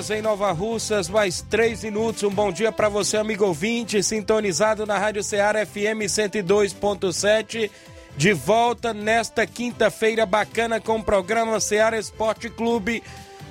Horas 0.00 0.10
em 0.10 0.22
Nova 0.22 0.50
Russas, 0.50 1.10
mais 1.10 1.42
3 1.42 1.84
minutos. 1.84 2.22
Um 2.22 2.30
bom 2.30 2.50
dia 2.50 2.72
para 2.72 2.88
você, 2.88 3.18
amigo 3.18 3.44
ouvinte, 3.44 4.02
sintonizado 4.02 4.86
na 4.86 4.96
Rádio 4.96 5.22
Ceará 5.22 5.66
FM 5.66 6.08
102.7. 6.08 7.70
De 8.16 8.32
volta 8.32 8.94
nesta 8.94 9.46
quinta-feira 9.46 10.24
bacana 10.24 10.80
com 10.80 10.96
o 10.96 11.04
programa 11.04 11.60
Ceará 11.60 11.98
Esporte 11.98 12.48
Clube. 12.48 13.02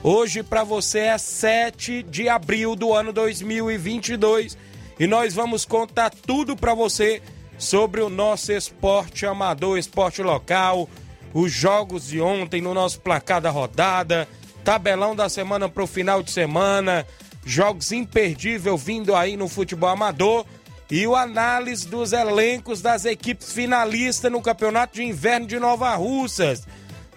Hoje 0.01 0.41
para 0.41 0.63
você 0.63 0.99
é 0.99 1.17
7 1.19 2.01
de 2.01 2.27
abril 2.27 2.75
do 2.75 2.93
ano 2.93 3.13
2022 3.13 4.57
e 4.99 5.05
nós 5.05 5.35
vamos 5.35 5.65
contar 5.65 6.09
tudo 6.09 6.55
para 6.55 6.73
você 6.73 7.21
sobre 7.59 8.01
o 8.01 8.09
nosso 8.09 8.51
esporte 8.51 9.25
amador, 9.25 9.77
esporte 9.77 10.23
local, 10.23 10.89
os 11.31 11.51
jogos 11.51 12.07
de 12.07 12.19
ontem 12.19 12.59
no 12.59 12.73
nosso 12.73 12.99
placar 13.01 13.39
da 13.39 13.51
rodada 13.51 14.27
tabelão 14.69 15.15
da 15.15 15.27
semana 15.27 15.67
para 15.67 15.81
o 15.81 15.87
final 15.87 16.21
de 16.21 16.29
semana, 16.29 17.03
jogos 17.43 17.91
imperdíveis 17.91 18.83
vindo 18.83 19.15
aí 19.15 19.35
no 19.35 19.47
futebol 19.47 19.89
amador 19.89 20.45
e 20.91 21.07
o 21.07 21.15
análise 21.15 21.87
dos 21.87 22.13
elencos 22.13 22.79
das 22.79 23.03
equipes 23.03 23.51
finalistas 23.51 24.31
no 24.31 24.43
Campeonato 24.43 24.93
de 24.93 25.03
Inverno 25.03 25.47
de 25.47 25.59
Nova 25.59 25.95
Russas. 25.95 26.67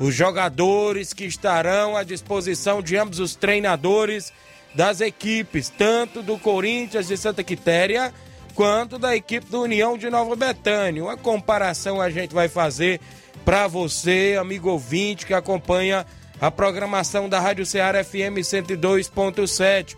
Os 0.00 0.14
jogadores 0.14 1.12
que 1.12 1.27
estarão 1.27 1.94
à 1.94 2.03
disposição 2.03 2.81
de 2.81 2.97
ambos 2.97 3.20
os 3.20 3.36
treinadores 3.36 4.33
das 4.75 5.03
equipes, 5.03 5.69
tanto 5.69 6.22
do 6.22 6.38
Corinthians 6.38 7.06
de 7.06 7.19
Santa 7.19 7.44
Quitéria 7.44 8.15
quanto 8.55 8.99
da 8.99 9.15
equipe 9.15 9.44
do 9.50 9.60
União 9.60 9.99
de 9.99 10.09
Nova 10.09 10.34
Betânia. 10.34 11.05
Uma 11.05 11.19
comparação 11.19 12.00
a 12.00 12.09
gente 12.09 12.32
vai 12.32 12.49
fazer 12.49 12.99
para 13.44 13.69
você, 13.69 14.38
amigo 14.41 14.71
ouvinte 14.71 15.26
que 15.26 15.34
acompanha 15.34 16.06
a 16.42 16.50
programação 16.50 17.28
da 17.28 17.38
Rádio 17.38 17.64
Ceará 17.64 18.03
FM 18.03 18.42
102.7. 18.42 19.97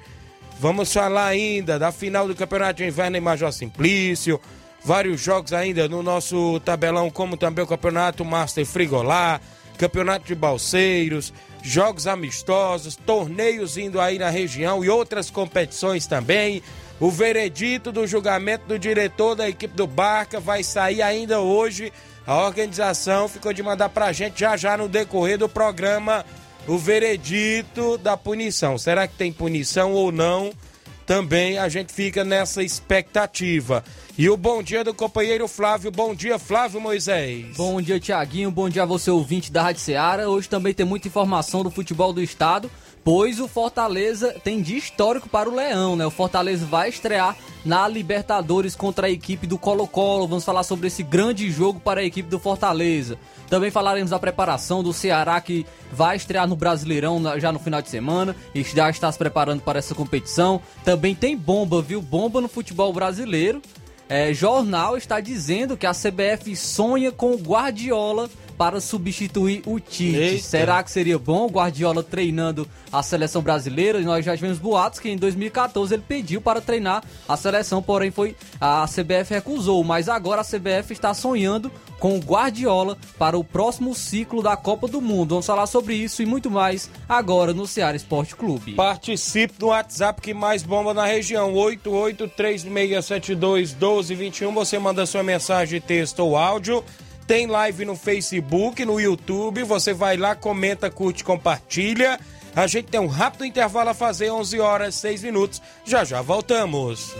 Vamos 0.60 0.92
falar 0.92 1.28
ainda 1.28 1.78
da 1.78 1.90
final 1.90 2.28
do 2.28 2.34
Campeonato 2.34 2.74
de 2.74 2.84
Inverno 2.84 3.16
em 3.16 3.20
Major 3.20 3.50
Simplício, 3.50 4.38
vários 4.84 5.22
jogos 5.22 5.54
ainda 5.54 5.88
no 5.88 6.02
nosso 6.02 6.60
tabelão, 6.60 7.08
como 7.08 7.38
também 7.38 7.64
o 7.64 7.66
Campeonato 7.66 8.26
Master 8.26 8.66
Frigolá, 8.66 9.40
Campeonato 9.78 10.26
de 10.26 10.34
Balseiros, 10.34 11.32
jogos 11.62 12.06
amistosos, 12.06 12.94
torneios 12.94 13.78
indo 13.78 13.98
aí 13.98 14.18
na 14.18 14.28
região 14.28 14.84
e 14.84 14.90
outras 14.90 15.30
competições 15.30 16.06
também. 16.06 16.62
O 17.00 17.10
veredito 17.10 17.90
do 17.90 18.06
julgamento 18.06 18.66
do 18.66 18.78
diretor 18.78 19.34
da 19.34 19.48
equipe 19.48 19.74
do 19.74 19.86
Barca 19.86 20.38
vai 20.38 20.62
sair 20.62 21.00
ainda 21.00 21.40
hoje 21.40 21.90
a 22.26 22.36
organização 22.38 23.28
ficou 23.28 23.52
de 23.52 23.62
mandar 23.62 23.88
pra 23.88 24.12
gente 24.12 24.40
já 24.40 24.56
já 24.56 24.76
no 24.76 24.88
decorrer 24.88 25.38
do 25.38 25.48
programa 25.48 26.24
o 26.66 26.78
veredito 26.78 27.98
da 27.98 28.16
punição. 28.16 28.78
Será 28.78 29.06
que 29.06 29.14
tem 29.14 29.32
punição 29.32 29.92
ou 29.92 30.10
não? 30.10 30.52
Também 31.06 31.58
a 31.58 31.68
gente 31.68 31.92
fica 31.92 32.24
nessa 32.24 32.62
expectativa. 32.62 33.84
E 34.16 34.30
o 34.30 34.36
bom 34.36 34.62
dia 34.62 34.82
do 34.82 34.94
companheiro 34.94 35.46
Flávio. 35.46 35.90
Bom 35.90 36.14
dia, 36.14 36.38
Flávio 36.38 36.80
Moisés. 36.80 37.56
Bom 37.56 37.82
dia, 37.82 38.00
Tiaguinho. 38.00 38.50
Bom 38.50 38.70
dia 38.70 38.84
a 38.84 38.86
você, 38.86 39.10
ouvinte 39.10 39.52
da 39.52 39.62
Rádio 39.62 39.82
Ceará. 39.82 40.28
Hoje 40.28 40.48
também 40.48 40.72
tem 40.72 40.86
muita 40.86 41.08
informação 41.08 41.62
do 41.62 41.70
futebol 41.70 42.12
do 42.12 42.22
estado 42.22 42.70
pois 43.04 43.38
o 43.38 43.46
Fortaleza 43.46 44.34
tem 44.42 44.62
de 44.62 44.76
histórico 44.76 45.28
para 45.28 45.48
o 45.48 45.54
Leão, 45.54 45.94
né? 45.94 46.06
O 46.06 46.10
Fortaleza 46.10 46.64
vai 46.64 46.88
estrear 46.88 47.36
na 47.62 47.86
Libertadores 47.86 48.74
contra 48.74 49.06
a 49.06 49.10
equipe 49.10 49.46
do 49.46 49.58
Colo-Colo. 49.58 50.26
Vamos 50.26 50.44
falar 50.44 50.62
sobre 50.62 50.86
esse 50.86 51.02
grande 51.02 51.50
jogo 51.50 51.78
para 51.78 52.00
a 52.00 52.04
equipe 52.04 52.28
do 52.28 52.38
Fortaleza. 52.38 53.18
Também 53.48 53.70
falaremos 53.70 54.10
da 54.10 54.18
preparação 54.18 54.82
do 54.82 54.92
Ceará 54.92 55.38
que 55.40 55.66
vai 55.92 56.16
estrear 56.16 56.48
no 56.48 56.56
Brasileirão 56.56 57.22
já 57.38 57.52
no 57.52 57.58
final 57.58 57.82
de 57.82 57.90
semana 57.90 58.34
e 58.54 58.62
já 58.62 58.88
está 58.88 59.12
se 59.12 59.18
preparando 59.18 59.60
para 59.60 59.78
essa 59.78 59.94
competição. 59.94 60.60
Também 60.82 61.14
tem 61.14 61.36
bomba, 61.36 61.82
viu? 61.82 62.00
Bomba 62.00 62.40
no 62.40 62.48
futebol 62.48 62.92
brasileiro. 62.92 63.60
É, 64.08 64.34
jornal 64.34 64.96
está 64.96 65.18
dizendo 65.20 65.76
que 65.76 65.86
a 65.86 65.92
CBF 65.92 66.54
sonha 66.56 67.10
com 67.10 67.32
o 67.32 67.38
Guardiola 67.38 68.28
para 68.56 68.80
substituir 68.80 69.62
o 69.66 69.78
Tite. 69.78 70.16
Eita. 70.16 70.42
Será 70.42 70.82
que 70.82 70.90
seria 70.90 71.18
bom 71.18 71.46
o 71.46 71.50
Guardiola 71.50 72.02
treinando 72.02 72.66
a 72.92 73.02
seleção 73.02 73.42
brasileira? 73.42 74.00
Nós 74.00 74.24
já 74.24 74.34
tivemos 74.34 74.58
boatos 74.58 75.00
que 75.00 75.08
em 75.08 75.16
2014 75.16 75.94
ele 75.94 76.02
pediu 76.06 76.40
para 76.40 76.60
treinar 76.60 77.02
a 77.28 77.36
seleção, 77.36 77.82
porém 77.82 78.10
foi 78.10 78.36
a 78.60 78.86
CBF 78.86 79.34
recusou, 79.34 79.82
mas 79.84 80.08
agora 80.08 80.40
a 80.40 80.44
CBF 80.44 80.92
está 80.92 81.14
sonhando 81.14 81.70
com 81.98 82.16
o 82.16 82.20
Guardiola 82.20 82.96
para 83.18 83.36
o 83.38 83.44
próximo 83.44 83.94
ciclo 83.94 84.42
da 84.42 84.56
Copa 84.56 84.86
do 84.86 85.00
Mundo. 85.00 85.30
Vamos 85.30 85.46
falar 85.46 85.66
sobre 85.66 85.94
isso 85.94 86.22
e 86.22 86.26
muito 86.26 86.50
mais 86.50 86.90
agora 87.08 87.54
no 87.54 87.66
Ceará 87.66 87.96
Esporte 87.96 88.36
Clube. 88.36 88.74
Participe 88.74 89.54
do 89.58 89.68
WhatsApp 89.68 90.20
que 90.20 90.34
mais 90.34 90.62
bomba 90.62 90.92
na 90.92 91.06
região, 91.06 91.54
8836721221. 91.54 94.52
Você 94.52 94.78
manda 94.78 95.06
sua 95.06 95.22
mensagem, 95.22 95.80
texto 95.80 96.20
ou 96.20 96.36
áudio 96.36 96.84
tem 97.26 97.46
live 97.46 97.84
no 97.84 97.96
Facebook, 97.96 98.84
no 98.84 99.00
YouTube. 99.00 99.62
Você 99.64 99.92
vai 99.92 100.16
lá, 100.16 100.34
comenta, 100.34 100.90
curte, 100.90 101.24
compartilha. 101.24 102.18
A 102.54 102.66
gente 102.66 102.86
tem 102.86 103.00
um 103.00 103.06
rápido 103.06 103.44
intervalo 103.44 103.90
a 103.90 103.94
fazer, 103.94 104.30
11 104.30 104.60
horas 104.60 104.94
6 104.94 105.24
minutos. 105.24 105.60
Já 105.84 106.04
já 106.04 106.22
voltamos. 106.22 107.14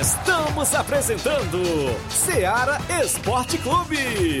Estamos 0.00 0.74
apresentando 0.74 1.62
Seara 2.08 2.78
Esporte 3.02 3.58
Clube. 3.58 4.40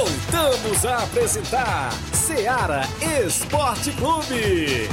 Voltamos 0.00 0.86
a 0.86 1.02
apresentar 1.02 1.92
Seara 2.14 2.84
Esporte 3.22 3.92
Clube. 3.92 4.88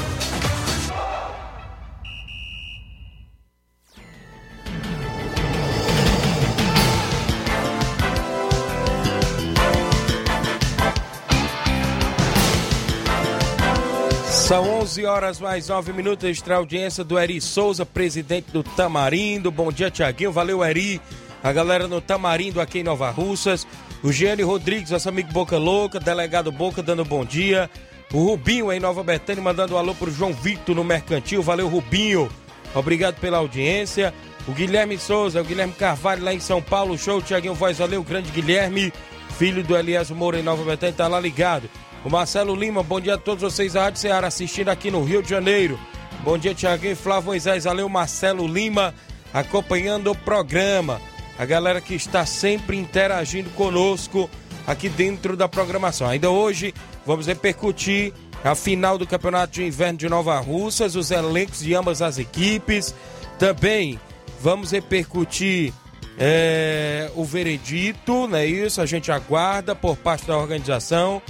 São 14.30 14.82
11 14.82 15.06
horas 15.06 15.40
mais 15.40 15.70
9 15.70 15.94
minutos. 15.94 16.30
Extra 16.30 16.58
audiência 16.58 17.06
do 17.06 17.18
Eri 17.18 17.40
Souza, 17.40 17.86
presidente 17.86 18.52
do 18.52 18.62
Tamarindo. 18.62 19.50
Bom 19.52 19.72
dia, 19.72 19.90
Tiaguinho. 19.90 20.34
Valeu, 20.34 20.62
Eri. 20.62 21.00
A 21.42 21.54
galera 21.54 21.88
no 21.88 22.02
Tamarindo 22.02 22.60
aqui 22.60 22.80
em 22.80 22.84
Nova 22.84 23.10
Russas. 23.10 23.66
O 24.04 24.12
Giane 24.12 24.44
Rodrigues, 24.44 24.92
nosso 24.92 25.10
amigo 25.10 25.32
Boca 25.32 25.58
Louca. 25.58 26.00
Delegado 26.00 26.52
Boca 26.52 26.84
dando 26.84 27.04
bom 27.04 27.26
dia. 27.26 27.70
O 28.14 28.24
Rubinho 28.24 28.72
em 28.72 28.80
Nova 28.80 29.04
Betânia 29.04 29.44
mandando 29.44 29.76
um 29.76 29.78
alô 29.78 29.94
pro 29.94 30.12
João 30.12 30.34
Victor 30.34 30.76
no 30.76 30.84
Mercantil. 30.84 31.42
Valeu, 31.42 31.68
Rubinho. 31.68 32.30
Obrigado 32.74 33.20
pela 33.20 33.38
audiência. 33.38 34.14
O 34.48 34.52
Guilherme 34.52 34.98
Souza, 34.98 35.42
o 35.42 35.44
Guilherme 35.44 35.74
Carvalho 35.74 36.24
lá 36.24 36.34
em 36.34 36.40
São 36.40 36.62
Paulo. 36.62 36.98
Show, 36.98 37.22
Tiaguinho 37.22 37.54
Voz. 37.54 37.80
Valeu, 37.80 38.04
grande 38.04 38.32
Guilherme. 38.32 38.94
Filho 39.38 39.64
do 39.64 39.76
Elias 39.76 40.10
Moura 40.12 40.40
em 40.40 40.44
Nova 40.44 40.64
Betânia. 40.64 40.96
Tá 40.96 41.08
lá 41.08 41.20
ligado. 41.20 41.70
O 42.06 42.10
Marcelo 42.10 42.56
Lima, 42.56 42.84
bom 42.84 43.02
dia 43.02 43.16
a 43.16 43.18
todos 43.18 43.42
vocês 43.44 43.74
da 43.74 43.84
Rádio 43.84 44.00
Ceará 44.00 44.28
assistindo 44.28 44.70
aqui 44.70 44.90
no 44.90 45.04
Rio 45.04 45.22
de 45.22 45.30
Janeiro. 45.30 45.78
Bom 46.24 46.38
dia, 46.38 46.54
Tiaguinho 46.54 46.96
Flávio 46.96 47.26
Moisés. 47.26 47.66
Valeu, 47.66 47.90
Marcelo 47.90 48.48
Lima, 48.48 48.94
acompanhando 49.34 50.12
o 50.12 50.16
programa. 50.16 51.02
A 51.38 51.46
galera 51.46 51.80
que 51.80 51.94
está 51.94 52.26
sempre 52.26 52.78
interagindo 52.78 53.50
conosco 53.52 54.30
aqui 54.66 54.90
dentro 54.90 55.38
da 55.38 55.48
programação. 55.48 56.08
Ainda 56.08 56.30
hoje 56.30 56.74
vamos 57.06 57.28
repercutir 57.28 58.14
a 58.44 58.56
final 58.56 58.98
do 58.98 59.08
Campeonato 59.08 59.54
de 59.54 59.64
Inverno 59.64 59.98
de 59.98 60.10
Nova 60.10 60.38
Russas, 60.40 60.96
os 60.96 61.12
elencos 61.12 61.60
de 61.60 61.74
ambas 61.76 62.02
as 62.02 62.18
equipes. 62.18 62.94
Também 63.38 64.00
vamos 64.42 64.72
repercutir 64.72 65.74
é, 66.18 67.12
o 67.16 67.24
veredito, 67.24 68.28
não 68.28 68.38
é 68.38 68.46
isso? 68.46 68.82
A 68.82 68.86
gente 68.86 69.12
aguarda 69.12 69.76
por 69.76 69.96
parte 69.96 70.26
da 70.26 70.38
organização 70.38 71.22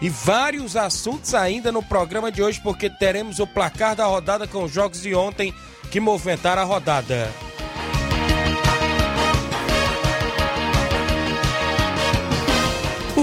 e 0.00 0.08
vários 0.10 0.76
assuntos 0.76 1.34
ainda 1.34 1.72
no 1.72 1.82
programa 1.82 2.30
de 2.30 2.42
hoje, 2.42 2.60
porque 2.62 2.90
teremos 2.90 3.38
o 3.38 3.46
placar 3.46 3.96
da 3.96 4.04
rodada 4.04 4.46
com 4.46 4.64
os 4.64 4.72
jogos 4.72 5.00
de 5.00 5.14
ontem 5.14 5.54
que 5.90 6.00
movimentaram 6.00 6.62
a 6.62 6.64
rodada. 6.64 7.32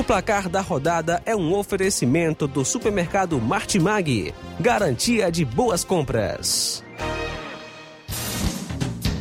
O 0.01 0.03
placar 0.03 0.49
da 0.49 0.61
rodada 0.61 1.21
é 1.27 1.35
um 1.35 1.53
oferecimento 1.53 2.47
do 2.47 2.65
supermercado 2.65 3.39
Martimag, 3.39 4.33
garantia 4.59 5.31
de 5.31 5.45
boas 5.45 5.83
compras. 5.83 6.83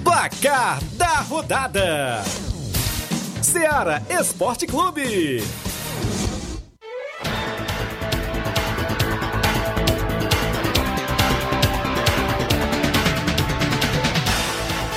Placar 0.02 0.82
da 0.94 1.20
rodada: 1.20 2.24
Seara 3.42 4.02
Esporte 4.08 4.66
Clube. 4.66 5.42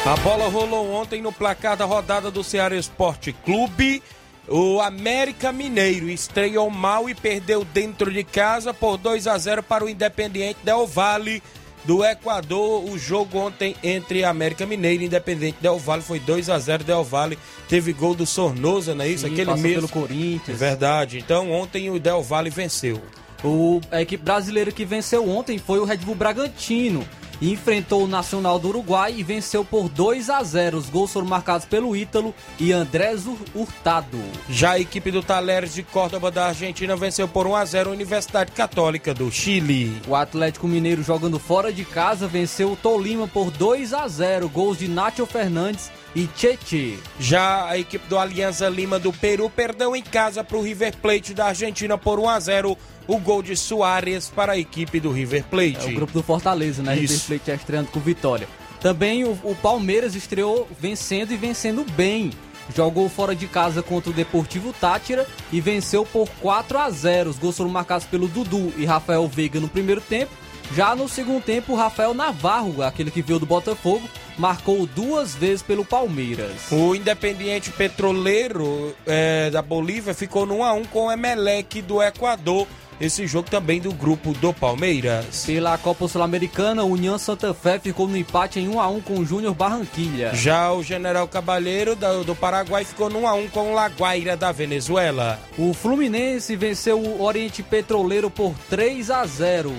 A 0.06 0.16
bola 0.24 0.48
rolou 0.48 0.94
ontem 0.94 1.22
no 1.22 1.34
placar 1.34 1.76
da 1.76 1.84
rodada 1.84 2.32
do 2.32 2.42
Ceará 2.42 2.76
Esporte 2.76 3.34
Clube. 3.34 4.02
O 4.48 4.82
América 4.82 5.52
Mineiro 5.52 6.10
estreou 6.10 6.70
mal 6.70 7.10
e 7.10 7.16
perdeu 7.16 7.64
dentro 7.64 8.12
de 8.12 8.24
casa 8.24 8.74
por 8.74 8.98
2 8.98 9.26
a 9.28 9.38
0 9.38 9.64
para 9.64 9.86
o 9.86 9.90
Independiente 9.90 10.60
Del 10.64 10.86
Valle 10.86 11.42
do 11.86 12.04
Equador. 12.04 12.84
O 12.84 12.98
jogo 12.98 13.38
ontem 13.40 13.76
entre 13.82 14.26
América 14.26 14.66
Mineiro 14.66 15.04
e 15.04 15.06
Independente 15.06 15.58
Del 15.62 15.78
Valle 15.80 16.04
foi 16.04 16.20
2 16.20 16.50
a 16.50 16.60
0 16.60 16.84
Del 16.84 17.04
Valle 17.06 17.38
teve 17.70 17.94
gol 17.94 18.14
do 18.14 18.26
Sornosa, 18.26 18.94
não 18.94 19.06
é 19.06 19.08
isso? 19.10 19.26
Sim, 19.26 19.34
Aquele 19.34 19.54
mesmo. 19.56 19.88
pelo 19.88 19.90
Corinthians. 19.90 20.60
Verdade. 20.60 21.20
Então 21.20 21.50
ontem 21.52 21.90
o 21.90 21.98
Del 22.00 22.22
Valle 22.22 22.50
venceu. 22.50 23.02
O, 23.44 23.80
a 23.92 24.02
equipe 24.02 24.24
brasileira 24.24 24.72
que 24.72 24.86
venceu 24.86 25.28
ontem 25.30 25.58
foi 25.58 25.80
o 25.80 25.86
Red 25.86 25.98
Bull 25.98 26.16
Bragantino. 26.16 27.06
Enfrentou 27.44 28.06
o 28.06 28.08
Nacional 28.08 28.58
do 28.58 28.70
Uruguai 28.70 29.14
e 29.18 29.22
venceu 29.22 29.66
por 29.66 29.90
2 29.90 30.30
a 30.30 30.42
0. 30.42 30.78
Os 30.78 30.90
gols 30.90 31.12
foram 31.12 31.28
marcados 31.28 31.66
pelo 31.66 31.94
Ítalo 31.94 32.34
e 32.58 32.72
Andrés 32.72 33.26
Hurtado. 33.54 34.18
Já 34.50 34.72
a 34.72 34.80
equipe 34.80 35.12
do 35.12 35.22
Talheres 35.22 35.74
de 35.74 35.84
Córdoba 35.84 36.32
da 36.32 36.48
Argentina 36.48 36.96
venceu 36.96 37.28
por 37.28 37.46
1 37.46 37.56
a 37.58 37.66
0 37.66 37.90
a 37.90 37.94
Universidade 37.94 38.54
Católica 38.54 39.14
do 39.14 39.30
Chile. 39.30 40.02
O 40.08 40.16
Atlético 40.16 40.70
Mineiro 40.70 41.04
jogando 41.04 41.38
fora 41.38 41.74
de 41.74 41.84
casa 41.84 42.30
venceu 42.30 42.72
o 42.72 42.78
Tolima 42.78 43.28
por 43.28 43.52
2 43.52 43.94
a 43.94 44.08
0. 44.08 44.48
Gols 44.48 44.80
de 44.80 44.88
Nacho 44.88 45.26
Fernandes 45.26 45.92
e 46.16 46.28
Tietê. 46.28 46.96
Já 47.20 47.68
a 47.68 47.78
equipe 47.78 48.08
do 48.08 48.18
Alianza 48.18 48.70
Lima 48.70 49.00
do 49.00 49.12
Peru 49.12 49.50
perdeu 49.50 49.96
em 49.96 50.04
casa 50.04 50.44
para 50.44 50.58
o 50.58 50.62
River 50.62 50.96
Plate 50.98 51.34
da 51.34 51.46
Argentina 51.46 51.98
por 51.98 52.20
1 52.20 52.30
a 52.30 52.40
0 52.40 52.78
o 53.08 53.18
gol 53.18 53.44
de 53.44 53.56
Soares 53.56 54.30
para 54.30 54.54
a 54.54 54.58
equipe 54.58 55.00
do 55.00 55.12
River 55.12 55.44
Plate. 55.46 55.88
É 55.88 55.92
o 55.92 55.94
grupo 55.96 56.14
do 56.14 56.24
Fortaleza, 56.24 56.82
né? 56.82 56.96
Isso. 56.96 57.14
River 57.14 57.26
Plate 57.28 57.44
já 57.48 57.56
estreando 57.56 57.90
com 57.90 58.00
vitória. 58.00 58.48
Também 58.80 59.24
o, 59.24 59.32
o 59.44 59.56
Palmeiras 59.62 60.16
estreou 60.16 60.68
vencendo 60.80 61.32
e 61.32 61.38
vencendo 61.38 61.86
bem. 61.92 62.32
Jogou 62.74 63.10
fora 63.10 63.36
de 63.36 63.48
casa 63.48 63.84
contra 63.84 64.10
o 64.10 64.14
Deportivo 64.14 64.74
Tátira 64.74 65.28
e 65.52 65.60
venceu 65.60 66.06
por 66.06 66.30
4 66.42 66.78
a 66.78 66.90
0. 66.90 67.30
Os 67.30 67.38
gols 67.38 67.58
foram 67.58 67.70
marcados 67.70 68.06
pelo 68.08 68.28
Dudu 68.28 68.74
e 68.78 68.86
Rafael 68.86 69.28
Veiga 69.28 69.60
no 69.60 69.68
primeiro 69.68 70.00
tempo. 70.00 70.32
Já 70.74 70.96
no 70.96 71.10
segundo 71.10 71.44
tempo, 71.44 71.74
o 71.74 71.76
Rafael 71.76 72.14
Navarro, 72.14 72.82
aquele 72.82 73.12
que 73.12 73.22
veio 73.22 73.38
do 73.38 73.46
Botafogo, 73.46 74.10
marcou 74.38 74.86
duas 74.86 75.36
vezes 75.36 75.62
pelo 75.62 75.86
Palmeiras. 75.86 76.72
O 76.72 76.96
Independiente 76.96 77.72
Petroleiro 77.72 78.96
é, 79.06 79.50
da 79.50 79.62
Bolívia 79.62 80.14
ficou 80.14 80.46
no 80.46 80.58
1x1 80.58 80.88
com 80.88 81.08
o 81.08 81.12
Emelec 81.12 81.82
do 81.82 82.02
Equador. 82.02 82.68
Esse 83.02 83.26
jogo 83.28 83.50
também 83.50 83.82
do 83.82 83.92
grupo 83.92 84.34
do 84.34 84.54
Palmeiras. 84.54 85.46
Pela 85.46 85.78
Copa 85.78 86.08
Sul-Americana, 86.08 86.84
União 86.84 87.18
Santa 87.18 87.54
Fé 87.54 87.80
ficou 87.80 88.08
no 88.08 88.16
empate 88.16 88.60
em 88.60 88.70
1 88.70 88.80
a 88.80 88.88
1 88.88 89.02
com 89.02 89.20
o 89.20 89.26
Júnior 89.26 89.54
Barranquilha. 89.54 90.34
Já 90.34 90.72
o 90.72 90.84
General 90.84 91.28
Cabalheiro 91.28 91.96
do, 91.96 92.36
Paraguai 92.36 92.86
ficou 92.86 93.10
no 93.10 93.22
1x1 93.22 93.50
com 93.50 93.72
o 93.72 93.74
Laguaira 93.74 94.38
da 94.38 94.52
Venezuela. 94.52 95.40
O 95.58 95.74
Fluminense 95.74 96.56
venceu 96.56 97.00
o 97.00 97.24
Oriente 97.24 97.64
Petroleiro 97.64 98.30
por 98.30 98.54
3 98.70 99.10
a 99.10 99.26
0. 99.26 99.74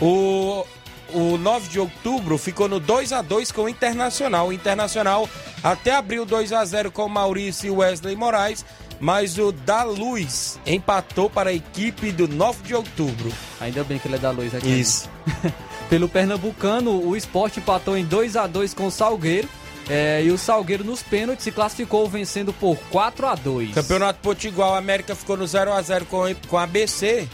O, 0.00 0.64
o 1.14 1.36
9 1.38 1.68
de 1.68 1.80
outubro 1.80 2.38
ficou 2.38 2.68
no 2.68 2.80
2 2.80 3.12
a 3.12 3.22
2 3.22 3.52
com 3.52 3.62
o 3.62 3.68
Internacional. 3.68 4.48
O 4.48 4.52
Internacional 4.52 5.28
até 5.62 5.94
abriu 5.94 6.24
2 6.24 6.52
a 6.52 6.64
0 6.64 6.90
com 6.90 7.08
Maurício 7.08 7.66
e 7.66 7.70
Wesley 7.70 8.16
Moraes, 8.16 8.64
mas 9.00 9.38
o 9.38 9.52
da 9.52 9.82
Luz 9.82 10.58
empatou 10.66 11.28
para 11.28 11.50
a 11.50 11.52
equipe 11.52 12.12
do 12.12 12.28
9 12.28 12.62
de 12.62 12.74
outubro. 12.74 13.32
Ainda 13.60 13.84
bem 13.84 13.98
que 13.98 14.08
ele 14.08 14.16
é 14.16 14.18
da 14.18 14.30
luz 14.30 14.54
aqui. 14.54 14.68
Isso. 14.68 15.10
Pelo 15.90 16.08
Pernambucano, 16.08 17.06
o 17.06 17.16
Sport 17.16 17.58
empatou 17.58 17.96
em 17.96 18.04
2 18.04 18.36
a 18.36 18.46
2 18.46 18.74
com 18.74 18.86
o 18.86 18.90
Salgueiro. 18.90 19.48
É, 19.88 20.22
e 20.22 20.30
o 20.30 20.38
Salgueiro 20.38 20.84
nos 20.84 21.02
pênaltis 21.02 21.42
se 21.42 21.50
classificou 21.50 22.08
vencendo 22.08 22.52
por 22.52 22.76
4 22.88 23.26
a 23.26 23.34
2 23.34 23.74
Campeonato 23.74 24.20
Potiguar, 24.20 24.74
a 24.74 24.78
América 24.78 25.12
ficou 25.16 25.36
no 25.36 25.44
0 25.44 25.72
a 25.72 25.82
0 25.82 26.06
com, 26.06 26.22
com 26.46 26.56
a 26.56 26.62
ABC 26.62 27.28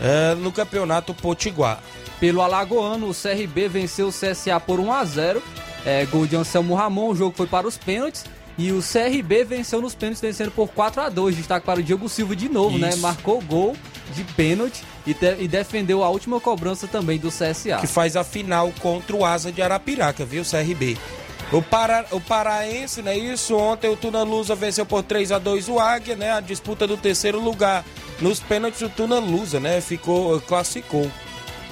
é, 0.00 0.34
no 0.34 0.50
Campeonato 0.50 1.14
Potiguar. 1.14 1.80
Pelo 2.20 2.40
Alagoano, 2.42 3.08
o 3.08 3.14
CRB 3.14 3.68
venceu 3.68 4.08
o 4.08 4.12
CSA 4.12 4.58
por 4.60 4.80
1 4.80 4.92
a 4.92 5.04
0 5.04 5.42
é, 5.84 6.06
Gol 6.06 6.26
de 6.26 6.34
Anselmo 6.34 6.74
Ramon, 6.74 7.10
o 7.10 7.14
jogo 7.14 7.36
foi 7.36 7.46
para 7.46 7.66
os 7.66 7.76
pênaltis. 7.76 8.24
E 8.56 8.70
o 8.70 8.80
CRB 8.80 9.44
venceu 9.44 9.80
nos 9.82 9.96
pênaltis, 9.96 10.20
vencendo 10.20 10.52
por 10.52 10.68
4 10.68 11.02
a 11.02 11.08
2 11.08 11.36
Destaque 11.36 11.66
para 11.66 11.80
o 11.80 11.82
Diego 11.82 12.08
Silva 12.08 12.36
de 12.36 12.48
novo, 12.48 12.78
né? 12.78 12.90
Isso. 12.90 12.98
né? 12.98 13.02
Marcou 13.02 13.40
gol 13.40 13.76
de 14.14 14.22
pênalti 14.22 14.84
e, 15.04 15.12
te, 15.12 15.36
e, 15.40 15.48
defendeu 15.48 16.04
a 16.04 16.08
última 16.08 16.40
cobrança 16.40 16.86
também 16.86 17.18
do 17.18 17.30
CSA. 17.30 17.78
Que 17.80 17.86
faz 17.88 18.16
a 18.16 18.22
final 18.22 18.72
contra 18.80 19.16
o 19.16 19.24
Asa 19.24 19.50
de 19.50 19.60
Arapiraca, 19.60 20.24
viu, 20.24 20.44
CRB? 20.44 20.96
O, 21.52 21.60
para, 21.62 22.06
o 22.12 22.20
Paraense, 22.20 23.02
né? 23.02 23.16
Isso, 23.16 23.56
ontem 23.56 23.90
o 23.90 23.96
Tuna 23.96 24.22
Lusa 24.22 24.54
venceu 24.54 24.86
por 24.86 25.02
3 25.02 25.32
a 25.32 25.38
2 25.38 25.68
o 25.68 25.80
Águia, 25.80 26.14
né? 26.14 26.30
A 26.30 26.40
disputa 26.40 26.86
do 26.86 26.96
terceiro 26.96 27.40
lugar. 27.40 27.84
Nos 28.20 28.38
pênaltis 28.38 28.80
o 28.82 28.88
Tuna 28.88 29.18
Lusa, 29.18 29.58
né? 29.58 29.80
Ficou, 29.80 30.40
classificou. 30.42 31.10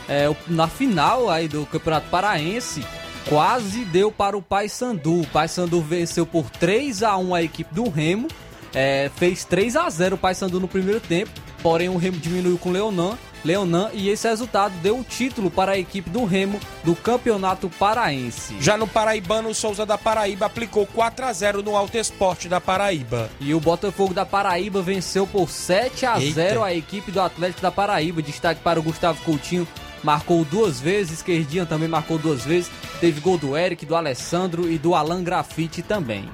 É, 0.08 0.32
na 0.48 0.68
final 0.68 1.30
aí 1.30 1.48
do 1.48 1.64
Campeonato 1.66 2.08
Paraense, 2.08 2.84
quase 3.28 3.84
deu 3.84 4.10
para 4.10 4.36
o 4.36 4.42
Paysandu. 4.42 5.20
O 5.20 5.26
Paysandu 5.26 5.80
venceu 5.80 6.26
por 6.26 6.50
3 6.50 7.02
a 7.02 7.16
1 7.16 7.34
a 7.34 7.42
equipe 7.42 7.74
do 7.74 7.88
Remo. 7.88 8.28
É, 8.74 9.10
fez 9.16 9.44
3 9.44 9.76
a 9.76 9.88
0 9.88 10.14
o 10.14 10.18
Paysandu 10.18 10.58
no 10.58 10.66
primeiro 10.66 10.98
tempo, 10.98 11.30
porém 11.62 11.88
o 11.88 11.96
Remo 11.98 12.18
diminuiu 12.18 12.58
com 12.58 12.70
o 12.70 12.72
Leonan. 12.72 13.18
Leonan 13.44 13.90
e 13.92 14.08
esse 14.08 14.28
resultado 14.28 14.72
deu 14.82 14.98
o 14.98 15.04
título 15.04 15.50
para 15.50 15.72
a 15.72 15.78
equipe 15.78 16.08
do 16.08 16.24
Remo 16.24 16.60
do 16.84 16.94
Campeonato 16.94 17.68
Paraense. 17.68 18.56
Já 18.60 18.76
no 18.76 18.86
Paraibano, 18.86 19.48
o 19.48 19.54
Souza 19.54 19.84
da 19.84 19.98
Paraíba 19.98 20.46
aplicou 20.46 20.86
4 20.86 21.26
a 21.26 21.32
0 21.32 21.62
no 21.62 21.76
Alto 21.76 21.98
Esporte 21.98 22.48
da 22.48 22.60
Paraíba. 22.60 23.30
E 23.40 23.52
o 23.52 23.60
Botafogo 23.60 24.14
da 24.14 24.24
Paraíba 24.24 24.80
venceu 24.80 25.26
por 25.26 25.50
7 25.50 26.06
a 26.06 26.20
Eita. 26.20 26.34
0 26.34 26.62
a 26.62 26.72
equipe 26.72 27.10
do 27.10 27.20
Atlético 27.20 27.62
da 27.62 27.72
Paraíba. 27.72 28.22
Destaque 28.22 28.60
para 28.60 28.78
o 28.78 28.82
Gustavo 28.82 29.20
Coutinho, 29.22 29.66
marcou 30.02 30.44
duas 30.44 30.80
vezes, 30.80 31.18
Esquerdinha 31.18 31.66
também 31.66 31.88
marcou 31.88 32.18
duas 32.18 32.44
vezes. 32.44 32.70
Teve 33.00 33.20
gol 33.20 33.38
do 33.38 33.56
Eric, 33.56 33.86
do 33.86 33.94
Alessandro 33.94 34.70
e 34.70 34.78
do 34.78 34.94
Alan 34.94 35.22
Grafite 35.22 35.82
também. 35.82 36.28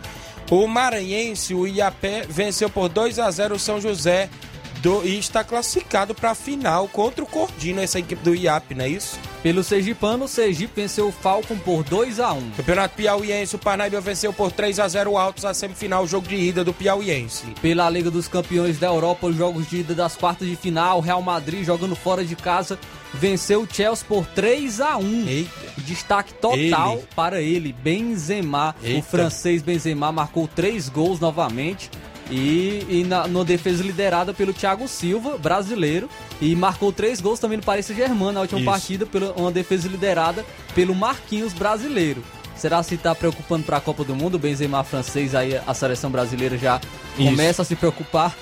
O 0.51 0.67
Maranhense, 0.67 1.55
o 1.55 1.67
Iapé, 1.67 2.25
venceu 2.29 2.71
por 2.71 2.89
2 2.89 3.19
a 3.19 3.31
0 3.31 3.55
o 3.55 3.59
São 3.59 3.81
José 3.81 4.31
do, 4.79 5.05
e 5.05 5.19
está 5.19 5.45
classificado 5.45 6.15
para 6.15 6.31
a 6.31 6.35
final 6.35 6.89
contra 6.89 7.23
o 7.23 7.27
Cordino, 7.27 7.81
essa 7.81 7.99
equipe 7.99 8.23
do 8.23 8.35
IAP, 8.35 8.75
não 8.75 8.85
é 8.85 8.89
isso? 8.89 9.19
Pelo 9.43 9.63
Sergipano, 9.63 10.25
o 10.25 10.29
Sergipe 10.29 10.81
venceu 10.81 11.09
o 11.09 11.13
Falcon 11.13 11.57
por 11.59 11.85
2 11.85 12.19
a 12.19 12.33
1 12.33 12.51
Campeonato 12.57 12.97
Piauiense, 12.97 13.57
o 13.57 13.59
Parnaíba 13.59 14.01
venceu 14.01 14.33
por 14.33 14.51
3 14.51 14.81
a 14.81 14.89
0 14.89 15.17
Altos 15.17 15.45
a 15.45 15.55
semifinal, 15.55 16.07
jogo 16.07 16.27
de 16.27 16.37
ida 16.37 16.65
do 16.65 16.73
Piauiense. 16.73 17.47
Pela 17.63 17.89
Liga 17.89 18.11
dos 18.11 18.27
Campeões 18.27 18.79
da 18.79 18.89
Europa, 18.89 19.29
os 19.29 19.37
jogos 19.37 19.69
de 19.69 19.79
ida 19.79 19.95
das 19.95 20.17
quartas 20.17 20.49
de 20.49 20.57
final, 20.57 21.01
Real 21.01 21.23
Madrid 21.23 21.65
jogando 21.65 21.95
fora 21.95 22.25
de 22.25 22.35
casa, 22.35 22.79
venceu 23.15 23.63
o 23.63 23.69
Chelsea 23.71 24.05
por 24.07 24.27
3 24.27 24.81
a 24.81 24.97
1 24.97 25.29
Eita. 25.29 25.51
Destaque 25.79 26.35
total 26.35 26.95
ele. 26.95 27.09
para 27.15 27.41
ele, 27.41 27.73
Benzema. 27.73 28.75
Eita. 28.83 28.99
O 28.99 29.03
francês 29.03 29.63
Benzema 29.63 30.11
marcou 30.13 30.49
três 30.49 30.89
gols 30.89 31.21
novamente. 31.21 31.91
E, 32.31 32.85
e 32.89 33.05
na, 33.05 33.27
na, 33.27 33.43
defesa 33.43 33.83
liderada 33.83 34.35
pelo 34.35 34.53
Thiago 34.53 34.87
Silva, 34.87 35.39
brasileiro, 35.39 36.11
e 36.41 36.55
marcou 36.55 36.93
três 36.93 37.21
gols 37.21 37.41
também 37.41 37.57
no 37.57 37.65
Paris 37.65 37.87
Saint-Germain 37.87 38.33
na 38.33 38.41
última 38.41 38.61
Isso. 38.61 38.71
partida, 38.71 39.07
pela, 39.07 39.33
uma 39.33 39.51
defesa 39.51 39.89
liderada 39.89 40.45
pelo 40.75 40.95
Marquinhos, 40.95 41.53
brasileiro. 41.53 42.23
Será 42.55 42.83
se 42.83 42.97
está 42.97 43.15
preocupando 43.15 43.65
para 43.65 43.77
a 43.77 43.81
Copa 43.81 44.05
do 44.05 44.15
Mundo? 44.15 44.35
O 44.35 44.39
Benzema 44.39 44.83
francês, 44.85 45.35
aí 45.35 45.59
a 45.65 45.73
seleção 45.73 46.11
brasileira 46.11 46.59
já 46.59 46.81
Isso. 47.17 47.31
começa 47.31 47.63
a 47.63 47.65
se 47.65 47.77
preocupar. 47.77 48.37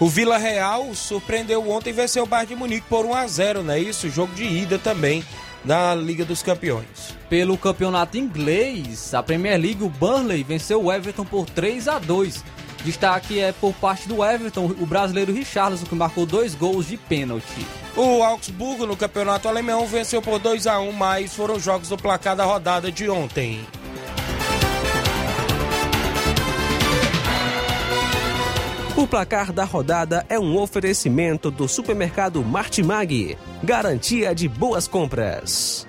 O 0.00 0.08
Vila 0.08 0.38
Real 0.38 0.94
surpreendeu 0.94 1.68
ontem 1.68 1.90
e 1.90 1.92
venceu 1.92 2.22
o 2.22 2.26
Bayern 2.26 2.54
de 2.54 2.54
Munique 2.54 2.86
por 2.88 3.04
1 3.04 3.14
a 3.14 3.26
0, 3.26 3.62
não 3.64 3.74
é 3.74 3.80
isso? 3.80 4.08
Jogo 4.08 4.32
de 4.32 4.44
ida 4.44 4.78
também 4.78 5.24
na 5.64 5.92
Liga 5.92 6.24
dos 6.24 6.40
Campeões. 6.40 7.16
Pelo 7.28 7.58
campeonato 7.58 8.16
inglês, 8.16 9.12
a 9.12 9.24
Premier 9.24 9.60
League, 9.60 9.82
o 9.82 9.88
Burnley 9.88 10.44
venceu 10.44 10.84
o 10.84 10.92
Everton 10.92 11.24
por 11.24 11.50
3 11.50 11.88
a 11.88 11.98
2. 11.98 12.44
Destaque 12.84 13.40
é 13.40 13.52
por 13.52 13.74
parte 13.74 14.08
do 14.08 14.24
Everton, 14.24 14.66
o 14.78 14.86
brasileiro 14.86 15.32
Richarlison, 15.32 15.84
que 15.84 15.94
marcou 15.94 16.24
dois 16.24 16.54
gols 16.54 16.86
de 16.86 16.96
pênalti. 16.96 17.66
O 17.96 18.22
Augsburgo, 18.22 18.86
no 18.86 18.96
campeonato 18.96 19.48
alemão, 19.48 19.86
venceu 19.86 20.22
por 20.22 20.38
2 20.38 20.66
a 20.66 20.78
1 20.78 20.92
mas 20.92 21.34
foram 21.34 21.58
jogos 21.58 21.88
do 21.88 21.96
placar 21.96 22.36
da 22.36 22.44
rodada 22.44 22.92
de 22.92 23.08
ontem. 23.08 23.66
O 28.96 29.06
placar 29.06 29.52
da 29.52 29.64
rodada 29.64 30.26
é 30.28 30.38
um 30.38 30.56
oferecimento 30.56 31.52
do 31.52 31.68
supermercado 31.68 32.44
Martimag. 32.44 33.38
Garantia 33.62 34.34
de 34.34 34.48
boas 34.48 34.88
compras. 34.88 35.87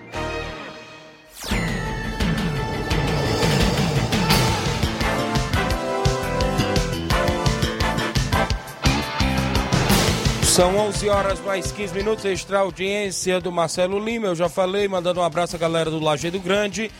São 10.59 10.75
11 10.77 11.07
horas 11.07 11.39
mais 11.39 11.71
15 11.71 11.95
minutos, 11.95 12.25
extra 12.25 12.59
audiência 12.59 13.39
do 13.39 13.49
Marcelo 13.49 13.97
Lima. 13.97 14.27
Eu 14.27 14.35
já 14.35 14.49
falei, 14.49 14.89
mandando 14.89 15.21
um 15.21 15.23
abraço 15.23 15.55
à 15.55 15.59
galera 15.59 15.89
do 15.89 16.01
Lajeado 16.01 16.37
Grande. 16.37 16.91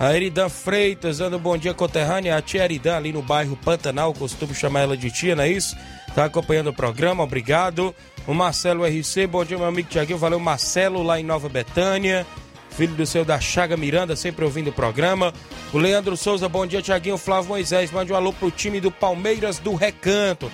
A 0.00 0.16
Eridan 0.16 0.48
Freitas, 0.48 1.18
dando 1.18 1.36
um 1.36 1.38
bom 1.38 1.58
dia 1.58 1.74
conterrânea. 1.74 2.34
A 2.34 2.40
tia 2.40 2.64
Eridan 2.64 2.96
ali 2.96 3.12
no 3.12 3.20
bairro 3.20 3.54
Pantanal, 3.54 4.14
costumo 4.14 4.54
chamar 4.54 4.80
ela 4.80 4.96
de 4.96 5.10
tia, 5.10 5.36
não 5.36 5.44
é 5.44 5.50
isso? 5.50 5.76
Tá 6.14 6.24
acompanhando 6.24 6.68
o 6.68 6.72
programa, 6.72 7.22
obrigado. 7.22 7.94
O 8.26 8.32
Marcelo 8.32 8.82
RC, 8.86 9.26
bom 9.26 9.44
dia, 9.44 9.58
meu 9.58 9.66
amigo 9.66 9.90
Tiaguinho. 9.90 10.18
Valeu, 10.18 10.40
Marcelo, 10.40 11.02
lá 11.02 11.20
em 11.20 11.22
Nova 11.22 11.50
Betânia. 11.50 12.26
Filho 12.70 12.94
do 12.94 13.04
seu 13.04 13.26
da 13.26 13.38
Chaga 13.38 13.76
Miranda, 13.76 14.16
sempre 14.16 14.42
ouvindo 14.42 14.70
o 14.70 14.72
programa. 14.72 15.34
O 15.70 15.76
Leandro 15.76 16.16
Souza, 16.16 16.48
bom 16.48 16.66
dia, 16.66 16.80
Tiaguinho. 16.80 17.18
Flávio 17.18 17.50
Moisés, 17.50 17.90
mande 17.90 18.10
um 18.10 18.16
alô 18.16 18.32
pro 18.32 18.50
time 18.50 18.80
do 18.80 18.90
Palmeiras 18.90 19.58
do 19.58 19.74
Recanto. 19.74 20.50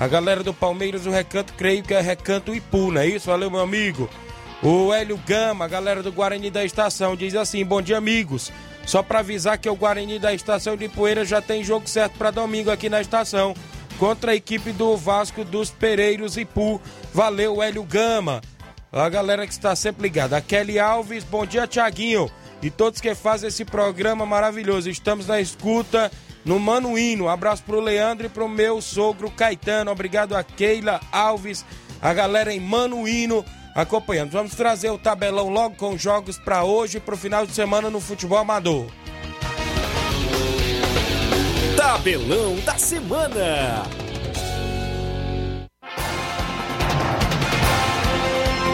A 0.00 0.08
galera 0.08 0.42
do 0.42 0.54
Palmeiras 0.54 1.02
do 1.02 1.10
Recanto, 1.10 1.52
creio 1.52 1.82
que 1.82 1.92
é 1.92 2.00
Recanto 2.00 2.54
Ipu, 2.54 2.90
não 2.90 3.02
é 3.02 3.06
isso? 3.06 3.26
Valeu, 3.26 3.50
meu 3.50 3.60
amigo. 3.60 4.08
O 4.62 4.94
Hélio 4.94 5.20
Gama, 5.26 5.66
a 5.66 5.68
galera 5.68 6.02
do 6.02 6.10
Guarani 6.10 6.50
da 6.50 6.64
Estação, 6.64 7.14
diz 7.14 7.34
assim: 7.34 7.62
Bom 7.66 7.82
dia, 7.82 7.98
amigos. 7.98 8.50
Só 8.86 9.02
para 9.02 9.18
avisar 9.18 9.58
que 9.58 9.68
o 9.68 9.76
Guarani 9.76 10.18
da 10.18 10.32
Estação 10.32 10.74
de 10.74 10.88
Poeira 10.88 11.22
já 11.22 11.42
tem 11.42 11.62
jogo 11.62 11.86
certo 11.86 12.16
para 12.16 12.30
domingo 12.30 12.70
aqui 12.70 12.88
na 12.88 13.02
estação. 13.02 13.54
Contra 13.98 14.32
a 14.32 14.34
equipe 14.34 14.72
do 14.72 14.96
Vasco 14.96 15.44
dos 15.44 15.68
Pereiros 15.68 16.38
Ipu. 16.38 16.80
Valeu, 17.12 17.62
Hélio 17.62 17.82
Gama. 17.82 18.40
A 18.90 19.06
galera 19.10 19.46
que 19.46 19.52
está 19.52 19.76
sempre 19.76 20.04
ligada. 20.04 20.34
A 20.34 20.40
Kelly 20.40 20.78
Alves, 20.78 21.24
bom 21.24 21.44
dia, 21.44 21.66
Tiaguinho. 21.66 22.30
E 22.62 22.70
todos 22.70 23.02
que 23.02 23.14
fazem 23.14 23.48
esse 23.48 23.66
programa 23.66 24.24
maravilhoso. 24.24 24.88
Estamos 24.88 25.26
na 25.26 25.42
escuta 25.42 26.10
no 26.44 26.58
Manuíno. 26.58 27.24
Um 27.24 27.28
abraço 27.28 27.62
pro 27.62 27.80
Leandro 27.80 28.26
e 28.26 28.30
pro 28.30 28.48
meu 28.48 28.80
sogro 28.80 29.30
Caetano. 29.30 29.90
Obrigado 29.90 30.36
a 30.36 30.42
Keila 30.42 31.00
Alves, 31.12 31.64
a 32.00 32.12
galera 32.12 32.52
em 32.52 32.60
Manuíno 32.60 33.44
acompanhando. 33.74 34.30
Vamos 34.30 34.54
trazer 34.54 34.90
o 34.90 34.98
tabelão 34.98 35.48
logo 35.48 35.76
com 35.76 35.96
jogos 35.96 36.38
para 36.38 36.64
hoje 36.64 36.98
e 36.98 37.00
pro 37.00 37.16
final 37.16 37.46
de 37.46 37.52
semana 37.52 37.90
no 37.90 38.00
futebol 38.00 38.38
amador. 38.38 38.86
Tabelão 41.76 42.56
da 42.60 42.76
semana. 42.76 44.09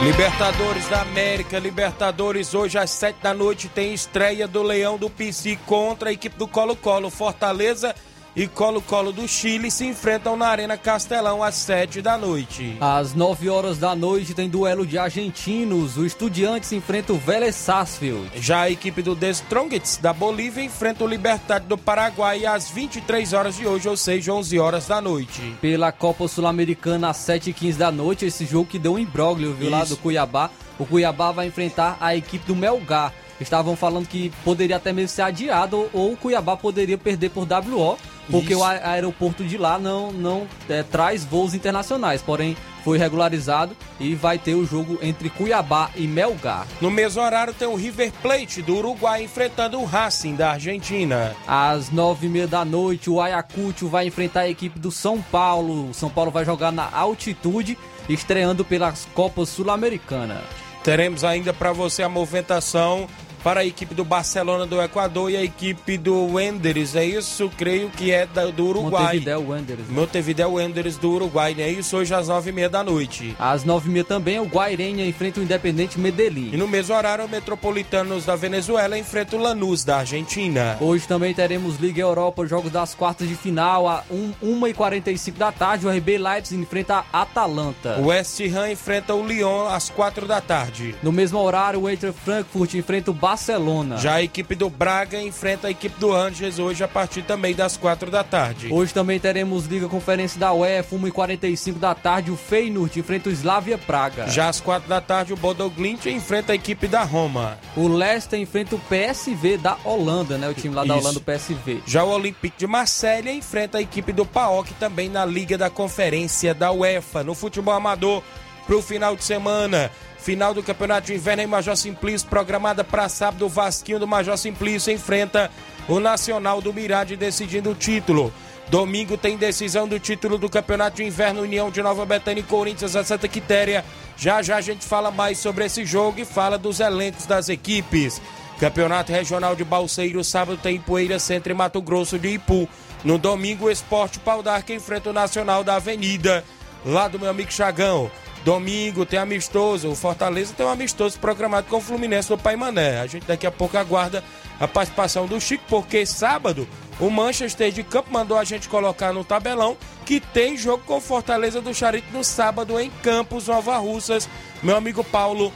Libertadores 0.03 0.87
da 0.89 1.01
América, 1.01 1.59
Libertadores 1.59 2.55
hoje 2.55 2.79
às 2.79 2.91
sete 2.91 3.17
da 3.23 3.35
noite 3.35 3.69
tem 3.69 3.93
estreia 3.93 4.47
do 4.47 4.63
Leão 4.63 4.99
do 4.99 5.11
PC 5.11 5.59
contra 5.67 6.11
a 6.11 6.13
equipe 6.13 6.37
do 6.37 6.47
Colo-Colo. 6.47 7.11
Fortaleza 7.11 7.95
e 8.37 8.47
Colo-Colo 8.47 9.13
do 9.13 9.27
Chile 9.27 9.71
se 9.71 9.87
enfrentam 9.87 10.37
na 10.37 10.49
Arena 10.49 10.77
Castelão 10.77 11.43
às 11.43 11.55
7 11.55 12.03
da 12.03 12.19
noite. 12.19 12.77
Às 12.79 13.15
9 13.15 13.49
horas 13.49 13.79
da 13.79 13.97
noite 13.97 14.35
tem 14.35 14.47
duelo 14.47 14.87
de 14.87 14.99
argentinos. 14.99 15.97
O 15.97 16.05
Estudiantes 16.05 16.71
enfrenta 16.71 17.15
o 17.15 17.19
Vélez 17.19 17.55
Sarsfield. 17.55 18.31
Já 18.37 18.63
a 18.63 18.71
equipe 18.71 19.01
do 19.01 19.17
The 19.17 19.31
Strongest 19.31 20.03
da 20.03 20.13
Bolívia 20.13 20.63
enfrenta 20.63 21.03
o 21.03 21.09
Libertad 21.09 21.63
do 21.65 21.79
Paraguai 21.79 22.45
às 22.45 22.69
23 22.69 23.33
horas 23.33 23.57
de 23.57 23.67
hoje, 23.67 23.89
ou 23.89 23.97
seja, 23.97 24.35
11 24.35 24.59
horas 24.59 24.87
da 24.87 25.01
noite. 25.01 25.57
Pela 25.63 25.91
Copa 25.91 26.29
Sul-Americana 26.29 27.09
às 27.09 27.17
7h15 27.17 27.77
da 27.77 27.91
noite, 27.91 28.27
esse 28.27 28.45
jogo 28.45 28.69
que 28.69 28.79
deu 28.79 28.95
um 28.95 28.99
imbróglio, 28.99 29.55
viu, 29.55 29.69
Isso. 29.69 29.77
lá 29.77 29.85
do 29.85 29.97
Cuiabá. 29.97 30.51
O 30.79 30.85
Cuiabá 30.85 31.33
vai 31.33 31.47
enfrentar 31.47 31.97
a 31.99 32.15
equipe 32.15 32.47
do 32.47 32.55
Melgar. 32.55 33.15
Estavam 33.41 33.77
falando 33.77 34.07
que 34.07 34.31
poderia 34.45 34.77
até 34.77 34.93
mesmo 34.93 35.09
ser 35.09 35.23
adiado 35.23 35.89
ou 35.93 36.13
o 36.13 36.17
Cuiabá 36.17 36.57
poderia 36.57 36.97
perder 36.99 37.31
por 37.31 37.47
WO 37.47 37.97
porque 38.31 38.53
Isso. 38.53 38.61
o 38.61 38.65
aeroporto 38.65 39.45
de 39.45 39.57
lá 39.57 39.79
não, 39.79 40.13
não 40.13 40.47
é, 40.69 40.83
traz 40.83 41.25
voos 41.25 41.55
internacionais. 41.55 42.23
Porém, 42.23 42.57
foi 42.87 42.99
regularizado 42.99 43.77
e 43.99 44.15
vai 44.15 44.39
ter 44.39 44.55
o 44.55 44.65
jogo 44.65 44.97
entre 45.03 45.29
Cuiabá 45.29 45.91
e 45.97 46.07
Melgar. 46.07 46.67
No 46.81 46.89
mesmo 46.89 47.21
horário 47.21 47.53
tem 47.53 47.67
o 47.67 47.75
River 47.75 48.13
Plate 48.23 48.63
do 48.63 48.77
Uruguai 48.77 49.25
enfrentando 49.25 49.81
o 49.81 49.85
Racing 49.85 50.37
da 50.37 50.53
Argentina. 50.53 51.35
Às 51.49 51.91
nove 51.91 52.29
e 52.29 52.31
meia 52.31 52.47
da 52.47 52.65
noite, 52.65 53.11
o 53.11 53.21
Ayacucho 53.21 53.89
vai 53.89 54.07
enfrentar 54.07 54.43
a 54.43 54.49
equipe 54.49 54.79
do 54.79 54.93
São 54.93 55.21
Paulo. 55.21 55.91
O 55.91 55.95
São 55.95 56.09
Paulo 56.09 56.31
vai 56.31 56.45
jogar 56.45 56.71
na 56.71 56.89
altitude, 56.93 57.77
estreando 58.09 58.65
pelas 58.65 59.05
Copas 59.15 59.49
Sul-Americana. 59.49 60.41
Teremos 60.85 61.25
ainda 61.25 61.53
para 61.53 61.73
você 61.73 62.05
a 62.05 62.09
movimentação 62.09 63.09
para 63.47 63.61
a 63.61 63.65
equipe 63.65 63.95
do 63.95 64.05
Barcelona 64.05 64.67
do 64.67 64.83
Equador 64.83 65.31
e 65.31 65.37
a 65.37 65.41
equipe 65.45 65.97
do 65.97 66.35
Wanderers, 66.35 66.97
é 66.97 67.05
isso? 67.05 67.49
Creio 67.57 67.89
que 67.91 68.11
é 68.11 68.27
da, 68.27 68.47
do 68.47 68.67
Uruguai. 68.67 69.05
Montevideo 69.05 69.49
Wanderers. 69.49 69.89
Montevideo 69.89 70.51
Wanderers 70.55 70.97
do 70.97 71.13
Uruguai, 71.13 71.55
é 71.61 71.71
isso? 71.71 71.97
Hoje 71.97 72.13
às 72.13 72.27
nove 72.27 72.51
e 72.51 72.53
meia 72.53 72.69
da 72.69 72.83
noite. 72.83 73.37
Às 73.39 73.63
nove 73.63 73.89
e 73.89 73.93
meia 73.93 74.05
também, 74.05 74.41
o 74.41 74.47
Guairenha 74.47 75.07
enfrenta 75.07 75.39
o 75.39 75.45
Independente 75.45 75.97
Medellín. 75.97 76.51
E 76.55 76.57
no 76.57 76.67
mesmo 76.67 76.93
horário, 76.93 77.25
o 77.25 77.29
Metropolitanos 77.29 78.25
da 78.25 78.35
Venezuela 78.35 78.99
enfrenta 78.99 79.37
o 79.37 79.39
Lanús 79.39 79.85
da 79.85 79.99
Argentina. 79.99 80.77
Hoje 80.81 81.07
também 81.07 81.33
teremos 81.33 81.77
Liga 81.77 82.01
Europa, 82.01 82.45
jogos 82.49 82.73
das 82.73 82.97
quartas 82.97 83.29
de 83.29 83.37
final, 83.37 83.87
a 83.87 84.03
1h45 84.43 85.35
da 85.35 85.53
tarde, 85.53 85.87
o 85.87 85.89
RB 85.97 86.19
Leipzig 86.19 86.61
enfrenta 86.61 87.05
a 87.13 87.23
Atalanta. 87.23 87.97
O 88.01 88.07
West 88.07 88.41
Ham 88.41 88.73
enfrenta 88.73 89.15
o 89.15 89.25
Lyon 89.25 89.69
às 89.69 89.89
quatro 89.89 90.27
da 90.27 90.41
tarde. 90.41 90.97
No 91.01 91.13
mesmo 91.13 91.39
horário, 91.39 91.83
o 91.83 91.89
Eintracht 91.89 92.19
Frankfurt 92.25 92.75
enfrenta 92.75 93.13
o 93.13 93.15
Barcelona 93.15 93.36
Barcelona. 93.37 93.99
Já 93.99 94.15
a 94.15 94.23
equipe 94.23 94.55
do 94.55 94.71
Braga 94.71 95.21
enfrenta 95.21 95.69
a 95.69 95.71
equipe 95.71 96.01
do 96.01 96.11
Angers 96.13 96.59
hoje 96.59 96.83
a 96.83 96.89
partir 96.89 97.23
também 97.23 97.55
das 97.55 97.77
quatro 97.77 98.11
da 98.11 98.25
tarde. 98.25 98.73
Hoje 98.73 98.95
também 98.95 99.21
teremos 99.21 99.67
Liga 99.67 99.87
Conferência 99.89 100.41
da 100.41 100.55
UEFA, 100.55 100.97
1h45 100.97 101.75
da 101.75 101.95
tarde, 101.95 102.31
o 102.31 102.37
Feyenoord 102.37 102.99
enfrenta 102.99 103.29
o 103.29 103.33
Slavia 103.33 103.77
Praga. 103.77 104.27
Já 104.29 104.49
às 104.49 104.59
quatro 104.59 104.89
da 104.89 105.03
tarde, 105.03 105.35
o 105.35 105.37
Bodo 105.37 105.69
Glint 105.69 106.07
enfrenta 106.07 106.53
a 106.53 106.55
equipe 106.55 106.89
da 106.89 107.03
Roma. 107.03 107.59
O 107.77 107.87
Leicester 107.87 108.41
enfrenta 108.41 108.75
o 108.75 108.81
PSV 108.81 109.59
da 109.59 109.77
Holanda, 109.85 110.39
né? 110.39 110.49
O 110.49 110.55
time 110.55 110.75
lá 110.75 110.85
da 110.85 110.97
Isso. 110.97 111.05
Holanda, 111.05 111.19
o 111.19 111.23
PSV. 111.23 111.83
Já 111.87 112.05
o 112.05 112.09
Olympique 112.09 112.57
de 112.59 112.67
Marselha 112.67 113.31
enfrenta 113.31 113.77
a 113.77 113.83
equipe 113.83 114.13
do 114.13 114.25
PAOK 114.25 114.73
também 114.75 115.11
na 115.11 115.27
Liga 115.27 115.59
da 115.59 115.69
Conferência 115.69 116.55
da 116.55 116.73
UEFA. 116.73 117.23
No 117.23 117.35
futebol 117.35 117.75
amador, 117.75 118.23
para 118.67 118.77
o 118.77 118.83
final 118.83 119.15
de 119.15 119.25
semana. 119.25 119.91
Final 120.27 120.53
do 120.53 120.61
Campeonato 120.61 121.07
de 121.07 121.15
Inverno 121.15 121.45
em 121.45 121.47
Major 121.47 121.77
Simplício, 121.77 122.27
programada 122.27 122.83
para 122.83 123.09
sábado. 123.09 123.47
O 123.47 123.49
Vasquinho 123.49 124.01
do 124.01 124.09
Major 124.09 124.37
Simplício 124.37 124.93
enfrenta 124.93 125.53
o 125.89 126.01
Nacional 126.01 126.61
do 126.61 126.75
Mirade 126.75 127.15
decidindo 127.15 127.71
o 127.71 127.77
título. 127.77 128.33
Domingo 128.69 129.17
tem 129.17 129.37
decisão 129.37 129.87
do 129.87 130.01
título 130.01 130.37
do 130.37 130.51
Campeonato 130.51 130.97
de 130.97 131.05
Inverno 131.05 131.43
União 131.43 131.71
de 131.71 131.81
Nova 131.81 132.05
Betânia 132.05 132.41
e 132.41 132.43
Corinthians 132.43 132.97
a 132.97 133.05
Santa 133.05 133.29
Quitéria. 133.29 133.85
Já 134.17 134.43
já 134.43 134.57
a 134.57 134.61
gente 134.61 134.85
fala 134.85 135.13
mais 135.13 135.39
sobre 135.39 135.65
esse 135.65 135.87
jogo 135.87 136.19
e 136.19 136.25
fala 136.25 136.59
dos 136.59 136.81
elencos 136.81 137.25
das 137.25 137.49
equipes. 137.49 138.21
Campeonato 138.59 139.13
Regional 139.13 139.55
de 139.55 139.63
Balseiro, 139.63 140.25
sábado 140.25 140.59
tem 140.61 140.81
Poeira 140.81 141.21
Centro 141.21 141.53
e 141.53 141.55
Mato 141.55 141.81
Grosso 141.81 142.19
de 142.19 142.31
Ipu. 142.31 142.69
No 143.05 143.17
domingo, 143.17 143.67
o 143.67 143.71
Esporte 143.71 144.19
Pau 144.19 144.43
d'Arca 144.43 144.75
enfrenta 144.75 145.11
o 145.11 145.13
Nacional 145.13 145.63
da 145.63 145.77
Avenida, 145.77 146.43
lá 146.85 147.07
do 147.07 147.17
meu 147.17 147.31
amigo 147.31 147.53
Chagão. 147.53 148.11
Domingo 148.47 149.05
tem 149.05 149.19
amistoso, 149.19 149.91
o 149.91 149.97
Fortaleza 149.97 150.55
tem 150.57 150.65
um 150.65 150.69
amistoso 150.69 151.19
programado 151.19 151.67
com 151.67 151.79
o 151.79 151.81
Fluminense 151.81 152.29
do 152.29 152.39
Pai 152.39 152.55
Mané. 152.55 153.01
A 153.01 153.07
gente 153.09 153.27
daqui 153.27 153.45
a 153.45 153.51
pouco 153.51 153.77
aguarda 153.77 154.23
a 154.61 154.69
participação 154.69 155.27
do 155.27 155.41
Chico, 155.41 155.65
porque 155.69 156.07
sábado 156.07 156.69
o 157.01 157.11
Manchester 157.11 157.73
de 157.73 157.83
Campo 157.83 158.13
mandou 158.13 158.39
a 158.39 158.45
gente 158.45 158.69
colocar 158.69 159.13
no 159.13 159.25
tabelão 159.25 159.77
que 160.05 160.21
tem 160.21 160.57
jogo 160.57 160.85
com 160.87 160.99
o 160.99 161.01
Fortaleza 161.01 161.61
do 161.61 161.75
Charito 161.75 162.07
no 162.13 162.23
sábado 162.23 162.79
em 162.79 162.89
Campos, 163.03 163.49
Nova 163.49 163.79
Russas. 163.79 164.29
Meu 164.63 164.77
amigo 164.77 165.03
Paulo 165.03 165.53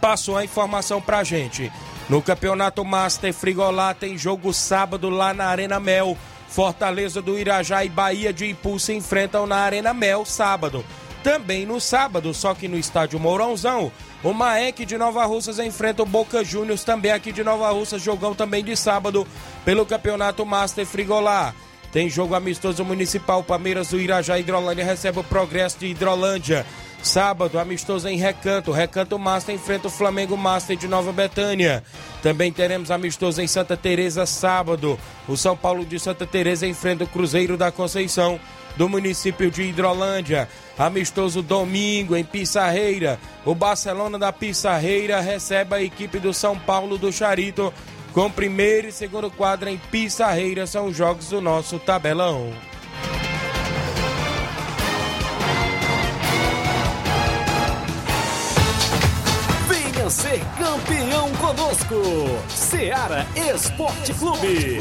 passou 0.00 0.36
a 0.36 0.42
informação 0.42 1.00
pra 1.00 1.22
gente. 1.22 1.70
No 2.08 2.20
Campeonato 2.20 2.84
Master 2.84 3.32
Frigolá 3.32 3.94
tem 3.94 4.18
jogo 4.18 4.52
sábado 4.52 5.08
lá 5.10 5.32
na 5.32 5.46
Arena 5.46 5.78
Mel. 5.78 6.18
Fortaleza 6.48 7.22
do 7.22 7.38
Irajá 7.38 7.84
e 7.84 7.88
Bahia 7.88 8.32
de 8.32 8.46
Ipu 8.46 8.80
se 8.80 8.92
enfrentam 8.92 9.46
na 9.46 9.58
Arena 9.58 9.94
Mel 9.94 10.24
sábado. 10.24 10.84
Também 11.24 11.64
no 11.64 11.80
sábado, 11.80 12.34
só 12.34 12.54
que 12.54 12.68
no 12.68 12.78
estádio 12.78 13.18
Mourãozão, 13.18 13.90
o 14.22 14.34
Maek 14.34 14.84
de 14.84 14.98
Nova 14.98 15.24
Russas 15.24 15.58
enfrenta 15.58 16.02
o 16.02 16.06
Boca 16.06 16.44
Juniors, 16.44 16.84
também 16.84 17.10
aqui 17.10 17.32
de 17.32 17.42
Nova 17.42 17.70
Russas, 17.70 18.02
jogão 18.02 18.34
também 18.34 18.62
de 18.62 18.76
sábado 18.76 19.26
pelo 19.64 19.86
Campeonato 19.86 20.44
Master 20.44 20.84
Frigolá. 20.84 21.54
Tem 21.90 22.10
jogo 22.10 22.34
amistoso 22.34 22.84
municipal, 22.84 23.42
Palmeiras 23.42 23.88
do 23.88 23.98
Irajá 23.98 24.38
Hidrolândia 24.38 24.84
recebe 24.84 25.18
o 25.18 25.24
Progresso 25.24 25.78
de 25.78 25.86
Hidrolândia. 25.86 26.66
Sábado, 27.02 27.58
amistoso 27.58 28.06
em 28.08 28.18
Recanto. 28.18 28.72
Recanto 28.72 29.18
Master 29.18 29.54
enfrenta 29.54 29.88
o 29.88 29.90
Flamengo 29.90 30.36
Master 30.36 30.76
de 30.76 30.88
Nova 30.88 31.12
Betânia. 31.12 31.84
Também 32.22 32.52
teremos 32.52 32.90
amistoso 32.90 33.40
em 33.40 33.46
Santa 33.46 33.76
Teresa 33.76 34.26
sábado. 34.26 34.98
O 35.28 35.36
São 35.36 35.56
Paulo 35.56 35.86
de 35.86 35.98
Santa 35.98 36.26
Teresa 36.26 36.66
enfrenta 36.66 37.04
o 37.04 37.06
Cruzeiro 37.06 37.56
da 37.56 37.70
Conceição 37.70 38.40
do 38.76 38.88
município 38.88 39.50
de 39.50 39.62
Hidrolândia. 39.62 40.48
Amistoso 40.78 41.40
domingo 41.40 42.16
em 42.16 42.24
Pissarreira. 42.24 43.18
O 43.44 43.54
Barcelona 43.54 44.18
da 44.18 44.32
Pissarreira 44.32 45.20
recebe 45.20 45.74
a 45.74 45.82
equipe 45.82 46.18
do 46.18 46.34
São 46.34 46.58
Paulo 46.58 46.98
do 46.98 47.12
Charito. 47.12 47.72
Com 48.12 48.30
primeiro 48.30 48.88
e 48.88 48.92
segundo 48.92 49.30
quadro 49.30 49.68
em 49.68 49.78
Pissarreira 49.78 50.66
são 50.66 50.86
os 50.86 50.96
jogos 50.96 51.28
do 51.28 51.40
nosso 51.40 51.78
tabelão. 51.78 52.52
Venha 59.68 60.10
ser 60.10 60.40
campeão 60.58 61.30
conosco. 61.40 62.02
Seara 62.48 63.26
Esporte 63.36 64.12
Clube. 64.14 64.78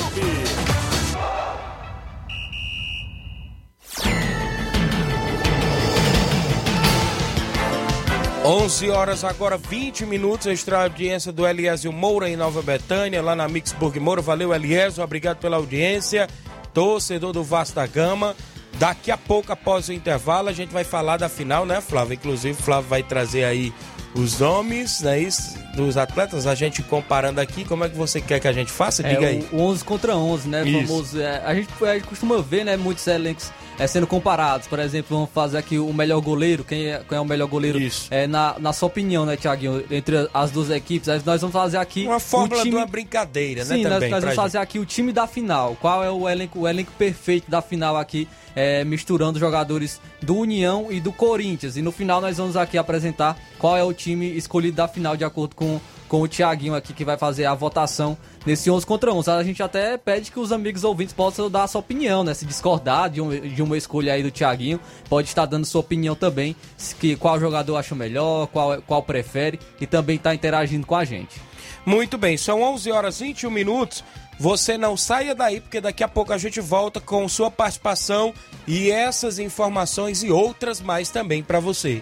11 8.46 8.90
horas 8.90 9.24
agora, 9.24 9.58
20 9.58 10.06
minutos, 10.06 10.48
extra 10.48 10.84
audiência 10.84 11.32
do 11.32 11.48
Eliésio 11.48 11.94
Moura 11.94 12.30
em 12.30 12.36
Nova 12.36 12.62
Betânia, 12.62 13.22
lá 13.22 13.38
na 13.38 13.48
Mixburg 13.48 13.98
Moura. 14.02 14.22
Valeu, 14.22 14.54
Eliésio, 14.54 15.02
obrigado 15.02 15.38
pela 15.38 15.56
audiência. 15.56 16.28
Torcedor 16.74 17.32
do 17.32 17.42
Vasco 17.42 17.76
da 17.76 17.88
Gama. 17.88 18.36
Daqui 18.78 19.12
a 19.12 19.18
pouco, 19.18 19.54
após 19.54 19.88
o 19.88 19.94
intervalo, 19.94 20.50
a 20.50 20.52
gente 20.52 20.74
vai 20.74 20.84
falar 20.84 21.16
da 21.16 21.30
final, 21.30 21.66
né, 21.66 21.80
Flávio? 21.80 22.16
Inclusive, 22.16 22.60
o 22.60 22.62
Flávio 22.62 22.90
vai 22.90 23.02
trazer 23.02 23.46
aí 23.46 23.74
os 24.14 24.40
nomes 24.40 25.00
né, 25.00 25.20
isso, 25.20 25.58
dos 25.76 25.96
atletas, 25.96 26.46
a 26.46 26.54
gente 26.54 26.84
comparando 26.84 27.40
aqui, 27.40 27.64
como 27.64 27.86
é 27.86 27.90
que 27.90 27.96
você 27.96 28.20
quer 28.20 28.42
que 28.42 28.48
a 28.48 28.54
gente 28.54 28.72
faça? 28.72 29.02
Diga 29.02 29.26
é, 29.26 29.30
aí. 29.30 29.48
O 29.54 29.62
11 29.62 29.86
contra 29.86 30.18
11, 30.18 30.50
né? 30.50 30.64
Famoso, 30.66 31.22
é, 31.22 31.42
a, 31.46 31.56
gente, 31.56 31.70
a 31.82 31.94
gente 31.94 32.08
costuma 32.08 32.42
ver, 32.42 32.66
né, 32.66 32.76
muitos 32.76 33.08
elencos 33.08 33.52
é, 33.78 33.88
sendo 33.88 34.08
comparados. 34.08 34.68
Por 34.68 34.80
exemplo, 34.80 35.16
vamos 35.18 35.32
fazer 35.32 35.58
aqui 35.58 35.78
o 35.78 35.94
melhor 35.94 36.22
goleiro. 36.22 36.64
Quem 36.64 36.88
é, 36.88 37.04
quem 37.08 37.18
é 37.18 37.22
o 37.22 37.26
melhor 37.26 37.48
goleiro? 37.48 37.80
Isso. 37.80 38.08
É, 38.12 38.28
na, 38.28 38.56
na 38.60 38.74
sua 38.74 38.88
opinião, 38.88 39.26
né, 39.26 39.36
Tiaguinho? 39.36 39.84
Entre 39.90 40.30
as 40.34 40.52
duas 40.52 40.70
equipes. 40.70 41.08
Nós 41.26 41.42
vamos 41.42 41.54
fazer 41.54 41.78
aqui. 41.78 42.06
Uma 42.06 42.20
fórmula 42.20 42.62
time... 42.62 42.72
de 42.72 42.78
uma 42.78 42.86
brincadeira, 42.86 43.66
Sim, 43.66 43.84
né? 43.84 43.90
Também, 43.90 44.10
nós, 44.10 44.12
nós 44.12 44.24
vamos 44.24 44.36
fazer 44.36 44.58
aqui 44.58 44.80
o 44.80 44.86
time 44.86 45.12
da 45.12 45.28
final. 45.28 45.78
Qual 45.80 46.04
é 46.04 46.10
o 46.10 46.30
elenco, 46.30 46.60
o 46.60 46.68
elenco 46.68 46.92
perfeito 46.98 47.50
da 47.50 47.62
final 47.62 47.98
aqui? 47.98 48.28
É, 48.56 48.84
misturando 48.84 49.40
jogadores 49.40 50.00
do 50.22 50.36
União 50.36 50.88
e 50.92 51.00
do 51.00 51.12
Corinthians. 51.12 51.76
E 51.76 51.82
no 51.82 51.92
final 51.92 52.22
nós 52.22 52.38
vamos 52.38 52.56
aqui 52.56 52.78
apresentar 52.78 53.36
qual 53.58 53.76
é 53.76 53.84
o 53.84 53.92
time 53.92 54.38
escolhido 54.38 54.78
da 54.78 54.88
final 54.88 55.18
de 55.18 55.24
acordo 55.24 55.56
com 55.56 55.82
com 56.14 56.22
o 56.22 56.28
Tiaguinho 56.28 56.76
aqui 56.76 56.94
que 56.94 57.04
vai 57.04 57.18
fazer 57.18 57.46
a 57.46 57.56
votação 57.56 58.16
nesse 58.46 58.70
11 58.70 58.86
contra 58.86 59.14
11. 59.14 59.30
A 59.32 59.44
gente 59.44 59.62
até 59.62 59.98
pede 59.98 60.32
que 60.32 60.40
os 60.40 60.52
amigos 60.52 60.84
ouvintes 60.84 61.14
possam 61.14 61.50
dar 61.50 61.64
a 61.64 61.68
sua 61.68 61.80
opinião, 61.80 62.24
né? 62.24 62.34
Se 62.34 62.46
discordar 62.46 63.10
de, 63.10 63.22
um, 63.22 63.30
de 63.30 63.62
uma 63.62 63.78
escolha 63.78 64.14
aí 64.14 64.24
do 64.24 64.32
Tiaguinho, 64.32 64.80
pode 65.10 65.28
estar 65.28 65.46
dando 65.46 65.66
sua 65.66 65.82
opinião 65.82 66.16
também, 66.16 66.56
que 67.00 67.16
qual 67.16 67.40
jogador 67.40 67.78
acha 67.78 67.96
melhor, 67.96 68.48
qual, 68.48 68.82
qual 68.82 69.04
prefere 69.04 69.60
e 69.80 69.88
também 69.88 70.16
está 70.16 70.34
interagindo 70.34 70.86
com 70.86 70.96
a 70.96 71.06
gente. 71.06 71.42
Muito 71.86 72.18
bem, 72.18 72.38
são 72.38 72.62
11 72.62 72.92
horas 72.92 73.20
e 73.20 73.26
21 73.26 73.52
minutos. 73.52 74.04
Você 74.40 74.78
não 74.78 74.98
saia 74.98 75.36
daí, 75.36 75.62
porque 75.62 75.80
daqui 75.80 76.04
a 76.04 76.08
pouco 76.08 76.34
a 76.34 76.38
gente 76.38 76.60
volta 76.60 77.00
com 77.00 77.28
sua 77.30 77.52
participação 77.52 78.34
e 78.68 78.90
essas 78.90 79.38
informações 79.38 80.24
e 80.24 80.32
outras 80.32 80.82
mais 80.82 81.10
também 81.10 81.44
para 81.44 81.60
você. 81.60 82.02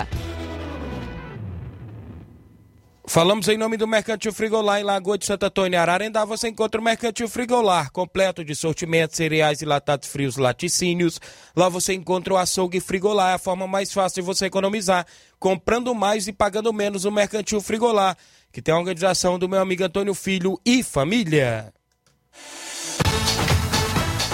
Falamos 3.11 3.49
em 3.49 3.57
nome 3.57 3.75
do 3.75 3.85
Mercantil 3.85 4.31
Frigolar 4.31 4.79
em 4.79 4.85
Lagoa 4.85 5.17
de 5.17 5.25
Santo 5.25 5.45
Antônio, 5.45 5.77
Ararendá. 5.77 6.23
Você 6.23 6.47
encontra 6.47 6.79
o 6.79 6.83
Mercantil 6.83 7.27
Frigolar, 7.27 7.91
completo 7.91 8.41
de 8.41 8.55
sortimentos, 8.55 9.17
cereais 9.17 9.61
e 9.61 9.65
latados 9.65 10.07
frios, 10.07 10.37
laticínios. 10.37 11.19
Lá 11.53 11.67
você 11.67 11.93
encontra 11.93 12.33
o 12.33 12.37
açougue 12.37 12.79
Frigolar, 12.79 13.31
é 13.31 13.33
a 13.33 13.37
forma 13.37 13.67
mais 13.67 13.91
fácil 13.91 14.21
de 14.21 14.25
você 14.25 14.45
economizar, 14.45 15.05
comprando 15.37 15.93
mais 15.93 16.29
e 16.29 16.31
pagando 16.31 16.71
menos 16.71 17.03
o 17.03 17.11
Mercantil 17.11 17.59
Frigolar, 17.59 18.15
que 18.49 18.61
tem 18.61 18.73
a 18.73 18.77
organização 18.77 19.37
do 19.37 19.49
meu 19.49 19.59
amigo 19.59 19.83
Antônio 19.83 20.13
Filho 20.13 20.57
e 20.65 20.81
família. 20.81 21.73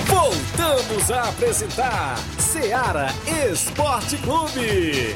Voltamos 0.06 1.10
a 1.10 1.30
apresentar 1.30 2.18
Seara 2.38 3.08
Esporte 3.52 4.18
Clube. 4.18 5.16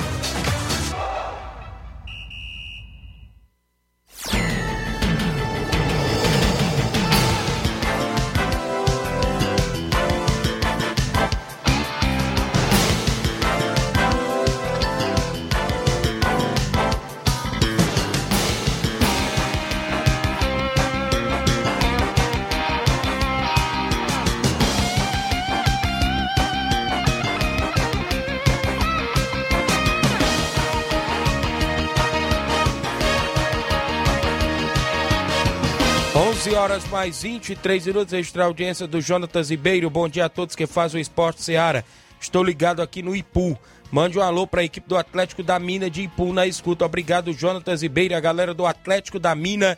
11 36.42 36.56
horas 36.56 36.88
mais 36.88 37.22
23 37.22 37.86
minutos, 37.86 38.14
extra 38.16 38.46
audiência 38.46 38.88
do 38.88 39.00
Jonatas 39.00 39.52
Ribeiro. 39.52 39.92
Bom 39.92 40.10
dia 40.10 40.26
a 40.26 40.30
todos 40.30 40.56
que 40.56 40.66
fazem 40.66 41.00
o 41.00 41.02
esporte 41.02 41.40
Seara. 41.44 41.86
Estou 42.20 42.44
ligado 42.44 42.82
aqui 42.82 43.04
no 43.04 43.16
Ipu. 43.16 43.56
Mande 43.92 44.18
um 44.18 44.24
alô 44.24 44.48
para 44.48 44.62
a 44.62 44.64
equipe 44.64 44.90
do 44.90 44.98
Atlético 44.98 45.44
da 45.44 45.60
Mina 45.60 45.88
de 45.88 46.02
Ipu 46.02 46.34
na 46.34 46.48
escuta. 46.48 46.84
Obrigado, 46.84 47.32
Jonatas 47.32 47.84
Ribeiro, 47.84 48.16
a 48.16 48.20
galera 48.20 48.56
do 48.56 48.66
Atlético 48.66 49.20
da 49.20 49.36
Mina 49.36 49.78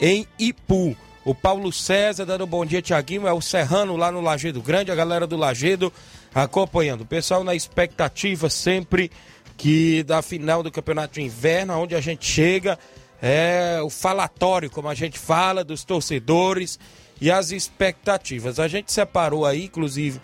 em 0.00 0.24
Ipu. 0.38 0.96
O 1.24 1.34
Paulo 1.34 1.72
César 1.72 2.24
dando 2.24 2.44
um 2.44 2.46
bom 2.46 2.64
dia, 2.64 2.80
Tiaguinho. 2.80 3.26
É 3.26 3.32
o 3.32 3.40
Serrano 3.40 3.96
lá 3.96 4.12
no 4.12 4.20
Lagedo 4.20 4.62
Grande, 4.62 4.92
a 4.92 4.94
galera 4.94 5.26
do 5.26 5.36
Lagedo 5.36 5.92
acompanhando. 6.32 7.00
O 7.00 7.06
pessoal 7.06 7.42
na 7.42 7.56
expectativa 7.56 8.48
sempre 8.48 9.10
que 9.56 10.04
da 10.04 10.22
final 10.22 10.62
do 10.62 10.70
Campeonato 10.70 11.14
de 11.14 11.22
Inverno, 11.22 11.76
onde 11.76 11.96
a 11.96 12.00
gente 12.00 12.24
chega 12.24 12.78
é 13.26 13.80
o 13.82 13.88
falatório, 13.88 14.70
como 14.70 14.86
a 14.86 14.94
gente 14.94 15.18
fala, 15.18 15.64
dos 15.64 15.82
torcedores 15.82 16.78
e 17.18 17.30
as 17.30 17.52
expectativas. 17.52 18.60
A 18.60 18.68
gente 18.68 18.92
separou 18.92 19.46
aí, 19.46 19.64
inclusive, 19.64 20.20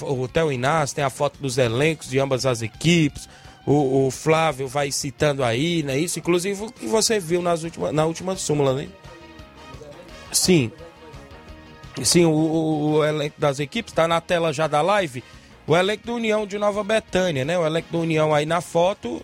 o, 0.00 0.28
o 0.46 0.52
Inácio 0.52 0.94
tem 0.94 1.02
a 1.02 1.10
foto 1.10 1.40
dos 1.40 1.58
elencos 1.58 2.08
de 2.08 2.20
ambas 2.20 2.46
as 2.46 2.62
equipes. 2.62 3.28
O, 3.66 4.06
o, 4.06 4.10
Flávio 4.12 4.68
vai 4.68 4.92
citando 4.92 5.42
aí, 5.42 5.82
né? 5.82 5.98
Isso, 5.98 6.20
inclusive 6.20 6.64
o 6.64 6.70
que 6.70 6.86
você 6.86 7.18
viu 7.18 7.42
nas 7.42 7.64
última, 7.64 7.90
na 7.90 8.04
última 8.04 8.36
súmula, 8.36 8.74
né? 8.74 8.88
Sim. 10.30 10.70
Sim, 12.04 12.26
o, 12.26 12.30
o, 12.30 12.92
o 12.92 13.04
elenco 13.04 13.40
das 13.40 13.58
equipes 13.58 13.90
está 13.90 14.06
na 14.06 14.20
tela 14.20 14.52
já 14.52 14.68
da 14.68 14.82
live. 14.82 15.24
O 15.66 15.76
elenco 15.76 16.06
do 16.06 16.14
União 16.14 16.46
de 16.46 16.58
Nova 16.58 16.84
Betânia, 16.84 17.44
né? 17.44 17.58
O 17.58 17.66
elenco 17.66 17.90
do 17.90 17.98
União 17.98 18.32
aí 18.32 18.46
na 18.46 18.60
foto 18.60 19.20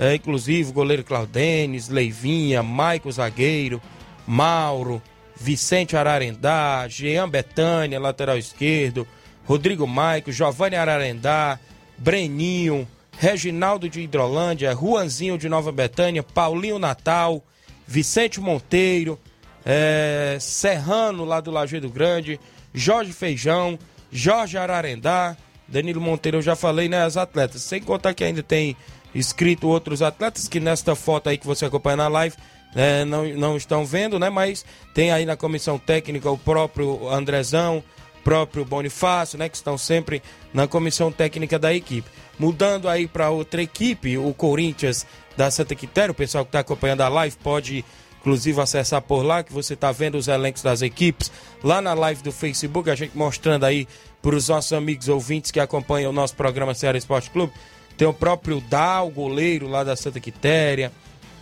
é, 0.00 0.14
inclusive 0.14 0.72
goleiro 0.72 1.04
Claudenes, 1.04 1.90
Leivinha, 1.90 2.62
Maico 2.62 3.12
Zagueiro, 3.12 3.82
Mauro, 4.26 5.02
Vicente 5.36 5.94
Ararendá, 5.94 6.88
Jean 6.88 7.28
Betânia, 7.28 8.00
lateral 8.00 8.38
esquerdo, 8.38 9.06
Rodrigo 9.44 9.86
Maico, 9.86 10.32
Giovanni 10.32 10.74
Ararendá, 10.74 11.60
Breninho, 11.98 12.88
Reginaldo 13.18 13.90
de 13.90 14.00
Hidrolândia, 14.00 14.74
Juanzinho 14.74 15.36
de 15.36 15.50
Nova 15.50 15.70
Betânia, 15.70 16.22
Paulinho 16.22 16.78
Natal, 16.78 17.44
Vicente 17.86 18.40
Monteiro, 18.40 19.20
é, 19.66 20.38
Serrano 20.40 21.26
lá 21.26 21.42
do 21.42 21.50
Lajeado 21.50 21.90
Grande, 21.90 22.40
Jorge 22.72 23.12
Feijão, 23.12 23.78
Jorge 24.10 24.56
Ararendá, 24.56 25.36
Danilo 25.68 26.00
Monteiro, 26.00 26.38
eu 26.38 26.42
já 26.42 26.56
falei, 26.56 26.88
né? 26.88 27.04
As 27.04 27.18
atletas. 27.18 27.62
Sem 27.62 27.82
contar 27.82 28.14
que 28.14 28.24
ainda 28.24 28.42
tem 28.42 28.74
escrito 29.14 29.68
outros 29.68 30.02
atletas 30.02 30.48
que 30.48 30.60
nesta 30.60 30.94
foto 30.94 31.28
aí 31.28 31.38
que 31.38 31.46
você 31.46 31.64
acompanha 31.64 31.96
na 31.96 32.08
live 32.08 32.36
é, 32.74 33.04
não, 33.04 33.26
não 33.34 33.56
estão 33.56 33.84
vendo, 33.84 34.18
né? 34.18 34.30
Mas 34.30 34.64
tem 34.94 35.10
aí 35.10 35.26
na 35.26 35.36
comissão 35.36 35.78
técnica 35.78 36.30
o 36.30 36.38
próprio 36.38 37.08
Andrezão, 37.08 37.82
próprio 38.22 38.64
Bonifácio, 38.64 39.38
né? 39.38 39.48
Que 39.48 39.56
estão 39.56 39.76
sempre 39.76 40.22
na 40.54 40.66
comissão 40.66 41.10
técnica 41.10 41.58
da 41.58 41.74
equipe. 41.74 42.08
Mudando 42.38 42.88
aí 42.88 43.06
para 43.06 43.30
outra 43.30 43.62
equipe, 43.62 44.16
o 44.16 44.32
Corinthians 44.32 45.06
da 45.36 45.50
Santa 45.50 45.74
Quitéria, 45.74 46.12
o 46.12 46.14
pessoal 46.14 46.44
que 46.44 46.48
está 46.48 46.60
acompanhando 46.60 47.00
a 47.02 47.08
live 47.08 47.36
pode 47.42 47.84
inclusive 48.20 48.60
acessar 48.60 49.00
por 49.00 49.22
lá, 49.22 49.42
que 49.42 49.52
você 49.52 49.74
está 49.74 49.90
vendo 49.90 50.16
os 50.16 50.28
elencos 50.28 50.62
das 50.62 50.82
equipes 50.82 51.32
lá 51.64 51.80
na 51.80 51.94
live 51.94 52.22
do 52.22 52.30
Facebook, 52.30 52.90
a 52.90 52.94
gente 52.94 53.16
mostrando 53.16 53.64
aí 53.64 53.88
para 54.20 54.36
os 54.36 54.48
nossos 54.48 54.72
amigos 54.74 55.08
ouvintes 55.08 55.50
que 55.50 55.58
acompanham 55.58 56.10
o 56.10 56.14
nosso 56.14 56.36
programa 56.36 56.74
Ceará 56.74 56.98
Esporte 56.98 57.30
Clube. 57.30 57.52
Tem 58.00 58.08
o 58.08 58.14
próprio 58.14 58.62
Dal, 58.62 59.10
goleiro 59.10 59.68
lá 59.68 59.84
da 59.84 59.94
Santa 59.94 60.18
Quitéria, 60.18 60.90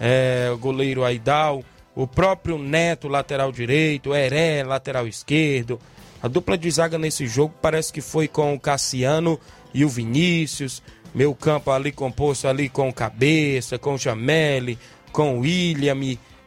é, 0.01 0.51
o 0.53 0.59
goleiro 0.59 1.05
Aidal, 1.05 1.62
o 1.94 2.05
próprio 2.05 2.59
Neto, 2.59 3.07
lateral 3.07 3.53
direito, 3.53 4.12
Heré, 4.12 4.64
lateral 4.64 5.07
esquerdo. 5.07 5.79
A 6.21 6.27
dupla 6.27 6.59
de 6.59 6.68
zaga 6.68 6.99
nesse 6.99 7.29
jogo 7.29 7.55
parece 7.62 7.92
que 7.92 8.01
foi 8.01 8.27
com 8.27 8.55
o 8.55 8.59
Cassiano 8.59 9.38
e 9.73 9.85
o 9.85 9.88
Vinícius. 9.88 10.83
Meu 11.14 11.33
campo 11.33 11.71
ali 11.71 11.92
composto 11.92 12.49
ali 12.49 12.68
com 12.68 12.88
o 12.88 12.92
Cabeça, 12.92 13.79
com 13.79 13.94
o 13.94 13.99
Jameli, 13.99 14.77
com 15.12 15.37
o 15.37 15.42
William, 15.42 15.97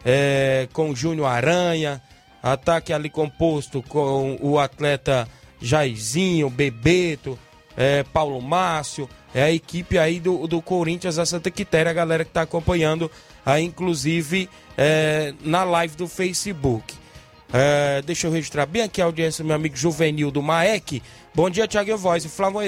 é, 0.04 0.68
com 0.74 0.90
o 0.90 0.96
Júnior 0.96 1.28
Aranha. 1.28 2.02
Ataque 2.44 2.92
ali 2.92 3.10
composto 3.10 3.82
com 3.82 4.38
o 4.42 4.60
atleta 4.60 5.26
Jairzinho, 5.62 6.50
Bebeto, 6.50 7.40
é, 7.78 8.04
Paulo 8.04 8.42
Márcio 8.42 9.08
é 9.34 9.44
a 9.44 9.52
equipe 9.52 9.98
aí 9.98 10.20
do, 10.20 10.48
do 10.48 10.62
Corinthians, 10.62 11.18
a 11.18 11.26
Santa 11.26 11.50
Quitéria, 11.50 11.90
a 11.90 11.94
galera 11.94 12.24
que 12.24 12.30
está 12.30 12.42
acompanhando 12.42 13.10
aí, 13.46 13.64
inclusive, 13.64 14.50
é, 14.78 15.34
na 15.42 15.64
live 15.64 15.96
do 15.96 16.08
Facebook. 16.08 17.01
É, 17.54 18.02
deixa 18.04 18.28
eu 18.28 18.32
registrar 18.32 18.66
bem 18.66 18.84
aqui 18.84 19.02
a 19.02 19.06
audiência 19.06 19.44
do 19.44 19.48
meu 19.48 19.56
amigo 19.58 19.76
Juvenil 19.76 20.32
do 20.32 20.42
Maek. 20.42 21.04
Bom 21.36 21.50
dia, 21.50 21.68
Tiago 21.68 21.98
Voz 21.98 22.24
e 22.24 22.30
Flávio. 22.30 22.62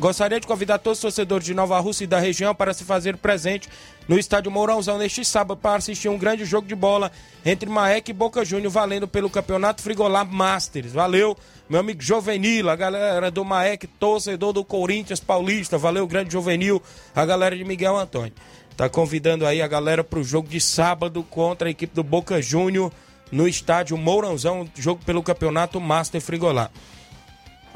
Gostaria 0.00 0.40
de 0.40 0.46
convidar 0.46 0.78
todos 0.78 0.98
os 0.98 1.02
torcedores 1.02 1.44
de 1.44 1.52
Nova 1.52 1.78
Rússia 1.78 2.04
e 2.04 2.06
da 2.06 2.18
região 2.18 2.54
para 2.54 2.72
se 2.72 2.84
fazer 2.84 3.18
presente 3.18 3.68
no 4.08 4.18
estádio 4.18 4.50
Mourãozão 4.50 4.96
neste 4.96 5.24
sábado 5.26 5.58
para 5.58 5.76
assistir 5.76 6.08
um 6.08 6.16
grande 6.16 6.46
jogo 6.46 6.66
de 6.66 6.74
bola 6.74 7.12
entre 7.44 7.68
Maek 7.68 8.10
e 8.10 8.14
Boca 8.14 8.44
Júnior, 8.46 8.72
valendo 8.72 9.06
pelo 9.06 9.28
Campeonato 9.28 9.82
Frigolar 9.82 10.26
Masters. 10.26 10.92
Valeu! 10.92 11.36
meu 11.68 11.80
amigo 11.80 12.02
Jovenil, 12.02 12.68
a 12.68 12.76
galera 12.76 13.30
do 13.30 13.44
Maek, 13.44 13.86
torcedor 13.86 14.52
do 14.52 14.62
Corinthians 14.62 15.20
Paulista, 15.20 15.78
valeu, 15.78 16.06
grande 16.06 16.32
Jovenil, 16.32 16.82
a 17.14 17.24
galera 17.24 17.56
de 17.56 17.64
Miguel 17.64 17.96
Antônio. 17.96 18.34
Tá 18.76 18.88
convidando 18.88 19.46
aí 19.46 19.62
a 19.62 19.66
galera 19.66 20.04
pro 20.04 20.22
jogo 20.22 20.48
de 20.48 20.60
sábado 20.60 21.22
contra 21.22 21.68
a 21.68 21.70
equipe 21.70 21.94
do 21.94 22.02
Boca 22.02 22.42
Júnior 22.42 22.92
no 23.30 23.48
estádio 23.48 23.96
Mourãozão, 23.96 24.68
jogo 24.76 25.04
pelo 25.04 25.22
Campeonato 25.22 25.80
Master 25.80 26.20
Frigolá. 26.20 26.70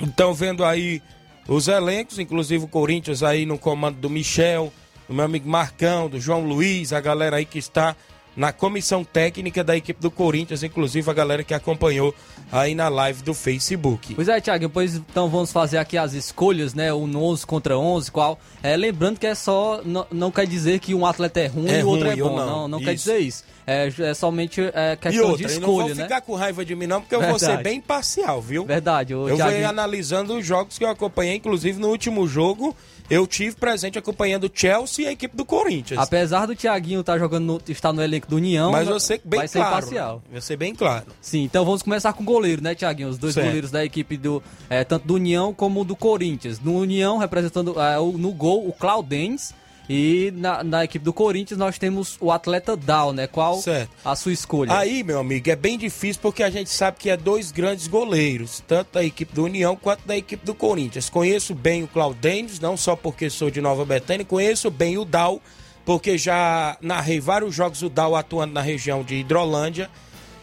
Então, 0.01 0.33
vendo 0.33 0.65
aí 0.65 1.03
os 1.49 1.67
elencos, 1.67 2.19
inclusive 2.19 2.65
o 2.65 2.69
Corinthians 2.69 3.23
aí 3.23 3.47
no 3.47 3.59
comando 3.59 3.99
do 3.99 4.11
Michel, 4.11 4.73
do 5.09 5.15
meu 5.15 5.25
amigo 5.25 5.49
Marcão, 5.49 6.09
do 6.09 6.21
João 6.21 6.43
Luiz, 6.43 6.93
a 6.93 7.01
galera 7.01 7.37
aí 7.37 7.45
que 7.45 7.59
está 7.59 7.97
na 8.37 8.53
comissão 8.53 9.03
técnica 9.03 9.65
da 9.65 9.77
equipe 9.77 10.01
do 10.01 10.11
Corinthians, 10.11 10.63
inclusive 10.63 11.11
a 11.11 11.15
galera 11.15 11.43
que 11.43 11.55
acompanhou 11.55 12.15
aí 12.51 12.75
na 12.75 12.89
live 12.89 13.23
do 13.23 13.35
Facebook. 13.35 14.15
Pois 14.15 14.29
é, 14.29 14.41
Thiago, 14.41 14.61
depois 14.67 14.95
então 14.97 15.29
vamos 15.29 15.53
fazer 15.53 15.79
aqui 15.79 15.97
as 15.99 16.13
escolhas, 16.13 16.75
né? 16.75 16.93
O 16.93 17.05
11 17.05 17.47
contra 17.47 17.79
11, 17.79 18.11
qual. 18.11 18.39
É, 18.63 18.77
lembrando 18.77 19.19
que 19.19 19.27
é 19.27 19.35
só. 19.35 19.81
Não, 19.85 20.07
não 20.11 20.31
quer 20.31 20.47
dizer 20.47 20.79
que 20.81 20.95
um 20.95 21.05
atleta 21.07 21.41
é 21.41 21.47
ruim 21.47 21.69
É 21.71 21.81
e 21.81 21.83
o 21.83 21.89
outro 21.89 22.09
é 22.09 22.17
bom. 22.17 22.37
não. 22.37 22.47
Não, 22.47 22.69
não 22.69 22.81
quer 22.81 22.95
dizer 22.95 23.19
isso. 23.19 23.45
É, 23.67 23.93
é 24.01 24.15
somente 24.15 24.63
é, 24.73 24.95
E 24.95 24.97
questão 24.97 25.29
outra, 25.31 25.47
de 25.47 25.55
e 25.55 25.61
não 25.61 25.67
vou 25.69 25.77
escolha, 25.81 25.95
né? 25.95 26.03
ficar 26.05 26.21
com 26.23 26.35
raiva 26.35 26.65
de 26.65 26.75
mim 26.75 26.87
não, 26.87 27.03
porque 27.03 27.15
eu 27.15 27.21
vou 27.21 27.39
ser 27.39 27.47
Verdade. 27.49 27.65
bem 27.65 27.77
imparcial, 27.79 28.41
viu? 28.41 28.65
Verdade, 28.65 29.13
Eu 29.13 29.27
vou 29.29 29.37
Thiaguinho- 29.37 29.69
analisando 29.69 30.39
os 30.39 30.47
jogos 30.47 30.79
que 30.79 30.85
eu 30.85 30.89
acompanhei, 30.89 31.37
inclusive 31.37 31.79
no 31.79 31.89
último 31.89 32.27
jogo, 32.27 32.75
eu 33.11 33.27
tive 33.27 33.57
presente 33.57 33.99
acompanhando 33.99 34.45
o 34.45 34.51
Chelsea 34.53 35.05
e 35.05 35.09
a 35.09 35.13
equipe 35.13 35.37
do 35.37 35.45
Corinthians. 35.45 36.01
Apesar 36.01 36.47
do 36.47 36.55
Thiaguinho 36.55 37.01
estar 37.01 37.19
jogando 37.19 37.45
no, 37.45 37.61
estar 37.69 37.93
no 37.93 38.03
elenco 38.03 38.29
do 38.29 38.37
União, 38.37 38.71
Mas 38.73 38.89
eu 38.89 39.01
sei 39.01 39.21
bem 39.25 39.41
vai 39.41 39.49
ser 39.49 39.59
claro. 39.61 39.77
imparcial. 39.77 40.17
né? 40.17 40.23
Vai 40.33 40.41
ser 40.41 40.57
bem 40.57 40.75
claro. 40.75 41.07
Sim, 41.21 41.43
então 41.45 41.65
vamos 41.65 41.83
começar 41.83 42.13
com 42.13 42.23
o 42.23 42.27
goleiro, 42.27 42.63
né, 42.63 42.75
Thiaguinho? 42.75 43.09
Os 43.09 43.19
dois 43.19 43.35
Certo. 43.35 43.47
goleiros 43.47 43.71
da 43.71 43.85
equipe 43.85 44.17
do. 44.17 44.43
é, 44.69 44.85
tanto 44.85 45.07
do 45.07 45.15
União 45.15 45.53
como 45.55 45.85
do 45.85 45.97
Corinthians. 45.97 46.61
No 46.61 46.77
União, 46.79 47.19
representando 47.19 47.81
é, 47.81 47.99
o- 47.99 48.13
no 48.19 48.33
gol, 48.33 48.67
o 48.69 48.73
Claudens. 48.73 49.55
E 49.89 50.31
na, 50.37 50.63
na 50.63 50.85
equipe 50.85 51.05
do 51.05 51.13
Corinthians 51.13 51.59
nós 51.59 51.79
temos 51.79 52.19
o 52.21 52.31
atleta 52.31 52.77
Dal, 52.77 53.13
né? 53.13 53.27
Qual 53.27 53.57
Certo. 53.57 53.91
a 54.05 54.15
sua 54.15 54.33
escolha? 54.33 54.77
Aí, 54.77 55.03
meu 55.03 55.19
amigo, 55.19 55.49
é 55.51 55.57
bem 55.57 55.79
difícil 55.79 56.21
porque 56.21 56.43
a 56.43 56.51
gente 56.51 56.69
sabe 56.69 56.99
que 56.99 57.09
é 57.09 57.17
dois 57.17 57.51
grandes 57.51 57.87
goleiros, 57.87 58.63
tanto 58.67 58.93
da 58.93 59.05
equipe 59.05 59.35
do 59.35 59.45
União 59.45 59.75
quanto 59.75 60.07
da 60.07 60.17
equipe 60.17 60.45
do 60.45 60.55
Corinthians. 60.55 61.09
Conheço 61.09 61.55
bem 61.55 61.85
o 61.85 61.89
Claudênis, 61.89 62.61
não 62.61 62.77
só 62.77 62.95
porque 62.95 63.31
sou 63.31 63.51
de 63.51 63.63
Nova 63.63 63.85
Betânia, 63.87 64.27
conheço 64.27 64.71
bem 64.71 64.99
o 64.99 65.07
Dal, 65.07 65.41
porque 65.87 66.19
já 66.19 66.77
narrei 66.83 67.19
vários 67.19 67.55
jogos 67.55 67.81
do 67.81 67.89
Dal 67.89 68.15
atuando 68.15 68.53
na 68.53 68.61
região 68.61 69.03
de 69.03 69.15
Hidrolândia. 69.15 69.89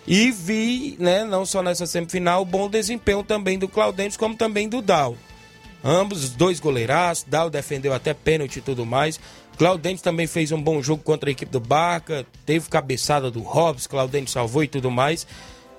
E 0.07 0.31
vi, 0.31 0.95
né, 0.99 1.23
não 1.23 1.45
só 1.45 1.63
nessa 1.63 1.85
semifinal, 1.85 2.41
o 2.41 2.45
bom 2.45 2.69
desempenho 2.69 3.23
também 3.23 3.57
do 3.57 3.67
Claudênis, 3.67 4.17
como 4.17 4.35
também 4.35 4.69
do 4.69 4.81
Dal. 4.81 5.15
Ambos, 5.87 6.23
os 6.23 6.29
dois 6.31 6.59
goleiraços, 6.59 7.25
Dal 7.27 7.47
defendeu 7.47 7.93
até 7.93 8.11
pênalti 8.11 8.57
e 8.57 8.61
tudo 8.61 8.83
mais. 8.87 9.19
Claudente 9.55 10.01
também 10.01 10.25
fez 10.25 10.51
um 10.51 10.59
bom 10.59 10.81
jogo 10.81 11.03
contra 11.03 11.29
a 11.29 11.31
equipe 11.31 11.51
do 11.51 11.59
Barca, 11.59 12.25
teve 12.43 12.67
cabeçada 12.67 13.29
do 13.29 13.41
Hobbs, 13.41 13.85
Claudente 13.85 14.31
salvou 14.31 14.63
e 14.63 14.67
tudo 14.67 14.89
mais. 14.89 15.27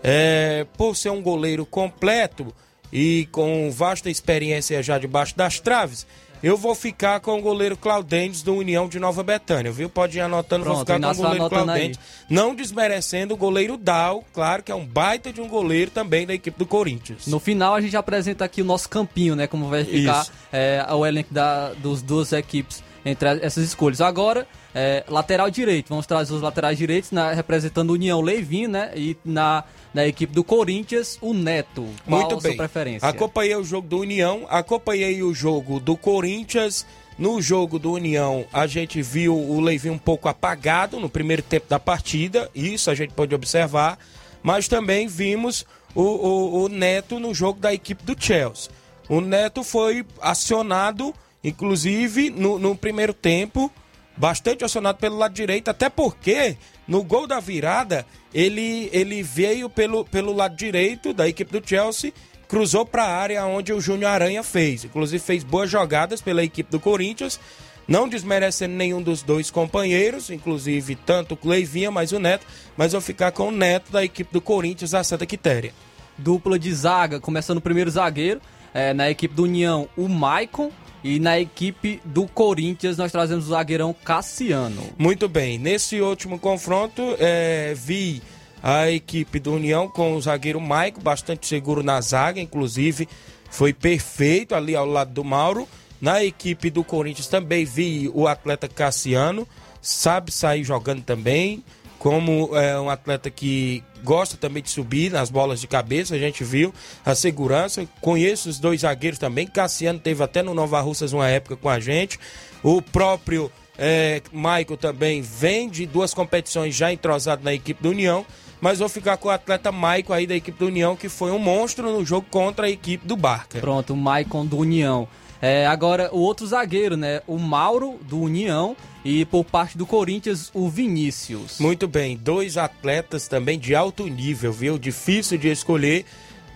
É, 0.04 0.64
por 0.76 0.94
ser 0.94 1.10
um 1.10 1.20
goleiro 1.20 1.66
completo 1.66 2.54
e 2.92 3.28
com 3.32 3.68
vasta 3.72 4.08
experiência 4.08 4.80
já 4.80 4.96
debaixo 4.96 5.36
das 5.36 5.58
traves, 5.58 6.06
eu 6.46 6.56
vou 6.56 6.76
ficar 6.76 7.18
com 7.18 7.36
o 7.36 7.42
goleiro 7.42 7.76
Claudentes 7.76 8.40
do 8.40 8.54
União 8.54 8.88
de 8.88 9.00
Nova 9.00 9.20
Betânia, 9.24 9.72
viu? 9.72 9.88
Pode 9.88 10.16
ir 10.16 10.20
anotando, 10.20 10.64
vou 10.64 10.74
Pronto, 10.74 10.86
ficar 10.86 11.00
com 11.00 11.10
o 11.10 11.24
goleiro. 11.24 11.48
Claudentes. 11.48 12.00
Não 12.30 12.54
desmerecendo 12.54 13.34
o 13.34 13.36
goleiro 13.36 13.76
Dal, 13.76 14.24
claro 14.32 14.62
que 14.62 14.70
é 14.70 14.74
um 14.74 14.86
baita 14.86 15.32
de 15.32 15.40
um 15.40 15.48
goleiro 15.48 15.90
também 15.90 16.24
da 16.24 16.32
equipe 16.32 16.56
do 16.56 16.64
Corinthians. 16.64 17.26
No 17.26 17.40
final 17.40 17.74
a 17.74 17.80
gente 17.80 17.96
apresenta 17.96 18.44
aqui 18.44 18.62
o 18.62 18.64
nosso 18.64 18.88
campinho, 18.88 19.34
né? 19.34 19.48
Como 19.48 19.68
vai 19.68 19.84
ficar 19.84 20.24
é, 20.52 20.86
o 20.88 21.04
elenco 21.04 21.34
da, 21.34 21.72
dos 21.72 22.00
duas 22.00 22.32
equipes 22.32 22.80
entre 23.06 23.28
essas 23.42 23.64
escolhas. 23.64 24.00
Agora, 24.02 24.46
é, 24.74 25.04
lateral 25.08 25.50
direito. 25.50 25.88
Vamos 25.88 26.06
trazer 26.06 26.34
os 26.34 26.42
laterais 26.42 26.76
direitos, 26.76 27.10
na- 27.12 27.32
representando 27.32 27.90
a 27.90 27.92
União 27.94 28.20
Leivinho, 28.20 28.68
né? 28.68 28.90
E 28.94 29.16
na, 29.24 29.64
na 29.94 30.06
equipe 30.06 30.34
do 30.34 30.42
Corinthians, 30.44 31.16
o 31.22 31.32
Neto. 31.32 31.86
Qual 32.06 32.20
Muito 32.20 32.34
a 32.34 32.40
sua 32.40 32.48
bem. 32.50 32.56
preferência? 32.58 33.08
Acompanhei 33.08 33.54
o 33.56 33.64
jogo 33.64 33.86
do 33.88 34.00
União, 34.00 34.44
acompanhei 34.50 35.22
o 35.22 35.32
jogo 35.32 35.78
do 35.80 35.96
Corinthians. 35.96 36.84
No 37.18 37.40
jogo 37.40 37.78
do 37.78 37.92
União, 37.92 38.44
a 38.52 38.66
gente 38.66 39.00
viu 39.00 39.34
o 39.34 39.58
Leivinho 39.58 39.94
um 39.94 39.98
pouco 39.98 40.28
apagado 40.28 41.00
no 41.00 41.08
primeiro 41.08 41.40
tempo 41.42 41.64
da 41.66 41.80
partida, 41.80 42.50
isso 42.54 42.90
a 42.90 42.94
gente 42.94 43.14
pode 43.14 43.34
observar, 43.34 43.98
mas 44.42 44.68
também 44.68 45.06
vimos 45.06 45.64
o, 45.94 46.02
o- 46.02 46.64
o 46.64 46.68
Neto 46.68 47.18
no 47.18 47.32
jogo 47.32 47.58
da 47.58 47.72
equipe 47.72 48.04
do 48.04 48.14
Chelsea. 48.22 48.70
O 49.08 49.22
Neto 49.22 49.64
foi 49.64 50.04
acionado, 50.20 51.14
inclusive, 51.46 52.30
no, 52.30 52.58
no 52.58 52.76
primeiro 52.76 53.14
tempo, 53.14 53.72
bastante 54.16 54.64
acionado 54.64 54.98
pelo 54.98 55.16
lado 55.16 55.32
direito, 55.32 55.68
até 55.68 55.88
porque 55.88 56.56
no 56.88 57.02
gol 57.02 57.26
da 57.26 57.38
virada 57.38 58.04
ele, 58.34 58.90
ele 58.92 59.22
veio 59.22 59.70
pelo, 59.70 60.04
pelo 60.04 60.32
lado 60.32 60.56
direito 60.56 61.14
da 61.14 61.28
equipe 61.28 61.58
do 61.58 61.66
Chelsea, 61.66 62.12
cruzou 62.48 62.84
para 62.84 63.04
a 63.04 63.16
área 63.16 63.46
onde 63.46 63.72
o 63.72 63.80
Júnior 63.80 64.10
Aranha 64.10 64.42
fez. 64.42 64.84
Inclusive 64.84 65.22
fez 65.22 65.44
boas 65.44 65.70
jogadas 65.70 66.20
pela 66.20 66.42
equipe 66.42 66.70
do 66.70 66.80
Corinthians, 66.80 67.38
não 67.86 68.08
desmerecendo 68.08 68.74
nenhum 68.74 69.00
dos 69.00 69.22
dois 69.22 69.50
companheiros, 69.50 70.30
inclusive 70.30 70.96
tanto 70.96 71.34
o 71.34 71.36
Cleivinha, 71.36 71.90
mas 71.90 72.10
o 72.10 72.18
Neto, 72.18 72.46
mas 72.76 72.92
vou 72.92 73.00
ficar 73.00 73.30
com 73.30 73.48
o 73.48 73.52
Neto 73.52 73.92
da 73.92 74.04
equipe 74.04 74.32
do 74.32 74.40
Corinthians, 74.40 74.94
a 74.94 75.04
Santa 75.04 75.24
Quitéria. 75.24 75.72
Dupla 76.18 76.58
de 76.58 76.72
zaga, 76.74 77.20
começando 77.20 77.58
o 77.58 77.60
primeiro 77.60 77.90
zagueiro. 77.90 78.40
é, 78.74 78.92
na 78.92 79.08
equipe 79.08 79.34
do 79.34 79.44
União, 79.44 79.88
o 79.96 80.06
Maicon. 80.08 80.70
E 81.04 81.20
na 81.20 81.38
equipe 81.38 82.00
do 82.04 82.26
Corinthians, 82.26 82.96
nós 82.96 83.12
trazemos 83.12 83.46
o 83.46 83.50
zagueirão 83.50 83.94
Cassiano. 84.04 84.82
Muito 84.98 85.28
bem, 85.28 85.58
nesse 85.58 86.00
último 86.00 86.38
confronto, 86.38 87.02
é, 87.18 87.74
vi 87.74 88.22
a 88.62 88.90
equipe 88.90 89.38
do 89.38 89.52
União 89.54 89.88
com 89.88 90.16
o 90.16 90.20
zagueiro 90.20 90.60
Maico, 90.60 91.00
bastante 91.00 91.46
seguro 91.46 91.82
na 91.82 92.00
zaga, 92.00 92.40
inclusive 92.40 93.08
foi 93.50 93.72
perfeito 93.72 94.54
ali 94.54 94.74
ao 94.74 94.86
lado 94.86 95.12
do 95.12 95.24
Mauro. 95.24 95.68
Na 96.00 96.22
equipe 96.22 96.68
do 96.68 96.84
Corinthians 96.84 97.28
também 97.28 97.64
vi 97.64 98.10
o 98.12 98.26
atleta 98.26 98.68
Cassiano, 98.68 99.46
sabe 99.80 100.32
sair 100.32 100.64
jogando 100.64 101.02
também, 101.02 101.62
como 101.98 102.56
é 102.56 102.78
um 102.78 102.90
atleta 102.90 103.30
que 103.30 103.82
gosta 104.06 104.36
também 104.36 104.62
de 104.62 104.70
subir 104.70 105.10
nas 105.10 105.30
bolas 105.30 105.60
de 105.60 105.66
cabeça, 105.66 106.14
a 106.14 106.18
gente 106.18 106.44
viu 106.44 106.72
a 107.04 107.12
segurança. 107.12 107.86
Conheço 108.00 108.48
os 108.48 108.60
dois 108.60 108.82
zagueiros 108.82 109.18
também, 109.18 109.48
Cassiano 109.48 109.98
teve 109.98 110.22
até 110.22 110.44
no 110.44 110.54
Nova 110.54 110.80
Russas 110.80 111.12
uma 111.12 111.28
época 111.28 111.56
com 111.56 111.68
a 111.68 111.80
gente. 111.80 112.20
O 112.62 112.80
próprio 112.80 113.50
é, 113.76 114.22
Michael 114.32 114.76
também 114.76 115.20
vem 115.20 115.68
de 115.68 115.86
duas 115.86 116.14
competições 116.14 116.74
já 116.74 116.92
entrosado 116.92 117.42
na 117.42 117.52
equipe 117.52 117.82
do 117.82 117.90
União. 117.90 118.24
Mas 118.60 118.78
vou 118.78 118.88
ficar 118.88 119.18
com 119.18 119.28
o 119.28 119.30
atleta 119.30 119.70
Michael 119.70 120.12
aí 120.12 120.26
da 120.26 120.34
equipe 120.34 120.58
do 120.58 120.66
União, 120.68 120.96
que 120.96 121.10
foi 121.10 121.30
um 121.30 121.38
monstro 121.38 121.92
no 121.92 122.02
jogo 122.04 122.26
contra 122.30 122.66
a 122.66 122.70
equipe 122.70 123.06
do 123.06 123.14
Barca. 123.14 123.60
Pronto, 123.60 123.92
o 123.92 123.96
Maicon 123.96 124.46
do 124.46 124.56
União. 124.56 125.06
É, 125.40 125.66
agora, 125.66 126.10
o 126.12 126.18
outro 126.18 126.46
zagueiro, 126.46 126.96
né? 126.96 127.20
O 127.26 127.38
Mauro 127.38 127.98
do 128.02 128.20
União. 128.20 128.76
E 129.04 129.24
por 129.24 129.44
parte 129.44 129.78
do 129.78 129.86
Corinthians, 129.86 130.50
o 130.52 130.68
Vinícius. 130.68 131.60
Muito 131.60 131.86
bem, 131.86 132.16
dois 132.16 132.56
atletas 132.56 133.28
também 133.28 133.56
de 133.56 133.72
alto 133.72 134.08
nível, 134.08 134.52
viu? 134.52 134.76
Difícil 134.76 135.38
de 135.38 135.48
escolher, 135.48 136.04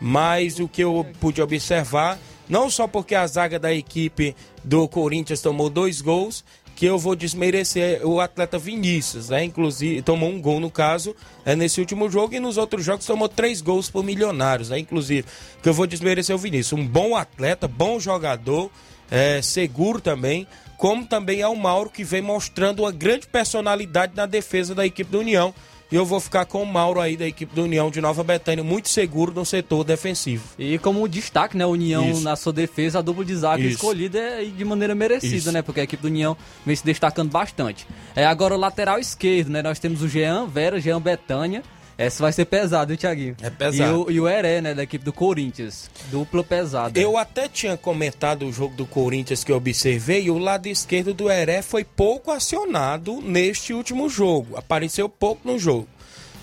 mas 0.01 0.59
o 0.59 0.67
que 0.67 0.83
eu 0.83 1.07
pude 1.21 1.41
observar, 1.41 2.19
não 2.49 2.69
só 2.69 2.89
porque 2.89 3.15
a 3.15 3.25
zaga 3.25 3.57
da 3.57 3.73
equipe 3.73 4.35
do 4.65 4.89
Corinthians 4.89 5.41
tomou 5.41 5.71
dois 5.71 6.01
gols, 6.01 6.45
que 6.81 6.87
eu 6.87 6.99
vou 6.99 7.15
desmerecer 7.15 8.01
o 8.07 8.23
atleta 8.23 8.59
Vinícius, 8.59 9.29
né? 9.29 9.45
Inclusive, 9.45 10.01
tomou 10.01 10.31
um 10.31 10.41
gol 10.41 10.59
no 10.59 10.71
caso, 10.71 11.15
é 11.45 11.55
nesse 11.55 11.79
último 11.79 12.09
jogo, 12.09 12.35
e 12.35 12.41
nos 12.41 12.57
outros 12.57 12.83
jogos 12.83 13.05
tomou 13.05 13.29
três 13.29 13.61
gols 13.61 13.91
por 13.91 14.03
milionários, 14.03 14.71
né? 14.71 14.79
Inclusive, 14.79 15.29
que 15.63 15.69
eu 15.69 15.75
vou 15.75 15.87
desmerecer 15.87 16.35
o 16.35 16.39
Vinícius. 16.39 16.81
Um 16.81 16.87
bom 16.87 17.15
atleta, 17.15 17.69
bom 17.69 18.01
jogador, 18.01 18.71
é, 19.11 19.43
seguro 19.43 20.01
também, 20.01 20.47
como 20.79 21.05
também 21.05 21.43
é 21.43 21.47
o 21.47 21.55
Mauro, 21.55 21.91
que 21.91 22.03
vem 22.03 22.23
mostrando 22.23 22.81
uma 22.81 22.91
grande 22.91 23.27
personalidade 23.27 24.15
na 24.17 24.25
defesa 24.25 24.75
da 24.75 24.87
equipe 24.87 25.11
do 25.11 25.21
União. 25.21 25.53
E 25.91 25.97
eu 25.97 26.07
vou 26.07 26.21
ficar 26.21 26.45
com 26.47 26.63
o 26.63 26.67
Mauro 26.67 27.01
aí 27.01 27.17
da 27.17 27.27
equipe 27.27 27.53
do 27.53 27.65
União 27.65 27.91
de 27.91 28.01
Nova 28.01 28.23
Betânia, 28.23 28.63
muito 28.63 28.89
seguro 28.89 29.33
no 29.35 29.45
setor 29.45 29.83
defensivo. 29.83 30.45
E 30.57 30.79
como 30.79 31.09
destaque, 31.09 31.57
né? 31.57 31.67
União 31.67 32.09
Isso. 32.09 32.23
na 32.23 32.37
sua 32.37 32.53
defesa, 32.53 33.01
a 33.01 33.03
dupla 33.03 33.25
de 33.25 33.35
zaga 33.35 33.63
Isso. 33.63 33.75
escolhida 33.75 34.19
é 34.19 34.45
de 34.45 34.65
maneira 34.65 34.95
merecida, 34.95 35.37
Isso. 35.37 35.53
né? 35.53 35.63
Porque 35.63 35.81
a 35.81 35.83
equipe 35.83 36.01
do 36.01 36.07
União 36.07 36.37
vem 36.65 36.77
se 36.77 36.85
destacando 36.85 37.31
bastante. 37.31 37.87
É 38.15 38.25
agora 38.25 38.55
o 38.55 38.59
lateral 38.59 39.01
esquerdo, 39.01 39.51
né? 39.51 39.63
Nós 39.63 39.81
temos 39.81 40.01
o 40.01 40.09
Jean 40.09 40.47
Vera, 40.47 40.81
Jean 40.81 41.01
Betânia. 41.01 41.63
Essa 42.01 42.23
vai 42.23 42.33
ser 42.33 42.47
pesado, 42.47 42.93
hein, 42.93 42.97
Thiaguinho? 42.97 43.37
É 43.43 43.51
pesado. 43.51 43.91
E 43.91 43.95
o, 43.95 44.11
e 44.11 44.21
o 44.21 44.27
Heré, 44.27 44.63
né? 44.63 44.73
Da 44.73 44.83
equipe 44.83 45.05
do 45.05 45.13
Corinthians. 45.13 45.91
Dupla 46.11 46.43
pesada. 46.43 46.99
Eu 46.99 47.19
até 47.19 47.47
tinha 47.47 47.77
comentado 47.77 48.47
o 48.47 48.53
jogo 48.53 48.75
do 48.75 48.87
Corinthians 48.87 49.45
que 49.45 49.53
eu 49.53 49.57
observei, 49.57 50.25
e 50.25 50.31
o 50.31 50.39
lado 50.39 50.67
esquerdo 50.67 51.13
do 51.13 51.31
Heré 51.31 51.61
foi 51.61 51.85
pouco 51.85 52.31
acionado 52.31 53.21
neste 53.21 53.75
último 53.75 54.09
jogo. 54.09 54.57
Apareceu 54.57 55.11
pouco 55.11 55.47
no 55.47 55.59
jogo. 55.59 55.87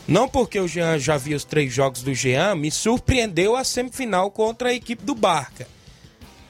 Não 0.08 0.30
porque 0.30 0.60
o 0.60 0.68
Jean 0.68 1.00
já 1.00 1.18
viu 1.18 1.36
os 1.36 1.44
três 1.44 1.74
jogos 1.74 2.04
do 2.04 2.14
Jean, 2.14 2.54
me 2.54 2.70
surpreendeu 2.70 3.56
a 3.56 3.64
semifinal 3.64 4.30
contra 4.30 4.70
a 4.70 4.74
equipe 4.76 5.04
do 5.04 5.16
Barca. 5.16 5.68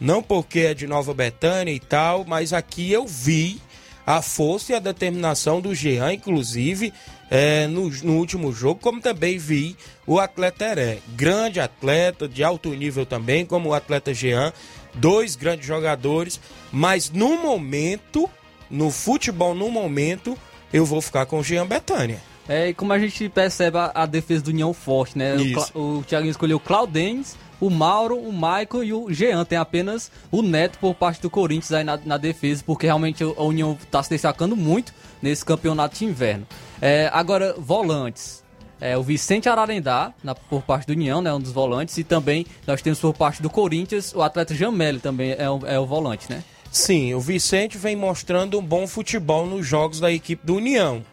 Não 0.02 0.22
porque 0.22 0.60
é 0.60 0.74
de 0.74 0.86
Nova 0.86 1.14
Betânia 1.14 1.72
e 1.72 1.80
tal, 1.80 2.26
mas 2.26 2.52
aqui 2.52 2.92
eu 2.92 3.08
vi 3.08 3.62
a 4.06 4.22
força 4.22 4.72
e 4.72 4.76
a 4.76 4.80
determinação 4.80 5.60
do 5.60 5.74
Jean, 5.74 6.14
inclusive, 6.14 6.94
é, 7.30 7.68
no, 7.68 7.90
no 7.90 8.18
último 8.18 8.52
jogo, 8.52 8.80
como 8.80 9.02
também 9.02 9.38
vi 9.38 9.76
o 10.06 10.20
atleta 10.20 10.66
Heré. 10.66 11.00
Grande 11.10 11.60
atleta, 11.60 12.28
de 12.28 12.44
alto 12.44 12.70
nível 12.70 13.06
também, 13.06 13.46
como 13.46 13.70
o 13.70 13.74
atleta 13.74 14.14
Jean. 14.14 14.54
Dois 14.94 15.36
grandes 15.36 15.66
jogadores, 15.66 16.40
mas 16.72 17.12
no 17.12 17.38
momento, 17.38 18.28
no 18.70 18.90
futebol, 18.90 19.54
no 19.54 19.70
momento, 19.70 20.38
eu 20.74 20.86
vou 20.86 21.02
ficar 21.02 21.26
com 21.26 21.40
o 21.40 21.44
Jean 21.44 21.68
Betânia. 21.68 22.20
É, 22.50 22.70
e 22.70 22.74
como 22.74 22.94
a 22.94 23.00
gente 23.00 23.28
percebe 23.30 23.78
a, 23.78 23.92
a 23.94 24.06
defesa 24.06 24.46
do 24.46 24.50
União 24.50 24.74
forte, 24.74 25.18
né? 25.18 25.36
Isso. 25.36 25.72
O, 25.76 26.00
o 26.00 26.04
Thiaguinho 26.04 26.32
escolheu 26.32 26.58
o 26.58 26.60
Claudens, 26.60 27.36
o 27.60 27.70
Mauro, 27.70 28.18
o 28.18 28.32
Michael 28.32 28.84
e 28.84 28.94
o 28.94 29.14
Jean. 29.14 29.44
Tem 29.46 29.58
apenas 29.58 30.12
o 30.32 30.42
Neto 30.42 30.78
por 30.80 30.94
parte 30.96 31.22
do 31.22 31.30
Corinthians 31.30 31.72
aí 31.72 31.84
na, 31.84 31.98
na 32.06 32.18
defesa, 32.18 32.64
porque 32.66 32.86
realmente 32.86 33.24
a 33.24 33.44
União 33.44 33.78
está 33.82 34.02
se 34.04 34.10
destacando 34.10 34.56
muito 34.56 34.94
nesse 35.22 35.44
campeonato 35.44 35.98
de 35.98 36.06
inverno. 36.06 36.48
É, 36.82 37.10
agora, 37.14 37.56
volantes. 37.58 38.46
É, 38.80 38.96
o 38.96 39.02
Vicente 39.02 39.50
Ararendá, 39.50 40.14
na, 40.24 40.36
por 40.36 40.62
parte 40.62 40.86
do 40.86 40.94
União, 40.94 41.20
né, 41.20 41.34
um 41.34 41.40
dos 41.40 41.52
volantes, 41.52 41.98
e 41.98 42.04
também 42.04 42.46
nós 42.66 42.82
temos 42.82 43.00
por 43.00 43.14
parte 43.14 43.42
do 43.42 43.50
Corinthians 43.50 44.14
o 44.14 44.22
atleta 44.22 44.54
Jameli 44.54 45.00
também 45.00 45.36
é 45.36 45.50
o, 45.50 45.60
é 45.66 45.80
o 45.80 45.86
volante, 45.86 46.30
né? 46.30 46.44
Sim, 46.72 47.14
o 47.16 47.20
Vicente 47.20 47.78
vem 47.78 47.96
mostrando 47.96 48.60
um 48.60 48.62
bom 48.62 48.86
futebol 48.86 49.48
nos 49.48 49.66
jogos 49.66 50.00
da 50.00 50.12
equipe 50.12 50.46
do 50.46 50.56
União. 50.56 51.04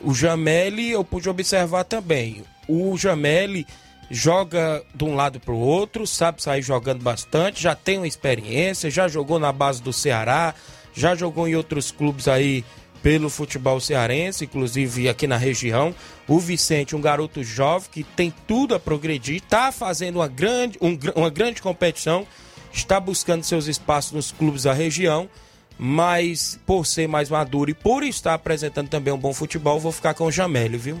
O 0.00 0.14
Jameli 0.14 0.90
eu 0.90 1.02
pude 1.02 1.28
observar 1.28 1.84
também. 1.84 2.42
O 2.68 2.96
Jameli 2.96 3.66
joga 4.10 4.82
de 4.92 5.04
um 5.04 5.14
lado 5.14 5.38
para 5.38 5.54
o 5.54 5.58
outro, 5.58 6.06
sabe 6.06 6.42
sair 6.42 6.62
jogando 6.62 7.02
bastante, 7.02 7.62
já 7.62 7.76
tem 7.76 7.98
uma 7.98 8.08
experiência, 8.08 8.90
já 8.90 9.06
jogou 9.06 9.38
na 9.38 9.52
base 9.52 9.80
do 9.80 9.92
Ceará, 9.92 10.54
já 10.92 11.14
jogou 11.14 11.46
em 11.46 11.54
outros 11.54 11.92
clubes 11.92 12.26
aí 12.26 12.64
pelo 13.02 13.30
futebol 13.30 13.80
cearense, 13.80 14.44
inclusive 14.44 15.08
aqui 15.08 15.26
na 15.26 15.36
região. 15.36 15.94
O 16.28 16.38
Vicente, 16.38 16.94
um 16.96 17.00
garoto 17.00 17.42
jovem 17.42 17.88
que 17.90 18.04
tem 18.04 18.34
tudo 18.46 18.74
a 18.74 18.80
progredir, 18.80 19.36
está 19.36 19.72
fazendo 19.72 20.16
uma 20.16 20.28
grande, 20.28 20.76
um, 20.82 20.98
uma 21.14 21.30
grande 21.30 21.62
competição, 21.62 22.26
está 22.72 23.00
buscando 23.00 23.44
seus 23.44 23.68
espaços 23.68 24.12
nos 24.12 24.32
clubes 24.32 24.64
da 24.64 24.72
região, 24.72 25.30
mas 25.78 26.58
por 26.66 26.84
ser 26.84 27.08
mais 27.08 27.30
maduro 27.30 27.70
e 27.70 27.74
por 27.74 28.02
estar 28.02 28.34
apresentando 28.34 28.88
também 28.88 29.14
um 29.14 29.18
bom 29.18 29.32
futebol, 29.32 29.80
vou 29.80 29.92
ficar 29.92 30.14
com 30.14 30.24
o 30.24 30.32
Jamélio, 30.32 30.78
viu? 30.78 31.00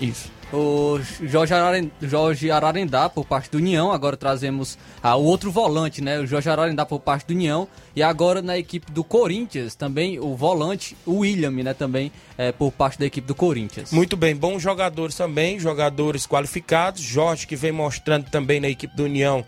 Isso. 0.00 0.37
O 0.50 0.98
Jorge, 1.22 1.52
Araren, 1.52 1.90
Jorge 2.00 2.50
Ararendá 2.50 3.06
por 3.10 3.26
parte 3.26 3.50
do 3.50 3.58
União, 3.58 3.92
agora 3.92 4.16
trazemos 4.16 4.78
ah, 5.02 5.14
o 5.14 5.22
outro 5.24 5.50
volante, 5.50 6.00
né? 6.00 6.18
O 6.18 6.26
Jorge 6.26 6.48
Ararendá 6.48 6.86
por 6.86 7.00
parte 7.00 7.26
do 7.26 7.34
União. 7.34 7.68
E 7.94 8.02
agora 8.02 8.40
na 8.40 8.56
equipe 8.56 8.90
do 8.90 9.04
Corinthians, 9.04 9.74
também 9.74 10.18
o 10.18 10.34
volante, 10.34 10.96
o 11.04 11.18
William, 11.18 11.50
né? 11.50 11.74
Também 11.74 12.10
é, 12.38 12.50
por 12.50 12.72
parte 12.72 12.98
da 12.98 13.04
equipe 13.04 13.26
do 13.26 13.34
Corinthians. 13.34 13.92
Muito 13.92 14.16
bem, 14.16 14.34
bons 14.34 14.62
jogadores 14.62 15.14
também, 15.14 15.58
jogadores 15.58 16.26
qualificados. 16.26 17.02
Jorge 17.02 17.46
que 17.46 17.54
vem 17.54 17.72
mostrando 17.72 18.30
também 18.30 18.58
na 18.58 18.68
equipe 18.68 18.96
do 18.96 19.04
União 19.04 19.44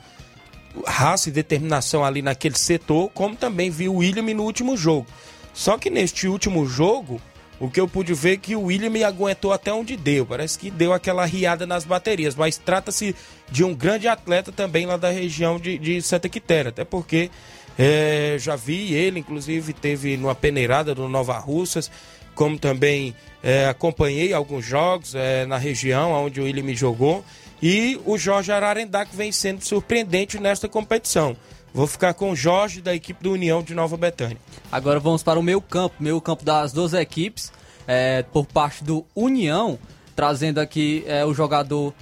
raça 0.86 1.28
e 1.28 1.32
determinação 1.32 2.04
ali 2.04 2.22
naquele 2.22 2.56
setor, 2.56 3.10
como 3.10 3.34
também 3.34 3.70
viu 3.70 3.94
o 3.94 3.96
William 3.98 4.22
no 4.34 4.44
último 4.44 4.76
jogo. 4.76 5.06
Só 5.52 5.76
que 5.76 5.90
neste 5.90 6.28
último 6.28 6.66
jogo, 6.66 7.20
o 7.61 7.68
que 7.70 7.79
eu 7.79 7.87
pude 7.87 8.14
ver 8.14 8.33
é 8.33 8.37
que 8.38 8.57
o 8.57 8.62
William 8.62 9.07
aguentou 9.07 9.53
até 9.53 9.70
onde 9.70 9.94
deu. 9.94 10.25
Parece 10.25 10.59
que 10.59 10.70
deu 10.70 10.94
aquela 10.94 11.27
riada 11.27 11.66
nas 11.66 11.85
baterias. 11.85 12.35
Mas 12.35 12.57
trata-se 12.57 13.14
de 13.51 13.62
um 13.62 13.75
grande 13.75 14.09
atleta 14.09 14.51
também 14.51 14.87
lá 14.87 14.96
da 14.96 15.11
região 15.11 15.61
de, 15.61 15.77
de 15.77 16.01
Santa 16.01 16.27
Quitéria. 16.27 16.70
Até 16.70 16.87
porque 16.87 17.31
é, 17.79 18.37
já 18.38 18.57
vi 18.57 18.94
ele, 18.94 19.20
inclusive, 19.20 19.75
teve 19.75 20.16
numa 20.16 20.35
peneirada 20.35 20.94
do 20.94 21.07
Nova 21.07 21.38
Russas. 21.38 21.90
Como 22.35 22.59
também 22.59 23.14
é, 23.42 23.66
acompanhei 23.66 24.33
alguns 24.33 24.64
jogos 24.64 25.14
é, 25.14 25.44
na 25.44 25.59
região 25.59 26.12
onde 26.12 26.40
o 26.40 26.44
William 26.44 26.75
jogou. 26.75 27.23
E 27.62 28.01
o 28.07 28.16
Jorge 28.16 28.51
Ararendá 28.51 29.05
que 29.05 29.14
vem 29.14 29.31
sendo 29.31 29.62
surpreendente 29.62 30.40
nesta 30.40 30.66
competição. 30.66 31.37
Vou 31.72 31.87
ficar 31.87 32.14
com 32.14 32.33
o 32.33 32.37
Jorge 32.37 32.80
da 32.80 32.94
equipe 32.94 33.22
do 33.22 33.33
União 33.33 33.62
de 33.62 33.74
Nova 33.74 33.96
Betânia. 33.96 34.37
Agora 34.70 34.98
vamos 34.98 35.22
para 35.22 35.38
o 35.38 35.42
meio 35.42 35.61
campo, 35.61 35.94
meio 36.00 36.20
campo 36.20 36.44
das 36.44 36.72
duas 36.72 36.92
equipes, 36.92 37.52
é, 37.87 38.22
por 38.22 38.46
parte 38.46 38.83
do 38.83 39.04
União, 39.14 39.78
trazendo 40.16 40.59
aqui 40.59 41.04
é, 41.06 41.24
o 41.24 41.33
jogador. 41.33 41.94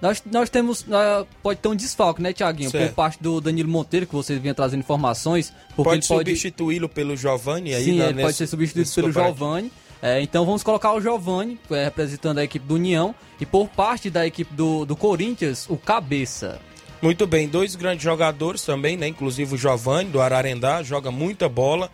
Nós, 0.00 0.22
nós 0.32 0.48
temos. 0.48 0.80
Uh, 0.82 1.26
pode 1.42 1.60
ter 1.60 1.68
um 1.68 1.76
desfalque, 1.76 2.22
né, 2.22 2.32
Tiaguinho? 2.32 2.70
Por 2.70 2.88
parte 2.94 3.22
do 3.22 3.40
Danilo 3.40 3.68
Monteiro, 3.68 4.06
que 4.06 4.14
vocês 4.14 4.40
vinham 4.40 4.54
trazendo 4.54 4.80
informações. 4.80 5.52
pode 5.76 6.06
substituí-lo 6.06 6.88
pelo 6.88 7.16
Giovanni 7.16 7.74
aí, 7.74 7.84
Sim, 7.84 7.98
né, 7.98 8.04
ele 8.06 8.14
nesse, 8.14 8.26
pode 8.26 8.36
ser 8.36 8.46
substituído 8.46 8.90
pelo 8.94 9.12
Giovanni. 9.12 9.70
É, 10.02 10.22
então 10.22 10.46
vamos 10.46 10.62
colocar 10.62 10.94
o 10.94 11.00
Giovanni, 11.00 11.60
é, 11.70 11.84
representando 11.84 12.38
a 12.38 12.44
equipe 12.44 12.66
do 12.66 12.76
União. 12.76 13.14
E 13.38 13.44
por 13.44 13.68
parte 13.68 14.08
da 14.08 14.26
equipe 14.26 14.54
do, 14.54 14.86
do 14.86 14.96
Corinthians, 14.96 15.66
o 15.68 15.76
Cabeça. 15.76 16.58
Muito 17.02 17.26
bem, 17.26 17.48
dois 17.48 17.74
grandes 17.74 18.04
jogadores 18.04 18.62
também, 18.62 18.96
né? 18.96 19.08
Inclusive 19.08 19.54
o 19.54 19.58
Giovanni, 19.58 20.10
do 20.10 20.20
Ararendá, 20.20 20.82
joga 20.82 21.10
muita 21.10 21.48
bola. 21.48 21.90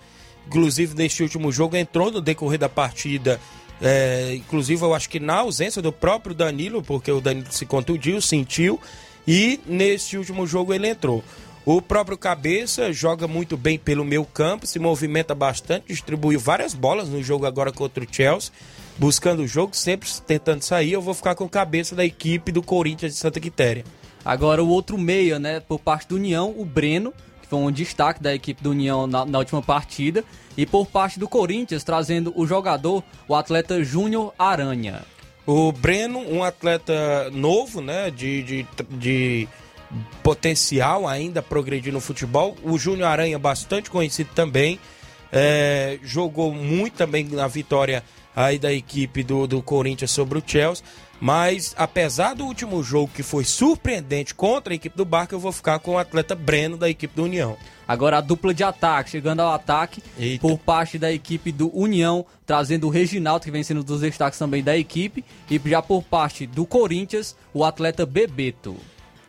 Inclusive, 0.48 0.96
neste 0.96 1.22
último 1.22 1.52
jogo, 1.52 1.76
entrou 1.76 2.10
no 2.10 2.20
decorrer 2.20 2.58
da 2.58 2.68
partida. 2.68 3.40
É, 3.80 4.34
inclusive, 4.34 4.82
eu 4.82 4.94
acho 4.94 5.08
que 5.08 5.20
na 5.20 5.36
ausência 5.36 5.80
do 5.80 5.92
próprio 5.92 6.34
Danilo, 6.34 6.82
porque 6.82 7.10
o 7.12 7.20
Danilo 7.20 7.52
se 7.52 7.64
contundiu, 7.64 8.20
sentiu. 8.20 8.80
E 9.28 9.60
neste 9.66 10.16
último 10.16 10.46
jogo 10.46 10.74
ele 10.74 10.88
entrou. 10.88 11.22
O 11.64 11.82
próprio 11.82 12.16
Cabeça 12.16 12.92
joga 12.92 13.26
muito 13.26 13.56
bem 13.56 13.76
pelo 13.76 14.04
meio 14.04 14.24
campo, 14.24 14.68
se 14.68 14.78
movimenta 14.78 15.34
bastante, 15.34 15.88
distribuiu 15.88 16.38
várias 16.38 16.74
bolas 16.74 17.08
no 17.08 17.20
jogo 17.20 17.44
agora 17.44 17.72
contra 17.72 18.04
o 18.04 18.06
Chelsea, 18.08 18.52
buscando 18.96 19.42
o 19.42 19.48
jogo, 19.48 19.76
sempre 19.76 20.08
tentando 20.24 20.62
sair. 20.62 20.92
Eu 20.92 21.02
vou 21.02 21.12
ficar 21.12 21.34
com 21.34 21.44
o 21.44 21.48
Cabeça 21.48 21.96
da 21.96 22.04
equipe 22.04 22.52
do 22.52 22.62
Corinthians 22.62 23.14
de 23.14 23.18
Santa 23.18 23.40
Quitéria. 23.40 23.84
Agora 24.26 24.60
o 24.60 24.68
outro 24.68 24.98
meia, 24.98 25.38
né, 25.38 25.60
por 25.60 25.78
parte 25.78 26.08
do 26.08 26.16
União, 26.16 26.52
o 26.58 26.64
Breno, 26.64 27.14
que 27.40 27.46
foi 27.46 27.60
um 27.60 27.70
destaque 27.70 28.20
da 28.20 28.34
equipe 28.34 28.60
do 28.60 28.70
União 28.70 29.06
na, 29.06 29.24
na 29.24 29.38
última 29.38 29.62
partida. 29.62 30.24
E 30.56 30.66
por 30.66 30.88
parte 30.88 31.16
do 31.20 31.28
Corinthians, 31.28 31.84
trazendo 31.84 32.32
o 32.34 32.44
jogador, 32.44 33.04
o 33.28 33.36
atleta 33.36 33.84
Júnior 33.84 34.34
Aranha. 34.36 35.02
O 35.46 35.70
Breno, 35.70 36.18
um 36.18 36.42
atleta 36.42 37.30
novo, 37.30 37.80
né, 37.80 38.10
de, 38.10 38.42
de, 38.42 38.66
de 38.90 39.48
potencial 40.24 41.06
ainda 41.06 41.40
progredir 41.40 41.92
no 41.92 42.00
futebol. 42.00 42.56
O 42.64 42.76
Júnior 42.76 43.08
Aranha, 43.08 43.38
bastante 43.38 43.88
conhecido 43.88 44.30
também, 44.34 44.80
é, 45.30 46.00
jogou 46.02 46.52
muito 46.52 46.94
também 46.94 47.24
na 47.24 47.46
vitória 47.46 48.02
aí 48.34 48.58
da 48.58 48.72
equipe 48.72 49.22
do, 49.22 49.46
do 49.46 49.62
Corinthians 49.62 50.10
sobre 50.10 50.38
o 50.38 50.42
Chelsea. 50.44 50.84
Mas 51.20 51.74
apesar 51.78 52.34
do 52.34 52.44
último 52.44 52.82
jogo 52.82 53.10
que 53.14 53.22
foi 53.22 53.44
surpreendente 53.44 54.34
contra 54.34 54.72
a 54.72 54.76
equipe 54.76 54.96
do 54.96 55.04
Barca, 55.04 55.34
eu 55.34 55.40
vou 55.40 55.52
ficar 55.52 55.78
com 55.78 55.92
o 55.92 55.98
atleta 55.98 56.34
Breno 56.34 56.76
da 56.76 56.88
equipe 56.88 57.14
do 57.14 57.24
União. 57.24 57.56
Agora 57.88 58.18
a 58.18 58.20
dupla 58.20 58.52
de 58.52 58.64
ataque, 58.64 59.10
chegando 59.10 59.40
ao 59.40 59.52
ataque 59.52 60.02
Eita. 60.18 60.40
por 60.40 60.58
parte 60.58 60.98
da 60.98 61.12
equipe 61.12 61.52
do 61.52 61.70
União, 61.76 62.26
trazendo 62.44 62.86
o 62.86 62.90
Reginaldo, 62.90 63.44
que 63.44 63.50
vem 63.50 63.62
sendo 63.62 63.80
um 63.80 63.84
dos 63.84 64.00
destaques 64.00 64.38
também 64.38 64.62
da 64.62 64.76
equipe, 64.76 65.24
e 65.48 65.60
já 65.64 65.80
por 65.80 66.02
parte 66.02 66.46
do 66.46 66.66
Corinthians, 66.66 67.36
o 67.54 67.64
atleta 67.64 68.04
Bebeto. 68.04 68.76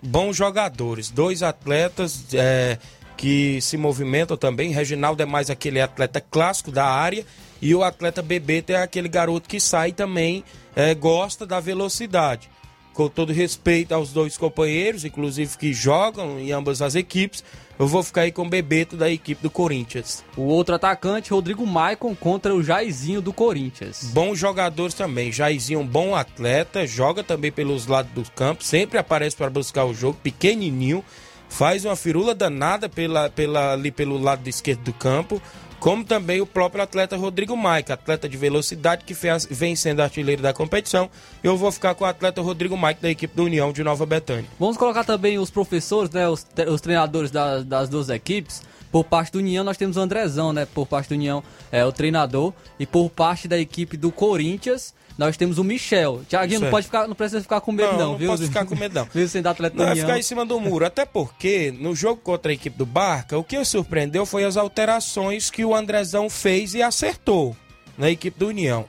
Bons 0.01 0.35
jogadores, 0.35 1.09
dois 1.09 1.43
atletas 1.43 2.25
é, 2.33 2.77
que 3.15 3.59
se 3.61 3.77
movimentam 3.77 4.37
também. 4.37 4.71
Reginaldo 4.71 5.21
é 5.21 5.25
mais 5.25 5.49
aquele 5.49 5.81
atleta 5.81 6.19
clássico 6.19 6.71
da 6.71 6.85
área 6.85 7.25
e 7.61 7.73
o 7.73 7.83
atleta 7.83 8.21
Bebeto 8.21 8.71
é 8.71 8.81
aquele 8.81 9.09
garoto 9.09 9.49
que 9.49 9.59
sai 9.59 9.91
também, 9.91 10.43
é, 10.77 10.93
gosta 10.93 11.43
da 11.43 11.59
velocidade. 11.59 12.51
Com 12.93 13.09
todo 13.09 13.33
respeito 13.33 13.93
aos 13.93 14.13
dois 14.13 14.37
companheiros, 14.37 15.03
inclusive 15.03 15.57
que 15.57 15.73
jogam 15.73 16.39
em 16.39 16.51
ambas 16.51 16.83
as 16.83 16.93
equipes, 16.93 17.43
eu 17.79 17.87
vou 17.87 18.03
ficar 18.03 18.21
aí 18.21 18.31
com 18.31 18.43
o 18.43 18.49
Bebeto 18.49 18.95
da 18.95 19.09
equipe 19.09 19.41
do 19.41 19.49
Corinthians. 19.49 20.23
O 20.35 20.43
outro 20.43 20.75
atacante, 20.75 21.31
Rodrigo 21.31 21.65
Maicon, 21.65 22.15
contra 22.15 22.53
o 22.53 22.63
Jairzinho 22.63 23.21
do 23.21 23.33
Corinthians. 23.33 24.11
Bons 24.13 24.37
jogadores 24.37 24.93
também. 24.93 25.31
Jairzinho, 25.31 25.79
um 25.79 25.87
bom 25.87 26.15
atleta, 26.15 26.85
joga 26.85 27.23
também 27.23 27.51
pelos 27.51 27.87
lados 27.87 28.11
do 28.11 28.23
campo, 28.31 28.63
sempre 28.63 28.99
aparece 28.99 29.35
para 29.35 29.49
buscar 29.49 29.85
o 29.85 29.95
jogo, 29.95 30.19
pequenininho, 30.21 31.03
faz 31.49 31.85
uma 31.85 31.95
firula 31.95 32.35
danada 32.35 32.87
pela, 32.87 33.29
pela, 33.31 33.73
ali 33.73 33.91
pelo 33.91 34.17
lado 34.19 34.47
esquerdo 34.47 34.83
do 34.83 34.93
campo 34.93 35.41
como 35.79 36.03
também 36.03 36.41
o 36.41 36.45
próprio 36.45 36.83
atleta 36.83 37.15
Rodrigo 37.15 37.55
Maica, 37.55 37.93
atleta 37.93 38.27
de 38.27 38.37
velocidade 38.37 39.03
que 39.05 39.15
vem 39.49 39.75
sendo 39.75 40.01
artilheiro 40.01 40.41
da 40.41 40.53
competição. 40.53 41.09
Eu 41.43 41.55
vou 41.57 41.71
ficar 41.71 41.95
com 41.95 42.03
o 42.03 42.07
atleta 42.07 42.41
Rodrigo 42.41 42.75
Maica 42.75 43.01
da 43.01 43.09
equipe 43.09 43.35
do 43.35 43.43
União 43.43 43.71
de 43.71 43.83
Nova 43.83 44.05
Betânia. 44.05 44.45
Vamos 44.59 44.77
colocar 44.77 45.03
também 45.03 45.37
os 45.37 45.49
professores, 45.49 46.09
né, 46.11 46.27
os, 46.27 46.45
os 46.67 46.81
treinadores 46.81 47.31
das, 47.31 47.63
das 47.63 47.89
duas 47.89 48.09
equipes. 48.09 48.61
Por 48.91 49.03
parte 49.03 49.33
do 49.33 49.39
União, 49.39 49.63
nós 49.63 49.77
temos 49.77 49.97
o 49.97 49.99
Andrezão, 49.99 50.53
né? 50.53 50.65
Por 50.65 50.87
parte 50.87 51.09
do 51.09 51.15
União, 51.15 51.43
é 51.71 51.85
o 51.85 51.91
treinador. 51.91 52.53
E 52.79 52.85
por 52.85 53.09
parte 53.09 53.47
da 53.47 53.59
equipe 53.59 53.97
do 53.97 54.11
Corinthians, 54.11 54.93
nós 55.17 55.35
temos 55.35 55.57
o 55.57 55.63
Michel. 55.63 56.21
Tiaguinho, 56.27 56.61
não, 56.61 56.69
pode 56.69 56.85
ficar, 56.85 57.07
não 57.07 57.15
precisa 57.15 57.41
ficar 57.41 57.59
com 57.59 57.71
medo, 57.71 57.93
não, 57.93 57.99
não, 57.99 58.11
não 58.11 58.17
viu? 58.17 58.27
Não 58.27 58.35
posso 58.35 58.47
ficar 58.47 58.65
com 58.65 58.75
medo, 58.75 58.93
não. 58.93 59.05
Viu 59.11 59.27
sendo 59.27 59.47
atleta 59.47 59.75
não, 59.75 59.85
vai 59.85 59.95
ficar 59.95 60.19
em 60.19 60.21
cima 60.21 60.45
do 60.45 60.59
muro. 60.59 60.85
Até 60.85 61.05
porque, 61.05 61.73
no 61.79 61.95
jogo 61.95 62.21
contra 62.21 62.51
a 62.51 62.53
equipe 62.53 62.77
do 62.77 62.85
Barca, 62.85 63.37
o 63.37 63.43
que 63.43 63.63
surpreendeu 63.65 64.25
foi 64.25 64.43
as 64.43 64.57
alterações 64.57 65.49
que 65.49 65.65
o 65.65 65.75
Andrezão 65.75 66.29
fez 66.29 66.75
e 66.75 66.81
acertou 66.81 67.55
na 67.97 68.11
equipe 68.11 68.37
do 68.37 68.47
União. 68.47 68.85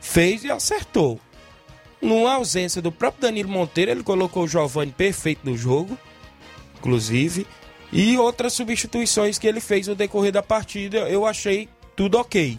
Fez 0.00 0.44
e 0.44 0.50
acertou. 0.50 1.18
Numa 2.00 2.34
ausência 2.34 2.80
do 2.80 2.92
próprio 2.92 3.22
Danilo 3.22 3.48
Monteiro, 3.48 3.90
ele 3.90 4.02
colocou 4.02 4.44
o 4.44 4.48
Giovanni 4.48 4.92
perfeito 4.92 5.40
no 5.44 5.56
jogo, 5.56 5.98
inclusive. 6.78 7.46
E 7.92 8.16
outras 8.18 8.52
substituições 8.52 9.38
que 9.38 9.46
ele 9.46 9.60
fez 9.60 9.88
no 9.88 9.94
decorrer 9.94 10.30
da 10.30 10.42
partida, 10.42 10.98
eu 11.08 11.26
achei 11.26 11.68
tudo 11.96 12.18
ok. 12.18 12.58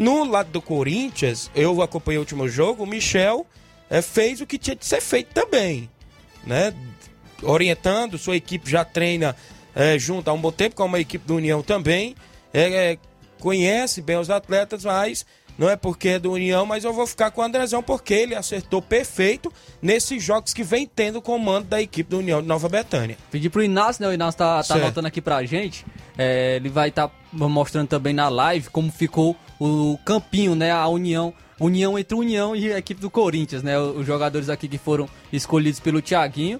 No 0.00 0.24
lado 0.24 0.50
do 0.50 0.62
Corinthians, 0.62 1.50
eu 1.54 1.82
acompanhei 1.82 2.16
o 2.16 2.22
último 2.22 2.48
jogo, 2.48 2.84
o 2.84 2.86
Michel 2.86 3.46
é, 3.90 4.00
fez 4.00 4.40
o 4.40 4.46
que 4.46 4.56
tinha 4.56 4.74
de 4.74 4.86
ser 4.86 5.02
feito 5.02 5.34
também, 5.34 5.90
né? 6.42 6.72
Orientando, 7.42 8.16
sua 8.16 8.34
equipe 8.34 8.70
já 8.70 8.82
treina 8.82 9.36
é, 9.74 9.98
junto 9.98 10.30
há 10.30 10.32
um 10.32 10.40
bom 10.40 10.50
tempo, 10.50 10.74
com 10.74 10.86
uma 10.86 10.98
equipe 10.98 11.26
do 11.26 11.36
União 11.36 11.62
também, 11.62 12.16
é, 12.54 12.96
conhece 13.40 14.00
bem 14.00 14.16
os 14.16 14.30
atletas, 14.30 14.86
mas 14.86 15.26
não 15.58 15.68
é 15.68 15.76
porque 15.76 16.08
é 16.08 16.18
do 16.18 16.32
União, 16.32 16.64
mas 16.64 16.84
eu 16.84 16.94
vou 16.94 17.06
ficar 17.06 17.30
com 17.30 17.42
o 17.42 17.44
Andrezão 17.44 17.82
porque 17.82 18.14
ele 18.14 18.34
acertou 18.34 18.80
perfeito 18.80 19.52
nesses 19.82 20.22
jogos 20.22 20.54
que 20.54 20.62
vem 20.62 20.86
tendo 20.86 21.20
comando 21.20 21.66
da 21.66 21.82
equipe 21.82 22.08
do 22.08 22.20
União 22.20 22.40
de 22.40 22.48
Nova 22.48 22.70
Betânia. 22.70 23.18
Pedi 23.30 23.50
pro 23.50 23.62
Inácio, 23.62 24.02
né? 24.02 24.08
O 24.08 24.14
Inácio 24.14 24.38
tá, 24.38 24.62
tá 24.62 24.76
anotando 24.76 25.08
aqui 25.08 25.20
pra 25.20 25.44
gente. 25.44 25.84
É, 26.16 26.56
ele 26.56 26.70
vai 26.70 26.88
estar 26.88 27.08
tá 27.08 27.14
mostrando 27.30 27.88
também 27.88 28.14
na 28.14 28.30
live 28.30 28.70
como 28.70 28.90
ficou 28.90 29.36
o 29.60 29.98
campinho, 30.04 30.54
né? 30.54 30.72
A 30.72 30.88
união 30.88 31.32
união 31.60 31.98
entre 31.98 32.16
União 32.16 32.56
e 32.56 32.72
a 32.72 32.78
equipe 32.78 33.00
do 33.00 33.10
Corinthians, 33.10 33.62
né? 33.62 33.78
Os 33.78 34.06
jogadores 34.06 34.48
aqui 34.48 34.66
que 34.66 34.78
foram 34.78 35.06
escolhidos 35.30 35.78
pelo 35.78 36.00
Thiaguinho. 36.00 36.58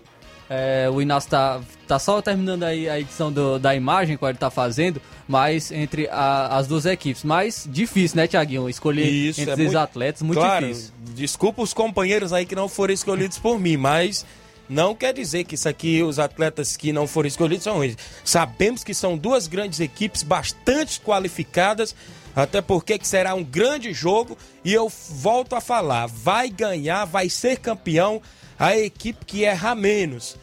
É, 0.53 0.91
o 0.93 1.01
Inácio 1.01 1.31
tá, 1.31 1.61
tá 1.87 1.97
só 1.97 2.21
terminando 2.21 2.65
aí 2.65 2.89
a 2.89 2.99
edição 2.99 3.33
do, 3.33 3.57
da 3.57 3.73
imagem 3.75 4.17
que 4.17 4.25
ele 4.25 4.37
tá 4.37 4.51
fazendo, 4.51 5.01
mas 5.29 5.71
entre 5.71 6.09
a, 6.09 6.59
as 6.59 6.67
duas 6.67 6.87
equipes. 6.87 7.23
Mas 7.23 7.69
difícil, 7.71 8.17
né, 8.17 8.27
Tiaguinho? 8.27 8.69
Escolher 8.69 9.07
Isso, 9.07 9.41
entre 9.41 9.53
é 9.53 9.55
os 9.55 9.61
muito, 9.61 9.79
atletas, 9.79 10.23
muito 10.23 10.39
claro, 10.39 10.67
difícil. 10.67 10.93
Desculpa 11.15 11.63
os 11.63 11.73
companheiros 11.73 12.33
aí 12.33 12.45
que 12.45 12.57
não 12.57 12.69
foram 12.69 12.93
escolhidos 12.93 13.39
por 13.39 13.61
mim, 13.61 13.77
mas 13.77 14.27
não 14.71 14.95
quer 14.95 15.13
dizer 15.13 15.43
que 15.43 15.57
isso 15.57 15.69
aqui, 15.69 16.01
os 16.01 16.21
atletas 16.21 16.77
que 16.77 16.93
não 16.93 17.05
foram 17.05 17.27
escolhidos 17.27 17.65
são 17.65 17.79
ruins. 17.79 17.97
Sabemos 18.25 18.85
que 18.85 18.95
são 18.95 19.19
duas 19.19 19.49
grandes 19.49 19.81
equipes 19.81 20.23
bastante 20.23 21.01
qualificadas, 21.01 21.93
até 22.37 22.63
porque 22.63 22.97
que 22.97 23.09
será 23.09 23.35
um 23.35 23.43
grande 23.43 23.93
jogo 23.93 24.39
e 24.65 24.73
eu 24.73 24.89
volto 24.89 25.57
a 25.57 25.61
falar, 25.61 26.07
vai 26.07 26.49
ganhar, 26.49 27.05
vai 27.05 27.29
ser 27.29 27.59
campeão 27.59 28.23
a 28.57 28.77
equipe 28.77 29.25
que 29.27 29.45
erra 29.45 29.75
menos. 29.75 30.37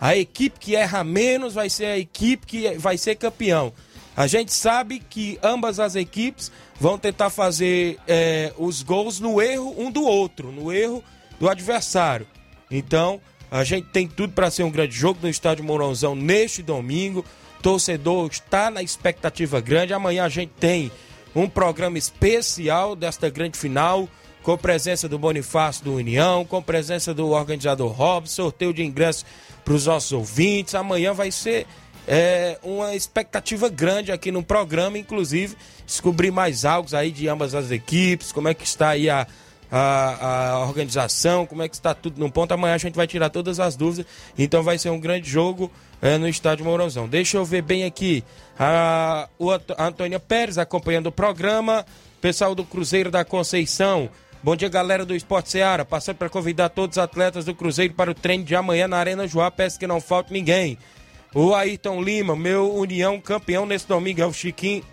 A 0.00 0.16
equipe 0.16 0.58
que 0.58 0.74
erra 0.74 1.04
menos 1.04 1.52
vai 1.52 1.68
ser 1.68 1.84
a 1.84 1.98
equipe 1.98 2.46
que 2.46 2.78
vai 2.78 2.96
ser 2.96 3.16
campeão. 3.16 3.74
A 4.16 4.26
gente 4.26 4.54
sabe 4.54 5.00
que 5.00 5.38
ambas 5.42 5.78
as 5.78 5.94
equipes 5.94 6.50
vão 6.80 6.98
tentar 6.98 7.28
fazer 7.28 7.98
é, 8.08 8.54
os 8.56 8.82
gols 8.82 9.20
no 9.20 9.42
erro 9.42 9.74
um 9.76 9.90
do 9.90 10.02
outro, 10.02 10.50
no 10.50 10.72
erro 10.72 11.04
do 11.38 11.46
adversário. 11.46 12.26
Então, 12.70 13.20
a 13.50 13.64
gente 13.64 13.88
tem 13.88 14.06
tudo 14.06 14.32
para 14.32 14.50
ser 14.50 14.62
um 14.62 14.70
grande 14.70 14.94
jogo 14.94 15.20
no 15.22 15.28
estádio 15.28 15.64
Mourãozão 15.64 16.14
neste 16.14 16.62
domingo. 16.62 17.24
Torcedor 17.62 18.28
está 18.30 18.70
na 18.70 18.82
expectativa 18.82 19.60
grande. 19.60 19.92
Amanhã 19.92 20.24
a 20.24 20.28
gente 20.28 20.52
tem 20.58 20.90
um 21.34 21.48
programa 21.48 21.98
especial 21.98 22.96
desta 22.96 23.28
grande 23.30 23.58
final 23.58 24.08
com 24.42 24.56
presença 24.56 25.08
do 25.08 25.18
Bonifácio 25.18 25.84
do 25.84 25.94
União, 25.94 26.44
com 26.44 26.62
presença 26.62 27.12
do 27.12 27.30
organizador 27.30 27.90
Rob, 27.90 28.28
sorteio 28.28 28.72
de 28.72 28.84
ingressos 28.84 29.26
para 29.64 29.74
os 29.74 29.86
nossos 29.86 30.12
ouvintes. 30.12 30.74
Amanhã 30.74 31.12
vai 31.12 31.32
ser 31.32 31.66
é, 32.06 32.58
uma 32.62 32.94
expectativa 32.94 33.68
grande 33.68 34.12
aqui 34.12 34.30
no 34.30 34.42
programa, 34.42 34.98
inclusive 34.98 35.56
descobrir 35.84 36.30
mais 36.30 36.64
algo 36.64 36.88
aí 36.94 37.10
de 37.10 37.28
ambas 37.28 37.54
as 37.54 37.70
equipes, 37.72 38.30
como 38.30 38.46
é 38.46 38.54
que 38.54 38.64
está 38.64 38.90
aí 38.90 39.10
a, 39.10 39.26
a, 39.70 40.52
a, 40.52 40.60
organização, 40.60 41.46
como 41.46 41.62
é 41.62 41.68
que 41.68 41.74
está 41.74 41.94
tudo 41.94 42.18
no 42.18 42.30
ponto. 42.30 42.52
Amanhã 42.52 42.74
a 42.74 42.78
gente 42.78 42.94
vai 42.94 43.06
tirar 43.06 43.30
todas 43.30 43.58
as 43.60 43.76
dúvidas, 43.76 44.06
então 44.38 44.62
vai 44.62 44.78
ser 44.78 44.90
um 44.90 45.00
grande 45.00 45.28
jogo 45.28 45.70
é, 46.00 46.18
no 46.18 46.28
estádio 46.28 46.64
Mourãozão. 46.64 47.08
Deixa 47.08 47.36
eu 47.36 47.44
ver 47.44 47.62
bem 47.62 47.84
aqui 47.84 48.22
a, 48.58 49.28
o, 49.38 49.50
a 49.50 49.60
Antônia 49.78 50.20
Pérez 50.20 50.58
acompanhando 50.58 51.06
o 51.06 51.12
programa, 51.12 51.84
pessoal 52.20 52.54
do 52.54 52.64
Cruzeiro 52.64 53.10
da 53.10 53.24
Conceição. 53.24 54.08
Bom 54.42 54.54
dia, 54.54 54.68
galera 54.68 55.04
do 55.04 55.14
Esporte 55.14 55.50
Seara. 55.50 55.84
Passando 55.84 56.16
para 56.16 56.28
convidar 56.28 56.68
todos 56.68 56.96
os 56.96 57.02
atletas 57.02 57.44
do 57.44 57.54
Cruzeiro 57.54 57.94
para 57.94 58.10
o 58.10 58.14
treino 58.14 58.44
de 58.44 58.54
amanhã 58.54 58.86
na 58.86 58.96
Arena 58.96 59.26
Joá. 59.26 59.50
Peço 59.50 59.78
que 59.78 59.86
não 59.86 60.00
falte 60.00 60.32
ninguém. 60.32 60.78
O 61.34 61.54
Ayrton 61.54 62.00
Lima, 62.00 62.36
meu 62.36 62.72
União 62.72 63.20
campeão 63.20 63.66
nesse 63.66 63.88
domingo, 63.88 64.20
é 64.20 64.26
o 64.26 64.32
Chiquinho. 64.32 64.84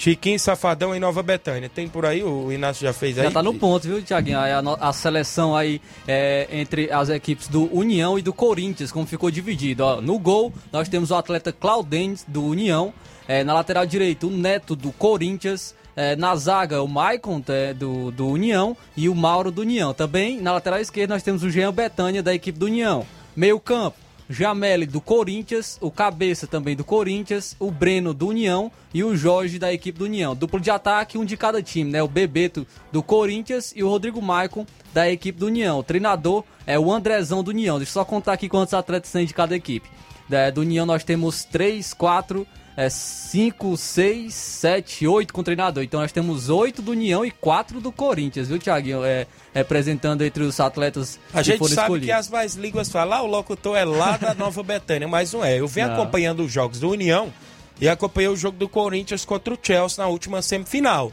Chiquinho 0.00 0.40
Safadão 0.40 0.96
em 0.96 0.98
Nova 0.98 1.22
Betânia. 1.22 1.68
Tem 1.68 1.86
por 1.86 2.06
aí, 2.06 2.22
o 2.22 2.50
Inácio 2.50 2.86
já 2.86 2.92
fez 2.94 3.18
aí? 3.18 3.24
Já 3.24 3.30
tá 3.30 3.42
no 3.42 3.52
ponto, 3.52 3.86
viu, 3.86 4.00
Tiaguinho? 4.00 4.38
A, 4.38 4.88
a, 4.88 4.92
seleção 4.94 5.54
aí 5.54 5.78
é, 6.08 6.48
entre 6.50 6.90
as 6.90 7.10
equipes 7.10 7.48
do 7.48 7.70
União 7.70 8.18
e 8.18 8.22
do 8.22 8.32
Corinthians, 8.32 8.90
como 8.90 9.04
ficou 9.04 9.30
dividido. 9.30 9.84
Ó, 9.84 10.00
no 10.00 10.18
gol, 10.18 10.54
nós 10.72 10.88
temos 10.88 11.10
o 11.10 11.14
atleta 11.14 11.52
Claudentes, 11.52 12.24
do 12.26 12.42
União. 12.42 12.94
É, 13.28 13.44
na 13.44 13.52
lateral 13.52 13.84
direita, 13.84 14.26
o 14.26 14.30
Neto, 14.30 14.74
do 14.74 14.90
Corinthians. 14.90 15.74
É, 15.94 16.16
na 16.16 16.34
zaga, 16.34 16.82
o 16.82 16.88
Maicon 16.88 17.42
é, 17.48 17.74
do, 17.74 18.10
do 18.10 18.26
União 18.26 18.74
e 18.96 19.06
o 19.06 19.14
Mauro 19.14 19.50
do 19.50 19.60
União. 19.60 19.92
Também 19.92 20.40
na 20.40 20.54
lateral 20.54 20.80
esquerda 20.80 21.12
nós 21.12 21.22
temos 21.22 21.42
o 21.42 21.50
Jean 21.50 21.74
Betânia 21.74 22.22
da 22.22 22.34
equipe 22.34 22.58
do 22.58 22.64
União. 22.64 23.04
Meio 23.36 23.60
campo, 23.60 23.98
Jameli 24.30 24.86
do 24.86 25.00
Corinthians, 25.00 25.76
o 25.80 25.90
Cabeça 25.90 26.46
também 26.46 26.76
do 26.76 26.84
Corinthians, 26.84 27.56
o 27.58 27.68
Breno 27.68 28.14
do 28.14 28.28
União 28.28 28.70
e 28.94 29.02
o 29.02 29.16
Jorge 29.16 29.58
da 29.58 29.72
equipe 29.72 29.98
do 29.98 30.04
União. 30.04 30.36
Duplo 30.36 30.60
de 30.60 30.70
ataque, 30.70 31.18
um 31.18 31.24
de 31.24 31.36
cada 31.36 31.60
time, 31.60 31.90
né? 31.90 32.00
O 32.00 32.06
Bebeto 32.06 32.64
do 32.92 33.02
Corinthians 33.02 33.72
e 33.74 33.82
o 33.82 33.88
Rodrigo 33.88 34.22
Maicon 34.22 34.64
da 34.94 35.10
equipe 35.10 35.36
do 35.36 35.46
União. 35.46 35.80
O 35.80 35.82
treinador 35.82 36.44
é 36.64 36.78
o 36.78 36.92
Andrezão 36.92 37.42
do 37.42 37.48
União. 37.48 37.78
Deixa 37.78 37.90
eu 37.90 37.94
só 37.94 38.04
contar 38.04 38.34
aqui 38.34 38.48
quantos 38.48 38.72
atletas 38.72 39.10
tem 39.10 39.26
de 39.26 39.34
cada 39.34 39.56
equipe. 39.56 39.90
É, 40.30 40.48
do 40.48 40.60
União 40.60 40.86
nós 40.86 41.02
temos 41.02 41.44
3, 41.44 41.92
4, 41.92 42.46
é 42.76 42.88
5, 42.88 43.76
6, 43.76 44.32
7, 44.32 45.06
8 45.06 45.32
com 45.32 45.42
treinador. 45.42 45.82
Então 45.82 46.00
nós 46.00 46.12
temos 46.12 46.48
8 46.48 46.80
do 46.80 46.92
União 46.92 47.24
e 47.24 47.30
4 47.30 47.80
do 47.80 47.92
Corinthians, 47.92 48.48
viu, 48.48 48.58
Thiaguinho? 48.58 49.04
É, 49.04 49.26
representando 49.54 50.22
entre 50.22 50.42
os 50.42 50.60
atletas 50.60 51.18
A 51.32 51.42
gente 51.42 51.58
sabe 51.68 51.82
escolhidos. 51.82 52.06
que 52.06 52.12
as 52.12 52.28
mais 52.28 52.54
línguas 52.54 52.88
falam, 52.88 53.18
ah, 53.18 53.22
o 53.22 53.26
locutor 53.26 53.76
é 53.76 53.84
lá 53.84 54.16
da 54.16 54.34
Nova 54.34 54.62
Betânia, 54.62 55.08
mas 55.08 55.32
não 55.32 55.44
é. 55.44 55.58
Eu 55.58 55.66
venho 55.66 55.88
não. 55.88 55.94
acompanhando 55.94 56.44
os 56.44 56.52
jogos 56.52 56.80
do 56.80 56.90
União 56.90 57.32
e 57.80 57.88
acompanhei 57.88 58.28
o 58.28 58.36
jogo 58.36 58.56
do 58.56 58.68
Corinthians 58.68 59.24
contra 59.24 59.52
o 59.52 59.58
Chelsea 59.60 60.02
na 60.02 60.08
última 60.08 60.42
semifinal. 60.42 61.12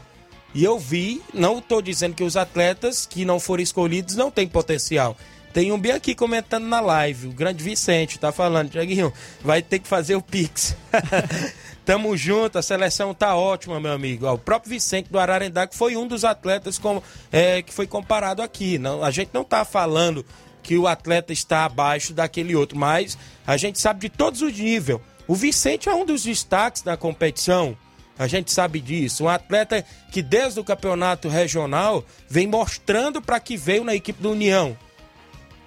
E 0.54 0.64
eu 0.64 0.78
vi, 0.78 1.20
não 1.34 1.58
estou 1.58 1.82
dizendo 1.82 2.14
que 2.14 2.24
os 2.24 2.36
atletas 2.36 3.04
que 3.04 3.24
não 3.24 3.38
foram 3.38 3.62
escolhidos 3.62 4.16
não 4.16 4.30
têm 4.30 4.48
potencial. 4.48 5.16
Tem 5.58 5.72
um 5.72 5.78
bem 5.80 5.90
aqui 5.90 6.14
comentando 6.14 6.66
na 6.66 6.78
live, 6.78 7.26
o 7.26 7.32
grande 7.32 7.64
Vicente 7.64 8.16
tá 8.16 8.30
falando, 8.30 8.70
Tiaguinho, 8.70 9.12
vai 9.42 9.60
ter 9.60 9.80
que 9.80 9.88
fazer 9.88 10.14
o 10.14 10.22
Pix. 10.22 10.76
Tamo 11.84 12.16
junto, 12.16 12.60
a 12.60 12.62
seleção 12.62 13.12
tá 13.12 13.34
ótima, 13.34 13.80
meu 13.80 13.90
amigo. 13.90 14.30
o 14.30 14.38
próprio 14.38 14.70
Vicente 14.70 15.10
do 15.10 15.18
Ararendá, 15.18 15.66
que 15.66 15.74
foi 15.74 15.96
um 15.96 16.06
dos 16.06 16.24
atletas 16.24 16.78
com, 16.78 17.02
é, 17.32 17.60
que 17.60 17.74
foi 17.74 17.88
comparado 17.88 18.40
aqui. 18.40 18.78
Não, 18.78 19.02
a 19.02 19.10
gente 19.10 19.30
não 19.34 19.42
tá 19.42 19.64
falando 19.64 20.24
que 20.62 20.78
o 20.78 20.86
atleta 20.86 21.32
está 21.32 21.64
abaixo 21.64 22.14
daquele 22.14 22.54
outro, 22.54 22.78
mas 22.78 23.18
a 23.44 23.56
gente 23.56 23.80
sabe 23.80 24.02
de 24.02 24.10
todos 24.10 24.40
os 24.42 24.56
níveis. 24.56 25.00
O 25.26 25.34
Vicente 25.34 25.88
é 25.88 25.92
um 25.92 26.06
dos 26.06 26.22
destaques 26.22 26.82
da 26.82 26.96
competição. 26.96 27.76
A 28.16 28.28
gente 28.28 28.52
sabe 28.52 28.78
disso. 28.78 29.24
Um 29.24 29.28
atleta 29.28 29.84
que 30.12 30.22
desde 30.22 30.60
o 30.60 30.64
campeonato 30.64 31.28
regional 31.28 32.04
vem 32.28 32.46
mostrando 32.46 33.20
para 33.20 33.40
que 33.40 33.56
veio 33.56 33.82
na 33.82 33.96
equipe 33.96 34.22
do 34.22 34.30
União. 34.30 34.76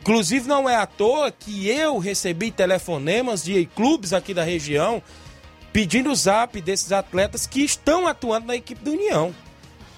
Inclusive, 0.01 0.47
não 0.47 0.67
é 0.67 0.75
à 0.75 0.87
toa 0.87 1.31
que 1.31 1.69
eu 1.69 1.99
recebi 1.99 2.49
telefonemas 2.49 3.43
de 3.43 3.67
clubes 3.67 4.13
aqui 4.13 4.33
da 4.33 4.43
região 4.43 5.01
pedindo 5.71 6.11
o 6.11 6.15
zap 6.15 6.59
desses 6.59 6.91
atletas 6.91 7.45
que 7.45 7.61
estão 7.61 8.07
atuando 8.07 8.47
na 8.47 8.55
equipe 8.55 8.83
do 8.83 8.91
União. 8.91 9.33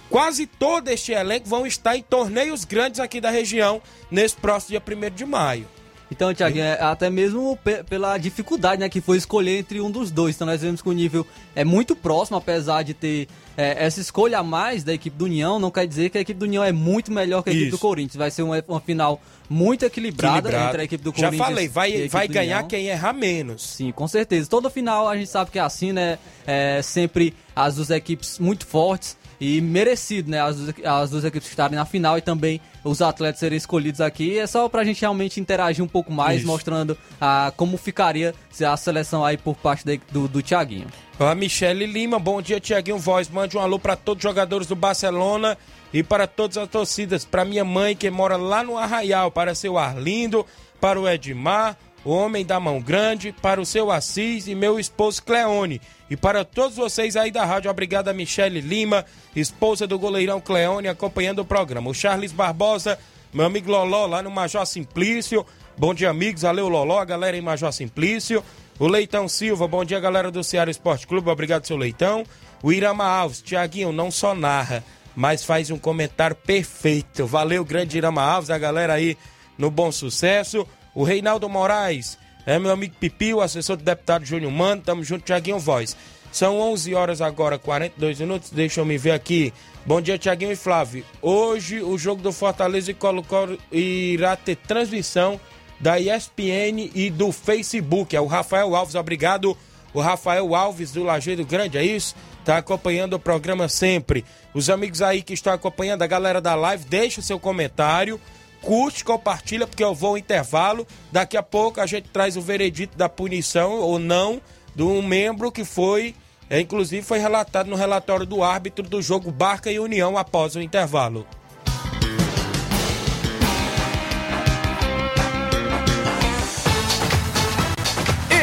Quase 0.09 0.45
todo 0.45 0.89
este 0.89 1.13
elenco 1.13 1.47
vão 1.47 1.65
estar 1.65 1.95
em 1.95 2.03
torneios 2.03 2.65
grandes 2.65 2.99
aqui 2.99 3.21
da 3.21 3.31
região 3.31 3.81
nesse 4.11 4.35
próximo 4.35 4.79
dia 4.79 5.09
1 5.09 5.15
de 5.15 5.25
maio. 5.25 5.67
Então, 6.14 6.34
Thiago, 6.34 6.57
é, 6.59 6.80
até 6.80 7.09
mesmo 7.09 7.57
pela 7.89 8.18
dificuldade 8.18 8.80
né, 8.80 8.88
que 8.88 9.01
foi 9.01 9.18
escolher 9.18 9.57
entre 9.57 9.82
um 9.82 9.89
dos 9.89 10.11
dois. 10.11 10.36
Então, 10.36 10.45
nós 10.45 10.61
vemos 10.61 10.82
que 10.82 10.88
o 10.88 10.91
nível 10.93 11.26
é 11.55 11.66
muito 11.66 11.95
próximo, 11.95 12.38
apesar 12.38 12.84
de 12.84 12.93
ter 12.93 13.28
é, 13.57 13.86
essa 13.86 13.99
escolha 13.99 14.39
a 14.39 14.43
mais 14.43 14.84
da 14.84 14.93
equipe 14.93 15.18
do 15.18 15.26
União, 15.26 15.59
não 15.59 15.72
quer 15.72 15.88
dizer 15.88 16.11
que 16.11 16.18
a 16.18 16.22
equipe 16.22 16.39
do 16.39 16.45
União 16.45 16.64
é 16.64 16.72
muito 16.72 17.11
melhor 17.11 17.41
que 17.41 17.49
a 17.49 17.53
equipe 17.53 17.68
Isso. 17.68 17.78
do 17.78 17.80
Corinthians. 17.80 18.16
Vai 18.16 18.30
ser 18.30 18.43
uma, 18.43 18.64
uma 18.68 18.80
final 18.80 19.20
muito 19.49 19.86
equilibrada, 19.86 20.38
equilibrada, 20.38 20.68
entre 20.68 20.82
a 20.82 20.84
equipe 20.84 21.03
do 21.03 21.11
Corinthians. 21.11 21.38
Já 21.38 21.45
falei, 21.45 21.68
vai, 21.68 22.07
vai 22.07 22.28
ganhar 22.28 22.64
quem 22.64 22.88
errar 22.88 23.14
menos. 23.14 23.64
Sim, 23.64 23.91
com 23.91 24.07
certeza. 24.07 24.47
Toda 24.47 24.70
final 24.70 25.09
a 25.09 25.18
gente 25.18 25.30
sabe 25.30 25.49
que 25.49 25.57
é 25.57 25.64
assim, 25.64 25.91
né? 25.91 26.20
É 26.45 26.82
sempre 26.84 27.34
as 27.55 27.76
duas 27.76 27.89
equipes 27.89 28.38
muito 28.38 28.68
fortes. 28.68 29.18
E 29.45 29.59
merecido, 29.59 30.31
né? 30.31 30.39
As 30.39 30.55
duas, 30.55 30.73
as 30.85 31.09
duas 31.09 31.25
equipes 31.25 31.49
estarem 31.49 31.75
na 31.75 31.83
final 31.83 32.17
e 32.17 32.21
também 32.21 32.61
os 32.81 33.01
atletas 33.01 33.41
serem 33.41 33.57
escolhidos 33.57 33.99
aqui. 33.99 34.39
É 34.39 34.47
só 34.47 34.69
pra 34.69 34.85
gente 34.85 35.01
realmente 35.01 35.37
interagir 35.37 35.83
um 35.83 35.87
pouco 35.87 36.13
mais, 36.13 36.37
Isso. 36.37 36.47
mostrando 36.47 36.97
ah, 37.19 37.51
como 37.57 37.75
ficaria 37.75 38.33
a 38.65 38.77
seleção 38.77 39.25
aí 39.25 39.35
por 39.35 39.57
parte 39.57 39.83
de, 39.83 39.99
do, 40.13 40.29
do 40.29 40.41
Thiaguinho. 40.41 40.87
A 41.19 41.35
Michele 41.35 41.85
Lima, 41.85 42.17
bom 42.19 42.41
dia, 42.41 42.57
Tiaguinho 42.57 42.97
Voz. 42.97 43.27
Mande 43.27 43.57
um 43.57 43.59
alô 43.59 43.77
para 43.77 43.97
todos 43.97 44.23
os 44.23 44.29
jogadores 44.29 44.65
do 44.65 44.77
Barcelona 44.77 45.57
e 45.91 46.01
para 46.01 46.25
todas 46.25 46.57
as 46.57 46.69
torcidas. 46.69 47.25
Para 47.25 47.43
minha 47.43 47.65
mãe 47.65 47.97
que 47.97 48.09
mora 48.09 48.37
lá 48.37 48.63
no 48.63 48.77
Arraial, 48.77 49.29
para 49.29 49.53
seu 49.53 49.77
Arlindo, 49.77 50.45
para 50.79 50.97
o 50.97 51.05
Edmar, 51.05 51.77
o 52.05 52.11
homem 52.11 52.45
da 52.45 52.59
mão 52.59 52.81
grande, 52.81 53.33
para 53.41 53.61
o 53.61 53.65
seu 53.65 53.91
Assis 53.91 54.47
e 54.47 54.55
meu 54.55 54.79
esposo 54.79 55.23
Cleone. 55.23 55.81
E 56.09 56.17
para 56.17 56.43
todos 56.43 56.75
vocês 56.75 57.15
aí 57.15 57.31
da 57.31 57.45
rádio, 57.45 57.71
obrigado 57.71 58.09
a 58.09 58.13
Michele 58.13 58.59
Lima, 58.59 59.05
esposa 59.35 59.87
do 59.87 59.97
goleirão 59.97 60.41
Cleone, 60.41 60.87
acompanhando 60.87 61.39
o 61.39 61.45
programa. 61.45 61.89
O 61.89 61.93
Charles 61.93 62.31
Barbosa, 62.31 62.99
meu 63.33 63.45
amigo 63.45 63.71
Loló, 63.71 64.05
lá 64.05 64.21
no 64.21 64.29
Major 64.29 64.65
Simplício. 64.65 65.45
Bom 65.77 65.93
dia, 65.93 66.09
amigos. 66.09 66.43
Valeu, 66.43 66.67
Loló, 66.67 67.03
galera 67.05 67.37
em 67.37 67.41
Major 67.41 67.71
Simplício. 67.71 68.43
O 68.77 68.87
Leitão 68.87 69.27
Silva, 69.27 69.67
bom 69.67 69.85
dia, 69.85 69.99
galera 69.99 70.29
do 70.29 70.43
Ceará 70.43 70.69
Esporte 70.69 71.07
Clube. 71.07 71.29
Obrigado, 71.29 71.65
seu 71.65 71.77
Leitão. 71.77 72.23
O 72.61 72.71
Irama 72.71 73.05
Alves, 73.05 73.41
Tiaguinho, 73.41 73.91
não 73.91 74.11
só 74.11 74.35
narra, 74.35 74.83
mas 75.15 75.43
faz 75.43 75.71
um 75.71 75.77
comentário 75.77 76.35
perfeito. 76.35 77.25
Valeu, 77.25 77.63
grande 77.63 77.97
Irama 77.97 78.21
Alves, 78.21 78.49
a 78.49 78.57
galera 78.57 78.93
aí 78.93 79.17
no 79.57 79.71
Bom 79.71 79.91
Sucesso. 79.91 80.67
O 80.95 81.03
Reinaldo 81.03 81.49
Moraes, 81.49 82.17
é 82.45 82.59
meu 82.59 82.71
amigo 82.71 82.95
Pipi, 82.99 83.33
o 83.33 83.41
assessor 83.41 83.77
do 83.77 83.83
deputado 83.83 84.25
Júnior 84.25 84.51
Mano. 84.51 84.81
Tamo 84.81 85.03
junto, 85.03 85.25
Tiaguinho 85.25 85.59
Voz. 85.59 85.95
São 86.31 86.59
11 86.59 86.93
horas 86.95 87.21
agora, 87.21 87.57
42 87.57 88.19
minutos. 88.19 88.49
Deixa 88.49 88.81
eu 88.81 88.85
me 88.85 88.97
ver 88.97 89.11
aqui. 89.11 89.53
Bom 89.85 90.01
dia, 90.01 90.17
Tiaguinho 90.17 90.51
e 90.51 90.55
Flávio. 90.55 91.05
Hoje 91.21 91.81
o 91.81 91.97
jogo 91.97 92.21
do 92.21 92.31
Fortaleza 92.31 92.91
e 92.91 92.93
Colo-Colo 92.93 93.57
irá 93.71 94.35
ter 94.35 94.55
transmissão 94.55 95.39
da 95.79 95.99
ESPN 95.99 96.89
e 96.93 97.09
do 97.09 97.31
Facebook. 97.31 98.15
É 98.15 98.21
o 98.21 98.25
Rafael 98.25 98.75
Alves, 98.75 98.95
obrigado. 98.95 99.57
O 99.93 100.01
Rafael 100.01 100.55
Alves 100.55 100.91
do 100.91 101.03
Lajeiro 101.03 101.45
Grande, 101.45 101.77
é 101.77 101.85
isso? 101.85 102.15
Tá 102.43 102.57
acompanhando 102.57 103.13
o 103.13 103.19
programa 103.19 103.69
sempre. 103.69 104.25
Os 104.53 104.69
amigos 104.69 105.01
aí 105.01 105.21
que 105.21 105.33
estão 105.33 105.53
acompanhando, 105.53 106.01
a 106.01 106.07
galera 106.07 106.41
da 106.41 106.55
live, 106.55 106.85
deixa 106.85 107.19
o 107.19 107.23
seu 107.23 107.39
comentário 107.39 108.19
curte, 108.64 109.03
compartilha, 109.03 109.68
porque 109.68 109.84
eu 109.84 109.93
vou 109.93 110.11
ao 110.11 110.18
intervalo. 110.18 110.88
Daqui 111.11 111.38
a 111.38 111.43
pouco 111.43 111.80
a 111.80 111.86
gente 111.86 112.09
traz 112.09 112.36
o 112.36 112.41
veredito 112.41 112.97
da 112.97 113.07
punição 113.07 113.74
ou 113.74 113.99
não 113.99 114.41
de 114.76 114.82
um 114.82 115.01
membro 115.01 115.51
que 115.51 115.64
foi, 115.64 116.16
é, 116.49 116.59
inclusive 116.59 117.05
foi 117.05 117.20
relatado 117.20 117.70
no 117.70 117.76
relatório 117.76 118.26
do 118.26 118.41
árbitro 118.41 118.88
do 118.88 119.01
jogo 119.01 119.32
Barca 119.32 119.72
e 119.72 119.80
União 119.80 120.18
após 120.18 120.55
o 120.55 120.61
intervalo. 120.61 121.28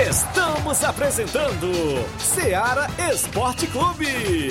Estamos 0.08 0.84
apresentando 0.84 1.72
Seara 2.18 2.86
Esporte 3.12 3.66
Clube. 3.66 4.50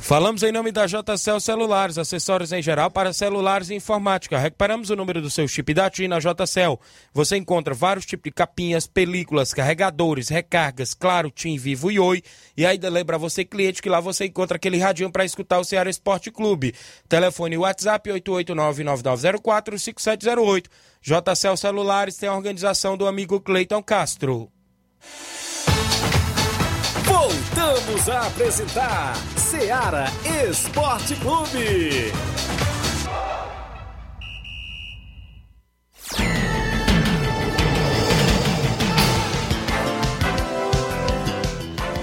Falamos 0.00 0.42
em 0.42 0.52
nome 0.52 0.72
da 0.72 0.86
JCL 0.86 1.38
Celulares, 1.38 1.98
acessórios 1.98 2.50
em 2.52 2.62
geral 2.62 2.90
para 2.90 3.12
celulares 3.12 3.68
e 3.68 3.74
informática. 3.74 4.38
Recuperamos 4.38 4.88
o 4.88 4.96
número 4.96 5.20
do 5.20 5.28
seu 5.28 5.46
chip 5.46 5.74
da 5.74 5.90
TIM 5.90 6.08
na 6.08 6.18
JCL. 6.18 6.80
Você 7.12 7.36
encontra 7.36 7.74
vários 7.74 8.06
tipos 8.06 8.24
de 8.24 8.30
capinhas, 8.30 8.86
películas, 8.86 9.52
carregadores, 9.52 10.30
recargas, 10.30 10.94
claro, 10.94 11.30
TIM, 11.30 11.58
Vivo 11.58 11.90
e 11.90 12.00
Oi. 12.00 12.22
E 12.56 12.64
ainda 12.64 12.88
lembra 12.88 13.18
você, 13.18 13.44
cliente, 13.44 13.82
que 13.82 13.90
lá 13.90 14.00
você 14.00 14.24
encontra 14.24 14.56
aquele 14.56 14.78
radinho 14.78 15.12
para 15.12 15.26
escutar 15.26 15.58
o 15.58 15.64
Ceará 15.64 15.90
Esporte 15.90 16.30
Clube. 16.30 16.74
Telefone 17.06 17.58
WhatsApp 17.58 18.08
889-9904-5708. 18.08 20.64
JCL 21.02 21.56
Celulares 21.56 22.16
tem 22.16 22.30
a 22.30 22.34
organização 22.34 22.96
do 22.96 23.06
amigo 23.06 23.38
Cleiton 23.40 23.82
Castro. 23.82 24.50
Voltamos 27.18 28.08
a 28.08 28.28
apresentar 28.28 29.16
Seara 29.36 30.04
Esporte 30.48 31.16
Clube. 31.16 32.12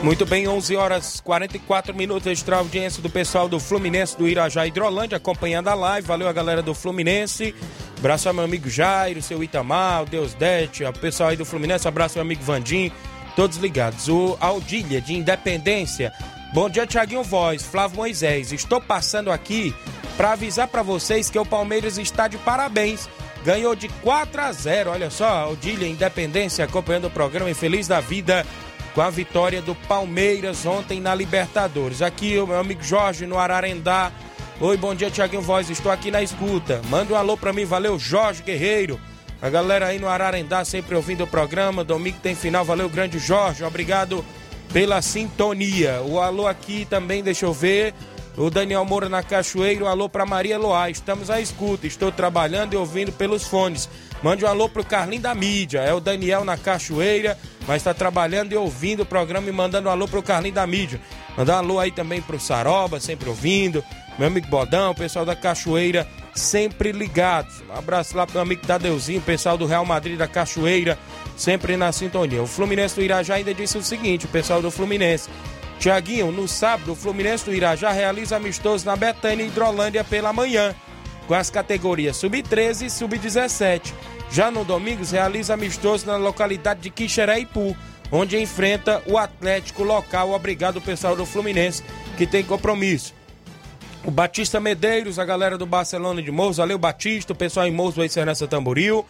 Muito 0.03 0.25
bem, 0.25 0.49
11 0.49 0.75
horas 0.75 1.21
44 1.21 1.95
minutos. 1.95 2.27
Extra 2.27 2.57
audiência 2.57 3.01
do 3.01 3.09
pessoal 3.09 3.47
do 3.47 3.57
Fluminense 3.57 4.17
do 4.17 4.27
Irajá 4.27 4.67
Hidrolândia 4.67 5.15
acompanhando 5.15 5.69
a 5.69 5.75
live. 5.75 6.05
Valeu 6.05 6.27
a 6.27 6.33
galera 6.33 6.61
do 6.61 6.75
Fluminense. 6.75 7.55
Abraço 7.97 8.27
ao 8.27 8.33
meu 8.33 8.43
amigo 8.43 8.69
Jairo, 8.69 9.21
seu 9.21 9.41
Itamar, 9.41 10.03
o 10.03 10.05
Deus 10.05 10.33
Dete, 10.33 10.83
o 10.83 10.91
pessoal 10.91 11.29
aí 11.29 11.37
do 11.37 11.45
Fluminense. 11.45 11.87
Abraço 11.87 12.19
ao 12.19 12.25
meu 12.25 12.33
amigo 12.33 12.43
Vandim, 12.43 12.91
todos 13.35 13.57
ligados. 13.57 14.07
O 14.07 14.37
Aldilha 14.39 15.01
de 15.01 15.13
Independência. 15.13 16.13
Bom 16.53 16.69
dia, 16.69 16.87
Tiaguinho 16.87 17.23
Voz, 17.23 17.63
Flávio 17.63 17.97
Moisés. 17.97 18.51
Estou 18.51 18.79
passando 18.79 19.31
aqui 19.31 19.75
para 20.15 20.31
avisar 20.31 20.67
para 20.67 20.81
vocês 20.81 21.29
que 21.29 21.37
o 21.37 21.45
Palmeiras 21.45 21.97
está 21.97 22.27
de 22.27 22.37
parabéns. 22.37 23.09
Ganhou 23.43 23.75
de 23.75 23.89
4 23.89 24.41
a 24.41 24.51
0. 24.51 24.91
Olha 24.91 25.09
só, 25.09 25.27
Aldilha 25.27 25.87
Independência 25.87 26.65
acompanhando 26.65 27.07
o 27.07 27.11
programa 27.11 27.51
e 27.51 27.53
feliz 27.53 27.87
da 27.87 27.99
vida 27.99 28.45
com 28.93 29.01
a 29.01 29.09
vitória 29.09 29.61
do 29.61 29.75
Palmeiras 29.75 30.65
ontem 30.65 31.01
na 31.01 31.13
Libertadores. 31.13 32.01
Aqui 32.01 32.39
o 32.39 32.47
meu 32.47 32.59
amigo 32.59 32.81
Jorge 32.81 33.27
no 33.27 33.37
Ararendá. 33.37 34.11
Oi, 34.61 34.77
bom 34.77 34.95
dia, 34.95 35.11
Tiaguinho 35.11 35.41
Voz. 35.41 35.69
Estou 35.69 35.91
aqui 35.91 36.09
na 36.09 36.23
escuta. 36.23 36.81
Manda 36.89 37.13
um 37.13 37.17
alô 37.17 37.35
para 37.35 37.51
mim, 37.51 37.65
valeu, 37.65 37.99
Jorge 37.99 38.41
Guerreiro. 38.41 38.97
A 39.45 39.49
galera 39.51 39.85
aí 39.85 39.99
no 39.99 40.09
Ararendá 40.09 40.65
sempre 40.65 40.95
ouvindo 40.95 41.23
o 41.23 41.27
programa. 41.27 41.83
Domingo 41.83 42.17
tem 42.19 42.33
final, 42.33 42.65
valeu, 42.65 42.89
grande 42.89 43.19
Jorge. 43.19 43.63
Obrigado 43.63 44.25
pela 44.73 45.03
sintonia. 45.03 46.01
O 46.01 46.19
alô 46.19 46.47
aqui 46.47 46.83
também, 46.89 47.21
deixa 47.21 47.45
eu 47.45 47.53
ver. 47.53 47.93
O 48.35 48.49
Daniel 48.49 48.83
Moura 48.83 49.07
na 49.07 49.21
Cachoeira, 49.21 49.85
um 49.85 49.87
alô 49.87 50.09
para 50.09 50.25
Maria 50.25 50.57
Loá. 50.57 50.89
Estamos 50.89 51.29
à 51.29 51.39
escuta, 51.39 51.85
estou 51.85 52.11
trabalhando 52.11 52.73
e 52.73 52.75
ouvindo 52.75 53.11
pelos 53.11 53.43
fones. 53.43 53.87
Mande 54.23 54.43
um 54.43 54.47
alô 54.47 54.67
pro 54.67 54.83
Carlinho 54.83 55.21
da 55.21 55.35
Mídia. 55.35 55.81
É 55.81 55.93
o 55.93 55.99
Daniel 55.99 56.43
na 56.43 56.57
Cachoeira, 56.57 57.37
mas 57.67 57.77
está 57.77 57.93
trabalhando 57.93 58.51
e 58.51 58.55
ouvindo 58.55 59.03
o 59.03 59.05
programa 59.05 59.47
e 59.47 59.51
mandando 59.51 59.89
um 59.89 59.91
alô 59.91 60.07
pro 60.07 60.23
Carlinho 60.23 60.55
da 60.55 60.65
Mídia. 60.65 60.99
Mandar 61.37 61.57
um 61.57 61.59
alô 61.59 61.79
aí 61.79 61.91
também 61.91 62.19
pro 62.19 62.39
Saroba, 62.39 62.99
sempre 62.99 63.29
ouvindo. 63.29 63.83
Meu 64.17 64.27
amigo 64.27 64.47
Bodão, 64.47 64.89
o 64.89 64.95
pessoal 64.95 65.23
da 65.23 65.35
Cachoeira, 65.35 66.07
sempre 66.35 66.91
ligados. 66.91 67.63
Um 67.69 67.77
abraço 67.77 68.15
lá 68.15 68.25
pro 68.25 68.33
meu 68.33 68.41
amigo 68.41 68.65
Tadeuzinho, 68.67 69.21
pessoal 69.21 69.57
do 69.57 69.65
Real 69.65 69.85
Madrid 69.85 70.17
da 70.17 70.27
Cachoeira, 70.27 70.99
sempre 71.37 71.77
na 71.77 71.91
sintonia. 71.91 72.43
O 72.43 72.47
Fluminense 72.47 72.95
do 72.95 73.01
Irajá 73.01 73.35
ainda 73.35 73.53
disse 73.53 73.77
o 73.77 73.83
seguinte, 73.83 74.25
o 74.25 74.29
pessoal 74.29 74.61
do 74.61 74.69
Fluminense. 74.69 75.29
Tiaguinho, 75.79 76.31
no 76.31 76.47
sábado, 76.47 76.91
o 76.91 76.95
Fluminense 76.95 77.45
do 77.45 77.53
Irajá 77.53 77.91
realiza 77.91 78.35
amistoso 78.35 78.85
na 78.85 78.95
Betânia 78.95 79.43
e 79.43 79.47
Hidrolândia 79.47 80.03
pela 80.03 80.31
manhã, 80.33 80.75
com 81.27 81.33
as 81.33 81.49
categorias 81.49 82.17
Sub-13 82.17 82.85
e 82.85 82.89
Sub-17. 82.89 83.93
Já 84.29 84.51
no 84.51 84.65
domingo, 84.65 85.03
realiza 85.05 85.53
amistoso 85.53 86.05
na 86.05 86.17
localidade 86.17 86.81
de 86.81 86.89
Quixeréipu, 86.89 87.75
onde 88.11 88.37
enfrenta 88.39 89.01
o 89.05 89.17
Atlético 89.17 89.83
local. 89.83 90.31
Obrigado, 90.31 90.81
pessoal 90.81 91.15
do 91.15 91.25
Fluminense, 91.25 91.83
que 92.17 92.27
tem 92.27 92.43
compromisso. 92.43 93.13
O 94.05 94.11
Batista 94.11 94.59
Medeiros, 94.59 95.17
a 95.17 95.25
galera 95.25 95.57
do 95.57 95.65
Barcelona 95.65 96.21
de 96.21 96.31
Mouros, 96.31 96.57
valeu 96.57 96.77
Batista, 96.77 97.33
o 97.33 97.35
pessoal 97.35 97.65
em 97.65 97.71
Mouros 97.71 97.95
vai 97.95 98.07
ser 98.07 98.23
nessa 98.23 98.47
Tamboril. 98.47 99.03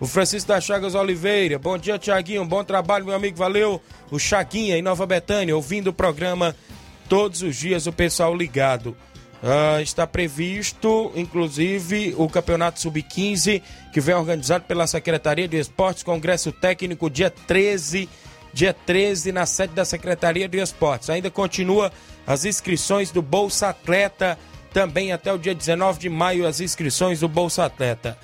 O 0.00 0.06
Francisco 0.06 0.48
das 0.48 0.64
Chagas 0.64 0.94
Oliveira, 0.94 1.58
bom 1.58 1.76
dia 1.76 1.98
Tiaguinho, 1.98 2.46
bom 2.46 2.64
trabalho 2.64 3.04
meu 3.04 3.14
amigo, 3.14 3.36
valeu. 3.36 3.78
O 4.10 4.18
Chaguinha 4.18 4.78
em 4.78 4.80
Nova 4.80 5.04
Betânia, 5.04 5.54
ouvindo 5.54 5.88
o 5.88 5.92
programa 5.92 6.56
todos 7.10 7.42
os 7.42 7.56
dias, 7.56 7.86
o 7.86 7.92
pessoal 7.92 8.34
ligado. 8.34 8.96
Ah, 9.42 9.82
está 9.82 10.06
previsto, 10.06 11.12
inclusive, 11.14 12.14
o 12.16 12.26
Campeonato 12.26 12.80
Sub-15, 12.80 13.62
que 13.92 14.00
vem 14.00 14.14
organizado 14.14 14.64
pela 14.64 14.86
Secretaria 14.86 15.46
de 15.46 15.58
Esportes, 15.58 16.02
Congresso 16.02 16.52
Técnico, 16.52 17.10
dia 17.10 17.30
13, 17.30 18.08
dia 18.52 18.72
13, 18.72 19.32
na 19.32 19.46
sede 19.46 19.74
da 19.74 19.84
Secretaria 19.84 20.48
de 20.48 20.58
Esportes. 20.58 21.10
Ainda 21.10 21.30
continua 21.30 21.92
as 22.26 22.44
inscrições 22.44 23.10
do 23.10 23.22
Bolsa 23.22 23.68
Atleta 23.68 24.38
também 24.72 25.12
até 25.12 25.32
o 25.32 25.38
dia 25.38 25.54
19 25.54 25.98
de 25.98 26.08
maio 26.08 26.46
as 26.46 26.60
inscrições 26.60 27.20
do 27.20 27.28
Bolsa 27.28 27.64
Atleta. 27.64 28.18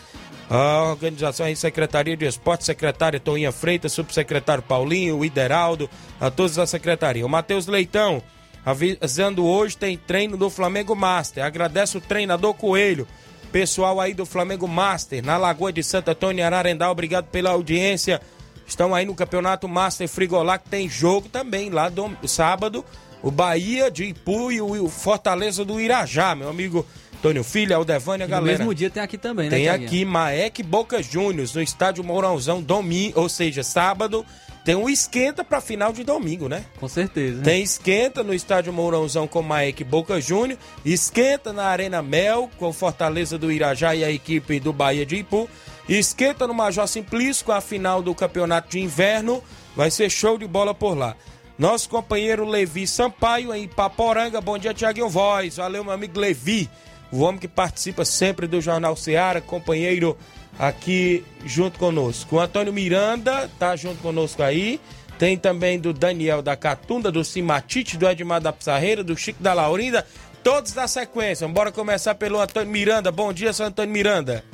A 0.49 0.91
organização 0.91 1.47
aí, 1.47 1.57
Secretaria 1.57 2.17
de 2.17 2.27
Esporte, 2.27 2.65
secretária 2.65 3.19
Toinha 3.19 3.51
Freitas, 3.51 3.93
subsecretário 3.93 4.63
Paulinho, 4.63 5.25
Ideraldo, 5.25 5.89
a 6.21 6.31
todos 6.31 6.57
da 6.57 6.67
secretaria. 6.67 7.25
O 7.25 7.29
Matheus 7.29 7.67
Leitão, 7.67 8.23
avisando 8.65 9.45
hoje, 9.45 9.77
tem 9.77 9.97
treino 9.97 10.37
do 10.37 10.51
Flamengo 10.51 10.95
Master. 10.95 11.43
Agradece 11.43 11.97
o 11.97 12.01
treinador 12.01 12.53
Coelho, 12.53 13.09
pessoal 13.51 14.01
aí 14.01 14.13
do 14.13 14.27
Flamengo 14.27 14.69
Master, 14.69 15.25
na 15.25 15.39
Lagoa 15.39 15.73
de 15.73 15.83
Santo 15.83 16.11
Antônio, 16.11 16.45
Ararendá, 16.45 16.91
obrigado 16.91 17.27
pela 17.27 17.51
audiência. 17.51 18.21
Estão 18.67 18.95
aí 18.95 19.05
no 19.05 19.15
Campeonato 19.15 19.69
Master 19.69 20.09
Frigolá, 20.09 20.59
que 20.59 20.69
tem 20.69 20.89
jogo 20.89 21.29
também 21.29 21.71
lá 21.71 21.89
do 21.89 22.17
sábado. 22.27 22.85
O 23.23 23.31
Bahia 23.31 23.91
de 23.91 24.05
Ipu 24.05 24.53
e 24.53 24.61
o 24.61 24.89
Fortaleza 24.89 25.65
do 25.65 25.81
Irajá, 25.81 26.35
meu 26.35 26.49
amigo 26.49 26.87
Antônio 27.25 27.43
Filho, 27.43 27.75
Aldevânia, 27.75 28.27
galera. 28.27 28.53
No 28.53 28.59
mesmo 28.59 28.75
dia 28.75 28.91
tem 28.91 29.03
aqui 29.03 29.17
também, 29.17 29.49
né? 29.49 29.57
Tem 29.57 29.69
aqui 29.71 30.05
Maek 30.05 30.63
Boca 30.63 31.03
Juniors 31.03 31.55
no 31.55 31.63
estádio 31.63 32.05
Mourãozão, 32.05 32.61
domingo, 32.63 33.19
ou 33.19 33.31
seja, 33.31 33.63
sábado. 33.63 34.27
Tem 34.63 34.75
um 34.75 34.91
esquenta 34.91 35.43
para 35.43 35.61
final 35.61 35.91
de 35.91 36.05
domingo, 36.05 36.49
né? 36.49 36.65
Com 36.79 36.89
certeza. 36.89 37.43
Tem 37.43 37.63
esquenta 37.63 38.23
no 38.23 38.35
estádio 38.35 38.73
Mourãozão 38.75 39.27
com 39.27 39.41
Maek 39.41 39.83
Boca 39.85 40.21
Júnior, 40.21 40.59
esquenta 40.85 41.51
na 41.51 41.65
Arena 41.65 42.03
Mel 42.03 42.51
com 42.59 42.73
Fortaleza 42.75 43.39
do 43.39 43.51
Irajá 43.51 43.95
e 43.95 44.05
a 44.05 44.11
equipe 44.11 44.61
do 44.61 44.73
Bahia 44.73 45.07
de 45.07 45.17
Ipu, 45.17 45.49
esquenta 45.89 46.47
no 46.47 46.55
Major 46.55 46.87
Simplício 46.87 47.45
com 47.45 47.53
a 47.53 47.61
final 47.61 48.03
do 48.03 48.15
Campeonato 48.15 48.71
de 48.71 48.81
Inverno. 48.81 49.43
Vai 49.77 49.91
ser 49.91 50.11
show 50.11 50.39
de 50.39 50.47
bola 50.47 50.75
por 50.75 50.97
lá. 50.97 51.17
Nosso 51.59 51.89
companheiro 51.89 52.45
Levi 52.47 52.87
Sampaio 52.87 53.55
em 53.55 53.69
Paporanga. 53.69 54.41
Bom 54.41 54.59
dia, 54.59 54.75
Tiaguinho 54.75 55.09
Voz. 55.09 55.57
Valeu, 55.57 55.85
meu 55.85 55.93
amigo 55.93 56.19
Levi 56.19 56.69
o 57.15 57.21
homem 57.21 57.39
que 57.39 57.47
participa 57.47 58.05
sempre 58.05 58.49
do 58.49 58.61
Jornal 58.61 58.97
Seara, 58.97 59.41
companheiro 59.41 60.19
aqui 60.59 61.25
junto 61.45 61.79
conosco. 61.79 62.37
O 62.37 62.41
Antônio 62.41 62.73
Miranda 62.73 63.49
tá 63.57 63.77
junto 63.77 64.03
conosco 64.03 64.43
aí. 64.43 64.81
Tem 65.17 65.39
também 65.39 65.79
do 65.79 65.93
Daniel 65.93 66.43
da 66.43 66.57
Catunda, 66.57 67.13
do 67.13 67.25
Simatite, 67.25 67.97
do 67.97 68.09
Edmar 68.09 68.41
da 68.41 68.53
Pizarreira, 68.53 69.05
do 69.05 69.17
Chico 69.17 69.41
da 69.41 69.55
Laurinda, 69.55 70.05
todos 70.43 70.73
da 70.73 70.89
sequência. 70.89 71.47
Bora 71.47 71.71
começar 71.71 72.17
pelo 72.17 72.41
Antônio 72.41 72.73
Miranda. 72.73 73.13
Bom 73.13 73.33
dia, 73.33 73.53
seu 73.53 73.67
Antônio 73.67 73.93
Miranda. 73.93 74.45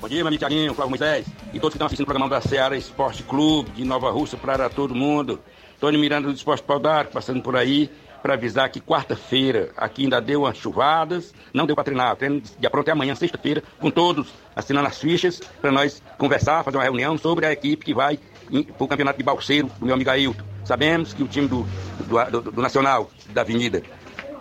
Bom 0.00 0.08
dia, 0.08 0.18
meu 0.18 0.28
amigo 0.28 0.38
Tiaguinho, 0.38 0.74
Flávio 0.74 0.90
Moisés 0.90 1.26
e 1.52 1.58
todos 1.58 1.70
que 1.70 1.76
estão 1.76 1.86
assistindo 1.86 2.04
o 2.04 2.06
programa 2.06 2.30
da 2.30 2.40
Seara 2.40 2.76
Esporte 2.76 3.24
Clube 3.24 3.70
de 3.72 3.84
Nova 3.84 4.08
Rússia 4.12 4.38
para 4.38 4.70
todo 4.70 4.94
mundo. 4.94 5.40
Antônio 5.76 5.98
Miranda 5.98 6.28
do 6.28 6.34
Esporte 6.34 6.62
Pau 6.62 6.80
passando 7.12 7.42
por 7.42 7.56
aí 7.56 7.90
para 8.22 8.34
avisar 8.34 8.70
que 8.70 8.80
quarta-feira 8.80 9.70
aqui 9.76 10.04
ainda 10.04 10.20
deu 10.20 10.42
umas 10.42 10.56
chuvadas, 10.56 11.34
não 11.52 11.66
deu 11.66 11.74
para 11.74 11.82
treinar. 11.82 12.14
Treino 12.14 12.40
de 12.40 12.70
pronto 12.70 12.86
é 12.86 12.92
amanhã, 12.92 13.16
sexta-feira, 13.16 13.60
com 13.80 13.90
todos 13.90 14.32
assinando 14.54 14.86
as 14.86 15.00
fichas 15.00 15.40
para 15.60 15.72
nós 15.72 16.00
conversar, 16.16 16.62
fazer 16.62 16.76
uma 16.76 16.84
reunião 16.84 17.18
sobre 17.18 17.46
a 17.46 17.52
equipe 17.52 17.84
que 17.84 17.92
vai 17.92 18.20
para 18.46 18.84
o 18.84 18.86
campeonato 18.86 19.18
de 19.18 19.24
balseiro 19.24 19.68
do 19.80 19.86
meu 19.86 19.96
amigo 19.96 20.10
Ailton. 20.10 20.44
Sabemos 20.64 21.12
que 21.12 21.24
o 21.24 21.26
time 21.26 21.48
do, 21.48 21.66
do, 22.06 22.30
do, 22.30 22.52
do 22.52 22.62
Nacional, 22.62 23.10
da 23.30 23.40
Avenida, 23.40 23.82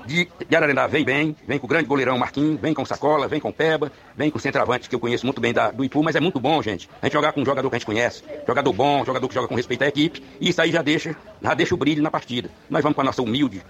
de, 0.07 0.27
de 0.47 0.55
Ararendá 0.55 0.87
vem 0.87 1.03
bem, 1.03 1.35
vem 1.45 1.59
com 1.59 1.67
o 1.67 1.69
grande 1.69 1.85
goleirão 1.85 2.17
Marquinhos, 2.17 2.59
vem 2.59 2.73
com 2.73 2.85
Sacola, 2.85 3.27
vem 3.27 3.39
com 3.39 3.51
Peba, 3.51 3.91
vem 4.15 4.31
com 4.31 4.37
o 4.37 4.41
centroavante 4.41 4.87
que 4.89 4.95
eu 4.95 4.99
conheço 4.99 5.25
muito 5.25 5.41
bem 5.41 5.53
da, 5.53 5.69
do 5.69 5.83
Ipu, 5.83 6.01
mas 6.01 6.15
é 6.15 6.19
muito 6.19 6.39
bom, 6.39 6.61
gente. 6.63 6.89
A 7.01 7.05
gente 7.05 7.13
jogar 7.13 7.33
com 7.33 7.41
um 7.41 7.45
jogador 7.45 7.69
que 7.69 7.75
a 7.75 7.79
gente 7.79 7.85
conhece, 7.85 8.23
jogador 8.47 8.73
bom, 8.73 9.03
jogador 9.05 9.27
que 9.27 9.33
joga 9.33 9.47
com 9.47 9.55
respeito 9.55 9.83
à 9.83 9.87
equipe, 9.87 10.23
e 10.39 10.49
isso 10.49 10.61
aí 10.61 10.71
já 10.71 10.81
deixa, 10.81 11.15
já 11.41 11.53
deixa 11.53 11.75
o 11.75 11.77
brilho 11.77 12.01
na 12.01 12.09
partida. 12.09 12.49
Nós 12.69 12.81
vamos 12.81 12.95
com 12.95 13.01
a 13.01 13.03
nossa 13.03 13.21
humilde, 13.21 13.61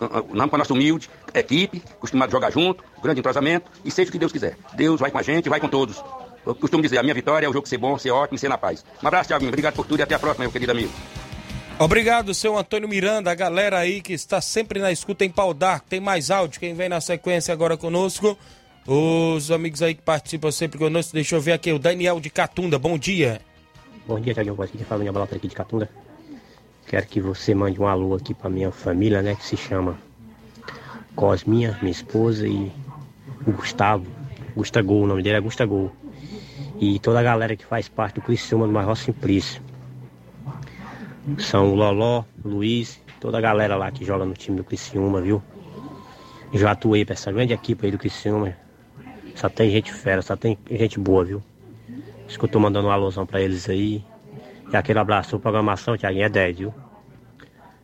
vamos 0.00 0.50
com 0.50 0.56
a 0.56 0.58
nossa 0.58 0.72
humilde 0.72 1.10
equipe, 1.34 1.82
acostumado 1.92 2.30
a 2.30 2.32
jogar 2.32 2.50
junto, 2.50 2.82
grande 3.02 3.20
entrosamento, 3.20 3.70
e 3.84 3.90
seja 3.90 4.08
o 4.08 4.12
que 4.12 4.18
Deus 4.18 4.32
quiser. 4.32 4.56
Deus 4.74 4.98
vai 4.98 5.10
com 5.10 5.18
a 5.18 5.22
gente, 5.22 5.48
vai 5.48 5.60
com 5.60 5.68
todos. 5.68 6.02
Eu 6.46 6.54
costumo 6.54 6.82
dizer, 6.82 6.98
a 6.98 7.02
minha 7.02 7.14
vitória 7.14 7.46
é 7.46 7.48
o 7.48 7.52
jogo 7.52 7.66
ser 7.68 7.78
bom, 7.78 7.98
ser 7.98 8.10
ótimo, 8.10 8.38
ser 8.38 8.48
na 8.48 8.58
paz. 8.58 8.84
Um 9.02 9.08
abraço, 9.08 9.28
Thiaguinho. 9.28 9.50
Obrigado 9.50 9.74
por 9.74 9.86
tudo 9.86 10.00
e 10.00 10.02
até 10.02 10.14
a 10.14 10.18
próxima, 10.18 10.44
meu 10.44 10.52
querido 10.52 10.72
amigo. 10.72 10.92
Obrigado, 11.76 12.32
seu 12.32 12.56
Antônio 12.56 12.88
Miranda, 12.88 13.32
a 13.32 13.34
galera 13.34 13.78
aí 13.78 14.00
que 14.00 14.12
está 14.12 14.40
sempre 14.40 14.78
na 14.78 14.92
escuta 14.92 15.24
em 15.24 15.30
Pau 15.30 15.52
d'Arco. 15.52 15.86
Tem 15.88 15.98
mais 15.98 16.30
áudio, 16.30 16.60
quem 16.60 16.72
vem 16.72 16.88
na 16.88 17.00
sequência 17.00 17.52
agora 17.52 17.76
conosco? 17.76 18.38
Os 18.86 19.50
amigos 19.50 19.82
aí 19.82 19.92
que 19.92 20.00
participam 20.00 20.52
sempre 20.52 20.78
conosco, 20.78 21.12
deixa 21.12 21.34
eu 21.34 21.40
ver 21.40 21.52
aqui, 21.52 21.72
o 21.72 21.78
Daniel 21.78 22.20
de 22.20 22.30
Catunda, 22.30 22.78
bom 22.78 22.96
dia. 22.96 23.40
Bom 24.06 24.20
dia, 24.20 24.32
Tiaguinho, 24.32 24.62
aqui 24.62 24.78
que 24.78 24.84
fala 24.84 25.00
minha 25.00 25.12
balota 25.12 25.34
aqui 25.34 25.48
de 25.48 25.54
Catunda. 25.54 25.90
Quero 26.86 27.06
que 27.08 27.20
você 27.20 27.54
mande 27.56 27.80
um 27.80 27.88
alô 27.88 28.14
aqui 28.14 28.34
para 28.34 28.48
minha 28.48 28.70
família, 28.70 29.20
né, 29.20 29.34
que 29.34 29.44
se 29.44 29.56
chama 29.56 29.98
Cosminha, 31.16 31.76
minha 31.82 31.90
esposa 31.90 32.46
e 32.46 32.70
o 33.44 33.50
Gustavo, 33.50 34.06
Gustavo, 34.54 34.94
o 34.94 35.06
nome 35.08 35.24
dele 35.24 35.38
é 35.38 35.40
Gustavo. 35.40 35.90
E 36.80 37.00
toda 37.00 37.18
a 37.18 37.22
galera 37.22 37.56
que 37.56 37.64
faz 37.64 37.88
parte 37.88 38.14
do 38.16 38.22
Criciúma 38.22 38.64
do 38.64 38.72
Marró 38.72 38.94
Simplício. 38.94 39.60
São 41.38 41.72
o 41.72 41.74
Loló, 41.74 42.24
o 42.44 42.48
Luiz, 42.48 43.00
toda 43.20 43.38
a 43.38 43.40
galera 43.40 43.76
lá 43.76 43.90
que 43.90 44.04
joga 44.04 44.24
no 44.24 44.34
time 44.34 44.58
do 44.58 44.64
Criciúma, 44.64 45.20
viu? 45.20 45.42
Já 46.52 46.72
atuei 46.72 47.04
para 47.04 47.14
essa 47.14 47.32
grande 47.32 47.52
equipe 47.52 47.86
aí 47.86 47.90
do 47.90 47.98
Criciúma. 47.98 48.54
Só 49.34 49.48
tem 49.48 49.70
gente 49.70 49.92
fera, 49.92 50.22
só 50.22 50.36
tem 50.36 50.58
gente 50.70 50.98
boa, 51.00 51.24
viu? 51.24 51.42
Tô 52.50 52.60
mandando 52.60 52.88
um 52.88 52.90
alôzão 52.90 53.26
pra 53.26 53.40
eles 53.40 53.68
aí. 53.68 54.04
E 54.70 54.76
aquele 54.76 54.98
abraço, 54.98 55.36
a 55.36 55.38
programação, 55.40 55.96
Tiaguinho, 55.96 56.24
é 56.24 56.28
10, 56.28 56.58
viu? 56.58 56.74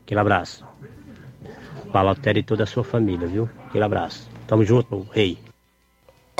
Aquele 0.04 0.20
abraço. 0.20 0.64
Balotelli 1.92 2.40
e 2.40 2.42
toda 2.42 2.64
a 2.64 2.66
sua 2.66 2.84
família, 2.84 3.26
viu? 3.26 3.48
Aquele 3.66 3.84
abraço. 3.84 4.28
Tamo 4.46 4.64
junto, 4.64 5.06
rei. 5.12 5.38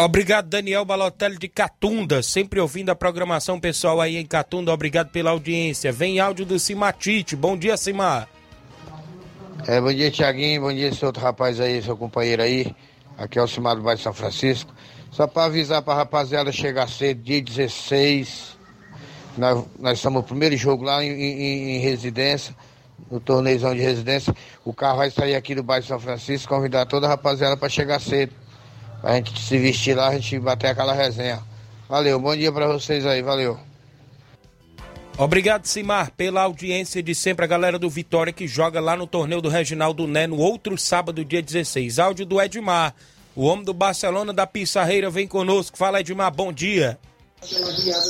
Obrigado, 0.02 0.48
Daniel 0.48 0.82
Balotelli 0.82 1.36
de 1.36 1.46
Catunda, 1.46 2.22
sempre 2.22 2.58
ouvindo 2.58 2.88
a 2.88 2.94
programação 2.94 3.60
pessoal 3.60 4.00
aí 4.00 4.16
em 4.16 4.24
Catunda. 4.24 4.72
Obrigado 4.72 5.10
pela 5.10 5.28
audiência. 5.28 5.92
Vem 5.92 6.18
áudio 6.18 6.46
do 6.46 6.58
Cimatite. 6.58 7.36
Bom 7.36 7.54
dia, 7.54 7.76
Cimar. 7.76 8.26
É, 9.68 9.78
bom 9.78 9.92
dia, 9.92 10.10
Tiaguinho. 10.10 10.62
Bom 10.62 10.72
dia, 10.72 10.88
esse 10.88 11.04
outro 11.04 11.22
rapaz 11.22 11.60
aí, 11.60 11.82
seu 11.82 11.98
companheiro 11.98 12.40
aí. 12.40 12.74
Aqui 13.18 13.38
é 13.38 13.42
o 13.42 13.46
Cimar 13.46 13.76
do 13.76 13.82
Bairro 13.82 14.00
São 14.00 14.14
Francisco. 14.14 14.72
Só 15.10 15.26
para 15.26 15.44
avisar 15.44 15.82
para 15.82 15.92
a 15.92 15.96
rapaziada 15.96 16.50
chegar 16.50 16.88
cedo, 16.88 17.22
dia 17.22 17.42
16. 17.42 18.56
Nós, 19.36 19.66
nós 19.78 19.98
estamos 19.98 20.22
no 20.22 20.26
primeiro 20.26 20.56
jogo 20.56 20.82
lá 20.82 21.04
em, 21.04 21.10
em, 21.10 21.76
em 21.76 21.78
residência, 21.80 22.56
no 23.10 23.20
torneizão 23.20 23.74
de 23.74 23.82
residência. 23.82 24.34
O 24.64 24.72
carro 24.72 24.96
vai 24.96 25.10
sair 25.10 25.34
aqui 25.34 25.54
do 25.54 25.62
bairro 25.62 25.84
São 25.84 26.00
Francisco, 26.00 26.48
convidar 26.48 26.86
toda 26.86 27.04
a 27.04 27.10
rapaziada 27.10 27.54
para 27.54 27.68
chegar 27.68 28.00
cedo. 28.00 28.39
Pra 29.00 29.16
gente 29.16 29.40
se 29.40 29.58
vestir 29.58 29.96
lá, 29.96 30.08
a 30.08 30.14
gente 30.14 30.38
bater 30.38 30.68
aquela 30.68 30.92
resenha. 30.92 31.40
Valeu, 31.88 32.20
bom 32.20 32.36
dia 32.36 32.52
para 32.52 32.66
vocês 32.66 33.06
aí, 33.06 33.22
valeu. 33.22 33.58
Obrigado, 35.16 35.66
Simar, 35.66 36.10
pela 36.12 36.42
audiência 36.42 37.02
de 37.02 37.14
sempre. 37.14 37.44
A 37.44 37.48
galera 37.48 37.78
do 37.78 37.90
Vitória 37.90 38.32
que 38.32 38.46
joga 38.46 38.80
lá 38.80 38.96
no 38.96 39.06
torneio 39.06 39.40
do 39.40 39.48
Reginaldo 39.48 40.06
Né 40.06 40.26
no 40.26 40.38
outro 40.38 40.78
sábado, 40.78 41.24
dia 41.24 41.42
16. 41.42 41.98
Áudio 41.98 42.26
do 42.26 42.40
Edmar. 42.40 42.94
O 43.34 43.44
homem 43.44 43.64
do 43.64 43.72
Barcelona 43.72 44.32
da 44.32 44.46
Pissarreira 44.46 45.10
vem 45.10 45.26
conosco. 45.26 45.76
Fala, 45.76 46.00
Edmar, 46.00 46.32
bom 46.32 46.52
dia. 46.52 46.98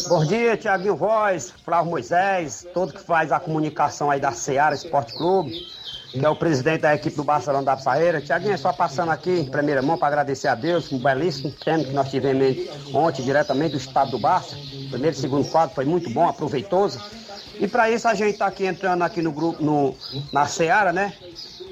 Bom 0.09 0.25
dia, 0.25 0.57
Tiaguinho 0.57 0.97
Voz, 0.97 1.53
Flávio 1.65 1.91
Moisés, 1.91 2.67
todo 2.75 2.93
que 2.93 3.01
faz 3.01 3.31
a 3.31 3.39
comunicação 3.39 4.11
aí 4.11 4.19
da 4.19 4.33
Seara 4.33 4.75
Esporte 4.75 5.13
Clube 5.15 5.53
que 6.11 6.25
é 6.25 6.29
o 6.29 6.35
presidente 6.35 6.81
da 6.81 6.95
equipe 6.95 7.17
do 7.17 7.23
Barcelona 7.23 7.65
da 7.65 7.77
Parreira. 7.77 8.21
Tiaguinho, 8.21 8.59
só 8.59 8.73
passando 8.73 9.11
aqui 9.11 9.31
em 9.31 9.45
primeira 9.45 9.81
mão 9.81 9.97
para 9.97 10.09
agradecer 10.09 10.49
a 10.49 10.55
Deus, 10.55 10.91
um 10.91 10.99
belíssimo 10.99 11.53
treino 11.53 11.85
que 11.85 11.93
nós 11.93 12.11
tivemos 12.11 12.69
ontem, 12.93 13.23
diretamente 13.23 13.73
do 13.73 13.79
estado 13.79 14.11
do 14.11 14.19
Barça. 14.19 14.57
Primeiro 14.91 15.17
e 15.17 15.21
segundo 15.21 15.49
quadro 15.49 15.75
foi 15.75 15.85
muito 15.85 16.11
bom, 16.11 16.29
aproveitoso. 16.29 17.01
E 17.59 17.69
para 17.69 17.91
isso 17.91 18.09
a 18.09 18.15
gente 18.15 18.33
está 18.33 18.47
aqui 18.47 18.67
entrando 18.67 19.03
aqui 19.03 19.23
no 19.23 19.31
grupo, 19.31 19.63
no, 19.63 19.95
na 20.33 20.47
Seara, 20.47 20.93
né? 20.93 21.13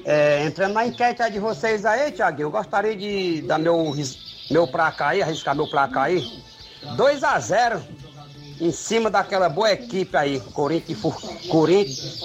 É, 0.05 0.45
entrando 0.45 0.73
na 0.73 0.85
enquete 0.85 1.29
de 1.29 1.39
vocês 1.39 1.85
aí, 1.85 2.11
Tiaguinho, 2.11 2.45
eu 2.45 2.51
gostaria 2.51 2.95
de 2.95 3.41
dar 3.41 3.57
meu, 3.57 3.93
meu 4.49 4.67
placar 4.67 5.09
aí, 5.09 5.21
arriscar 5.21 5.55
meu 5.55 5.67
placar 5.67 6.03
aí. 6.03 6.23
2 6.95 7.23
a 7.23 7.37
0 7.39 7.81
em 8.61 8.71
cima 8.71 9.09
daquela 9.09 9.49
boa 9.49 9.71
equipe 9.71 10.15
aí, 10.15 10.39
Corinthians, 10.53 10.99
Corinthians 11.49 12.19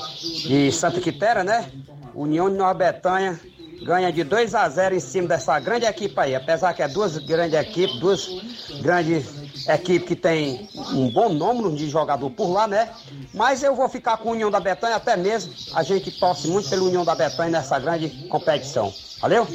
de 0.45 0.71
Santa 0.73 1.01
Quitéria, 1.01 1.45
né? 1.45 1.71
União 2.15 2.51
de 2.51 2.57
Nova 2.57 2.75
Betânia 2.75 3.39
ganha 3.83 4.13
de 4.13 4.25
2 4.25 4.55
a 4.55 4.69
0 4.69 4.95
em 4.95 5.01
cima 5.01 5.29
dessa 5.29 5.59
grande 5.59 5.85
equipe 5.85 6.15
aí. 6.19 6.35
Apesar 6.35 6.73
que 6.73 6.83
é 6.83 6.89
duas 6.89 7.19
grandes 7.19 7.59
equipes, 7.59 7.99
duas 7.99 8.29
grandes 8.81 9.44
equipes 9.69 10.09
que 10.09 10.17
tem 10.17 10.69
um 10.93 11.09
bom 11.09 11.29
número 11.29 11.75
de 11.75 11.89
jogador 11.89 12.29
por 12.31 12.53
lá, 12.53 12.67
né? 12.67 12.91
Mas 13.33 13.63
eu 13.63 13.75
vou 13.75 13.89
ficar 13.89 14.17
com 14.17 14.31
a 14.31 14.33
União 14.33 14.51
da 14.51 14.61
Betânia 14.61 14.97
até 14.97 15.17
mesmo. 15.17 15.53
A 15.73 15.83
gente 15.83 16.11
torce 16.11 16.49
muito 16.49 16.69
pela 16.69 16.83
União 16.83 17.05
da 17.05 17.15
Betânia 17.15 17.53
nessa 17.59 17.79
grande 17.79 18.09
competição. 18.29 18.93
Valeu? 19.21 19.47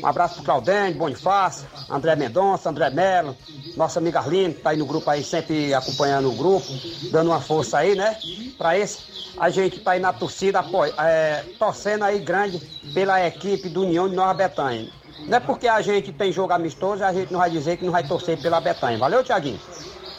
Um 0.00 0.06
abraço 0.06 0.36
pro 0.36 0.44
Claudênio, 0.44 0.98
Bonifácio, 0.98 1.66
André 1.90 2.14
Mendonça, 2.14 2.70
André 2.70 2.90
Melo, 2.90 3.36
nossa 3.76 3.98
amiga 3.98 4.20
Arline, 4.20 4.54
que 4.54 4.60
tá 4.60 4.70
aí 4.70 4.76
no 4.76 4.86
grupo 4.86 5.10
aí, 5.10 5.24
sempre 5.24 5.74
acompanhando 5.74 6.30
o 6.30 6.32
grupo, 6.36 6.66
dando 7.10 7.30
uma 7.30 7.40
força 7.40 7.78
aí, 7.78 7.96
né? 7.96 8.16
Pra 8.56 8.78
esse 8.78 9.00
a 9.38 9.50
gente 9.50 9.78
está 9.78 9.92
aí 9.92 10.00
na 10.00 10.12
torcida, 10.12 10.64
é, 10.98 11.44
torcendo 11.58 12.04
aí 12.04 12.18
grande 12.18 12.58
pela 12.94 13.24
equipe 13.26 13.68
do 13.68 13.82
União 13.82 14.08
de 14.08 14.14
Nova 14.14 14.32
Betânia. 14.32 14.90
Não 15.18 15.36
é 15.36 15.40
porque 15.40 15.66
a 15.68 15.80
gente 15.80 16.12
tem 16.12 16.32
jogo 16.32 16.52
amistoso, 16.52 17.02
a 17.04 17.12
gente 17.12 17.32
não 17.32 17.38
vai 17.38 17.50
dizer 17.50 17.76
que 17.76 17.84
não 17.84 17.92
vai 17.92 18.06
torcer 18.06 18.36
pela 18.38 18.60
Betanha. 18.60 18.98
Valeu, 18.98 19.24
Tiaguinho? 19.24 19.60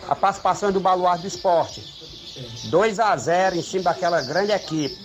A 0.07 0.15
participação 0.15 0.71
do 0.71 0.79
Baluarte 0.79 1.21
do 1.21 1.27
Esporte. 1.27 1.83
2 2.63 2.99
a 2.99 3.15
0 3.15 3.55
em 3.55 3.61
cima 3.61 3.83
daquela 3.83 4.21
grande 4.21 4.51
equipe. 4.51 4.97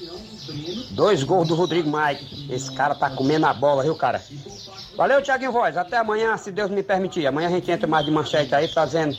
Dois 0.91 1.23
gols 1.23 1.49
do 1.49 1.55
Rodrigo 1.55 1.91
Mike. 1.91 2.53
Esse 2.53 2.73
cara 2.73 2.95
tá 2.95 3.11
comendo 3.11 3.47
a 3.47 3.55
bola, 3.55 3.83
viu, 3.83 3.95
cara? 3.95 4.23
Valeu, 4.97 5.23
Tiaguinho 5.23 5.53
Voz. 5.53 5.77
Até 5.77 5.97
amanhã, 5.97 6.37
se 6.37 6.51
Deus 6.51 6.71
me 6.71 6.83
permitir. 6.83 7.27
Amanhã 7.27 7.49
a 7.49 7.51
gente 7.51 7.71
entra 7.71 7.87
mais 7.87 8.05
de 8.05 8.11
manchete 8.11 8.55
aí, 8.55 8.69
trazendo 8.69 9.17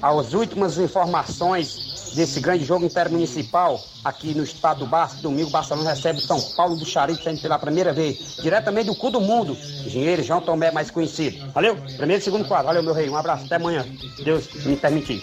as 0.00 0.32
últimas 0.32 0.78
informações 0.78 2.14
desse 2.14 2.40
grande 2.40 2.64
jogo 2.64 2.84
intermunicipal 2.84 3.80
aqui 4.04 4.34
no 4.34 4.42
estado 4.42 4.80
do 4.80 4.86
Barça. 4.86 5.16
Domingo, 5.20 5.50
Barcelona 5.50 5.90
recebe 5.90 6.20
São 6.20 6.40
Paulo 6.56 6.76
do 6.76 6.86
Charito, 6.86 7.22
saindo 7.22 7.40
pela 7.40 7.58
primeira 7.58 7.92
vez, 7.92 8.36
diretamente 8.40 8.86
do 8.86 8.94
cu 8.94 9.10
do 9.10 9.20
mundo. 9.20 9.56
Engenheiro 9.84 10.22
João 10.22 10.40
Tomé, 10.40 10.70
mais 10.70 10.90
conhecido. 10.90 11.50
Valeu? 11.52 11.76
Primeiro 11.96 12.20
e 12.20 12.24
segundo 12.24 12.48
quadro. 12.48 12.66
Valeu, 12.66 12.82
meu 12.82 12.94
rei. 12.94 13.08
Um 13.08 13.16
abraço. 13.16 13.44
Até 13.44 13.56
amanhã. 13.56 13.84
Deus 14.24 14.48
me 14.64 14.76
permitir. 14.76 15.22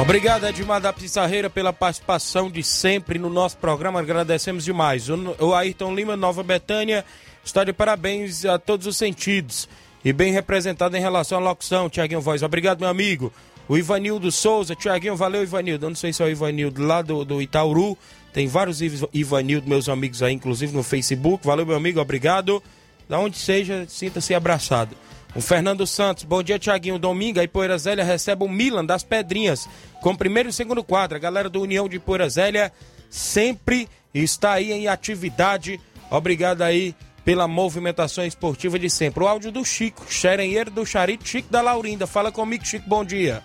Obrigado, 0.00 0.46
Edmar 0.46 0.80
da 0.80 0.92
Pissarreira, 0.92 1.48
pela 1.48 1.72
participação 1.72 2.50
de 2.50 2.62
sempre 2.62 3.18
no 3.18 3.28
nosso 3.28 3.56
programa. 3.58 4.00
Agradecemos 4.00 4.64
demais. 4.64 5.08
O, 5.08 5.36
o 5.38 5.54
Ayrton 5.54 5.94
Lima, 5.94 6.16
Nova 6.16 6.42
Betânia, 6.42 7.04
está 7.44 7.62
de 7.62 7.72
parabéns 7.72 8.44
a 8.44 8.58
todos 8.58 8.86
os 8.86 8.96
sentidos. 8.96 9.68
E 10.04 10.12
bem 10.12 10.32
representado 10.32 10.96
em 10.96 11.00
relação 11.00 11.38
à 11.38 11.40
locução, 11.40 11.88
Tiaguinho 11.88 12.20
Voz. 12.20 12.42
Obrigado, 12.42 12.80
meu 12.80 12.88
amigo. 12.88 13.32
O 13.68 13.78
Ivanildo 13.78 14.32
Souza, 14.32 14.74
Tiaguinho, 14.74 15.14
valeu, 15.14 15.42
Ivanildo. 15.42 15.86
Eu 15.86 15.90
não 15.90 15.96
sei 15.96 16.12
se 16.12 16.22
é 16.22 16.26
o 16.26 16.28
Ivanildo 16.28 16.82
lá 16.82 17.00
do, 17.00 17.24
do 17.24 17.40
Itauru. 17.40 17.96
Tem 18.32 18.48
vários 18.48 18.80
Ivanildo, 19.12 19.68
meus 19.68 19.88
amigos 19.88 20.22
aí, 20.22 20.32
inclusive 20.34 20.74
no 20.74 20.82
Facebook. 20.82 21.46
Valeu, 21.46 21.64
meu 21.64 21.76
amigo, 21.76 22.00
obrigado. 22.00 22.62
Da 23.08 23.18
onde 23.18 23.38
seja, 23.38 23.84
sinta-se 23.88 24.34
abraçado. 24.34 24.96
O 25.34 25.40
Fernando 25.40 25.86
Santos, 25.86 26.24
bom 26.24 26.42
dia, 26.42 26.58
Tiaguinho. 26.58 26.98
Domingo, 26.98 27.40
a 27.40 27.44
Ipoeira 27.44 27.78
Zélia 27.78 28.04
recebe 28.04 28.44
o 28.44 28.48
Milan 28.48 28.84
das 28.84 29.02
Pedrinhas, 29.02 29.66
com 30.02 30.14
primeiro 30.14 30.50
e 30.50 30.52
segundo 30.52 30.84
quadro. 30.84 31.16
A 31.16 31.20
galera 31.20 31.48
do 31.48 31.62
União 31.62 31.88
de 31.88 31.96
Ipoeira 31.96 32.28
Zélia 32.28 32.70
sempre 33.08 33.88
está 34.12 34.52
aí 34.52 34.72
em 34.72 34.88
atividade. 34.88 35.80
Obrigado 36.10 36.60
aí 36.60 36.94
pela 37.24 37.48
movimentação 37.48 38.26
esportiva 38.26 38.78
de 38.78 38.90
sempre. 38.90 39.24
O 39.24 39.28
áudio 39.28 39.50
do 39.50 39.64
Chico, 39.64 40.04
xerenheiro 40.06 40.70
do 40.70 40.84
Charito, 40.84 41.26
Chico 41.26 41.50
da 41.50 41.62
Laurinda. 41.62 42.06
Fala 42.06 42.30
comigo, 42.30 42.66
Chico, 42.66 42.86
bom 42.86 43.02
dia. 43.02 43.42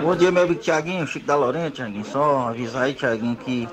Bom 0.00 0.14
dia, 0.14 0.30
meu 0.30 0.44
amigo 0.44 0.60
Tiaguinho, 0.60 1.06
Chico 1.08 1.26
da 1.26 1.34
Laurinda, 1.34 1.72
Tiaguinho. 1.72 2.04
Só 2.04 2.50
avisar 2.50 2.84
aí, 2.84 2.94
Tiaguinho, 2.94 3.34
que 3.34 3.68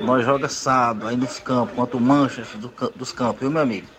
nós 0.00 0.24
joga 0.24 0.48
sábado 0.48 1.06
aí 1.06 1.16
nos 1.16 1.38
campos, 1.38 1.76
contra 1.76 1.96
o 1.96 2.00
Manchester 2.00 2.58
do, 2.58 2.72
dos 2.96 3.12
campos, 3.12 3.40
viu, 3.40 3.50
meu 3.50 3.62
amigo? 3.62 3.95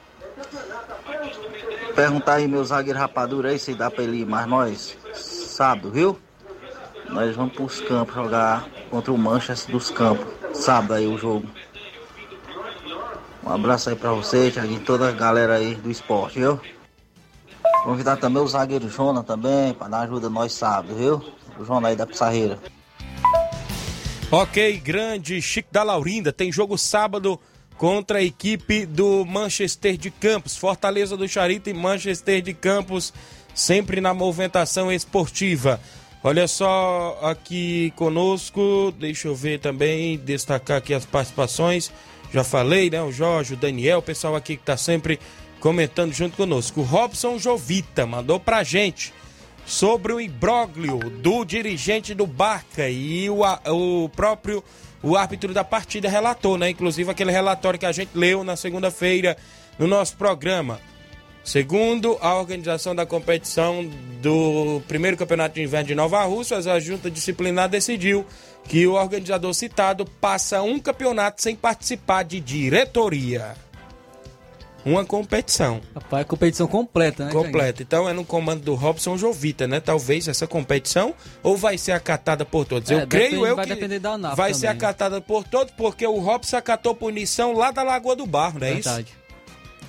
Perguntar 1.96 2.36
aí 2.36 2.48
meu 2.48 2.64
zagueiro 2.64 3.00
rapadura 3.00 3.50
aí 3.50 3.60
se 3.60 3.74
dá 3.74 3.90
pra 3.90 4.04
ele 4.04 4.22
ir, 4.22 4.26
mas 4.26 4.48
nós, 4.48 4.98
sábado, 5.14 5.92
viu? 5.92 6.20
Nós 7.10 7.36
vamos 7.36 7.54
pros 7.54 7.82
campos 7.82 8.14
jogar 8.14 8.68
contra 8.90 9.12
o 9.12 9.18
Manchester 9.18 9.72
dos 9.72 9.90
campos. 9.90 10.28
Sábado 10.54 10.94
aí 10.94 11.08
o 11.08 11.18
jogo. 11.18 11.48
Um 13.44 13.50
abraço 13.50 13.90
aí 13.90 13.96
pra 13.96 14.12
você, 14.12 14.52
Thiaguinho, 14.52 14.82
toda 14.82 15.10
a 15.10 15.12
galera 15.12 15.56
aí 15.56 15.76
do 15.76 15.90
esporte, 15.90 16.40
viu? 16.40 16.60
Convidar 17.84 18.18
também 18.18 18.44
o 18.44 18.48
zagueiro 18.48 18.90
Jona 18.90 19.24
também, 19.24 19.74
pra 19.74 19.88
dar 19.88 20.02
ajuda 20.02 20.30
nós 20.30 20.54
sábado, 20.54 20.94
viu? 20.94 21.24
O 21.58 21.64
Jona 21.64 21.88
aí 21.88 21.96
da 21.96 22.06
Pissarreira. 22.06 22.60
Ok, 24.30 24.80
grande 24.82 25.42
Chico 25.42 25.70
da 25.72 25.84
Laurinda. 25.84 26.34
Tem 26.34 26.52
jogo 26.52 26.78
sábado 26.78 27.40
contra 27.78 28.20
a 28.20 28.24
equipe 28.24 28.86
do 28.86 29.24
Manchester 29.26 29.98
de 29.98 30.10
Campos. 30.10 30.58
Fortaleza 30.58 31.16
do 31.16 31.28
Charito 31.28 31.70
e 31.70 31.74
Manchester 31.74 32.42
de 32.42 32.54
Campos, 32.54 33.14
sempre 33.54 34.02
na 34.02 34.14
movimentação 34.14 34.92
esportiva. 34.92 35.80
Olha 36.24 36.48
só 36.48 37.20
aqui 37.22 37.94
conosco, 37.96 38.94
deixa 39.00 39.28
eu 39.28 39.36
ver 39.36 39.60
também, 39.60 40.18
destacar 40.18 40.78
aqui 40.78 40.94
as 40.94 41.06
participações. 41.06 41.92
Já 42.34 42.44
falei, 42.44 42.90
né? 42.90 43.02
O 43.02 43.12
Jorge, 43.12 43.54
o 43.54 43.58
Daniel, 43.58 44.00
o 44.00 44.02
pessoal 44.02 44.36
aqui 44.36 44.58
que 44.58 44.64
tá 44.64 44.76
sempre 44.76 45.20
comentando 45.60 46.12
junto 46.14 46.36
conosco. 46.36 46.82
O 46.82 46.84
Robson 46.84 47.38
Jovita 47.38 48.06
mandou 48.06 48.40
pra 48.40 48.64
gente 48.64 49.14
sobre 49.66 50.14
o 50.14 50.20
imbróglio 50.20 50.98
do 50.98 51.46
dirigente 51.46 52.14
do 52.14 52.26
Barca 52.26 52.90
e 52.90 53.30
o, 53.30 53.42
o 53.44 54.10
próprio 54.10 54.64
o 55.02 55.16
árbitro 55.16 55.54
da 55.54 55.64
partida 55.64 56.10
relatou, 56.10 56.58
né? 56.58 56.70
Inclusive 56.70 57.12
aquele 57.12 57.32
relatório 57.32 57.80
que 57.80 57.86
a 57.86 57.92
gente 57.92 58.12
leu 58.16 58.44
na 58.44 58.56
segunda-feira 58.56 59.38
no 59.78 59.88
nosso 59.88 60.16
programa. 60.18 60.80
Segundo 61.44 62.18
a 62.20 62.36
organização 62.36 62.94
da 62.94 63.06
competição 63.06 63.90
do 64.22 64.82
primeiro 64.86 65.16
campeonato 65.16 65.56
de 65.56 65.64
inverno 65.64 65.88
de 65.88 65.96
Nova 65.96 66.22
Rússia, 66.26 66.58
a 66.58 66.80
junta 66.80 67.10
disciplinar 67.10 67.70
decidiu 67.70 68.26
que 68.66 68.86
o 68.86 68.94
organizador 68.94 69.54
citado 69.54 70.06
passa 70.20 70.62
um 70.62 70.78
campeonato 70.78 71.42
sem 71.42 71.56
participar 71.56 72.24
de 72.24 72.42
diretoria. 72.42 73.56
Uma 74.88 75.06
competição. 75.06 75.82
Rapaz, 75.94 76.26
competição 76.26 76.68
completa, 76.68 77.26
né? 77.26 77.32
Completa. 77.32 77.84
Então 77.84 78.08
é 78.08 78.14
no 78.14 78.24
comando 78.24 78.62
do 78.62 78.74
Robson 78.76 79.18
Jovita, 79.18 79.68
né? 79.68 79.80
Talvez 79.80 80.28
essa 80.28 80.48
competição 80.48 81.14
ou 81.44 81.58
vai 81.58 81.78
ser 81.78 81.92
acatada 81.92 82.46
por 82.46 82.66
todos. 82.66 82.90
É, 82.90 82.96
eu 82.96 83.08
creio 83.08 83.32
depende, 83.32 83.50
eu 83.50 83.56
vai 83.56 83.66
que 83.66 83.74
depender 83.76 84.00
da 84.00 84.16
vai 84.18 84.36
também. 84.36 84.54
ser 84.54 84.68
acatada 84.68 85.20
por 85.22 85.44
todos, 85.44 85.74
porque 85.76 86.06
o 86.06 86.20
Robson 86.20 86.58
acatou 86.58 86.96
punição 86.96 87.54
lá 87.54 87.72
da 87.72 87.84
Lagoa 87.84 88.16
do 88.16 88.26
Barro, 88.26 88.60
não 88.60 88.68
é 88.68 88.74
Verdade. 88.74 89.08
isso? 89.10 89.17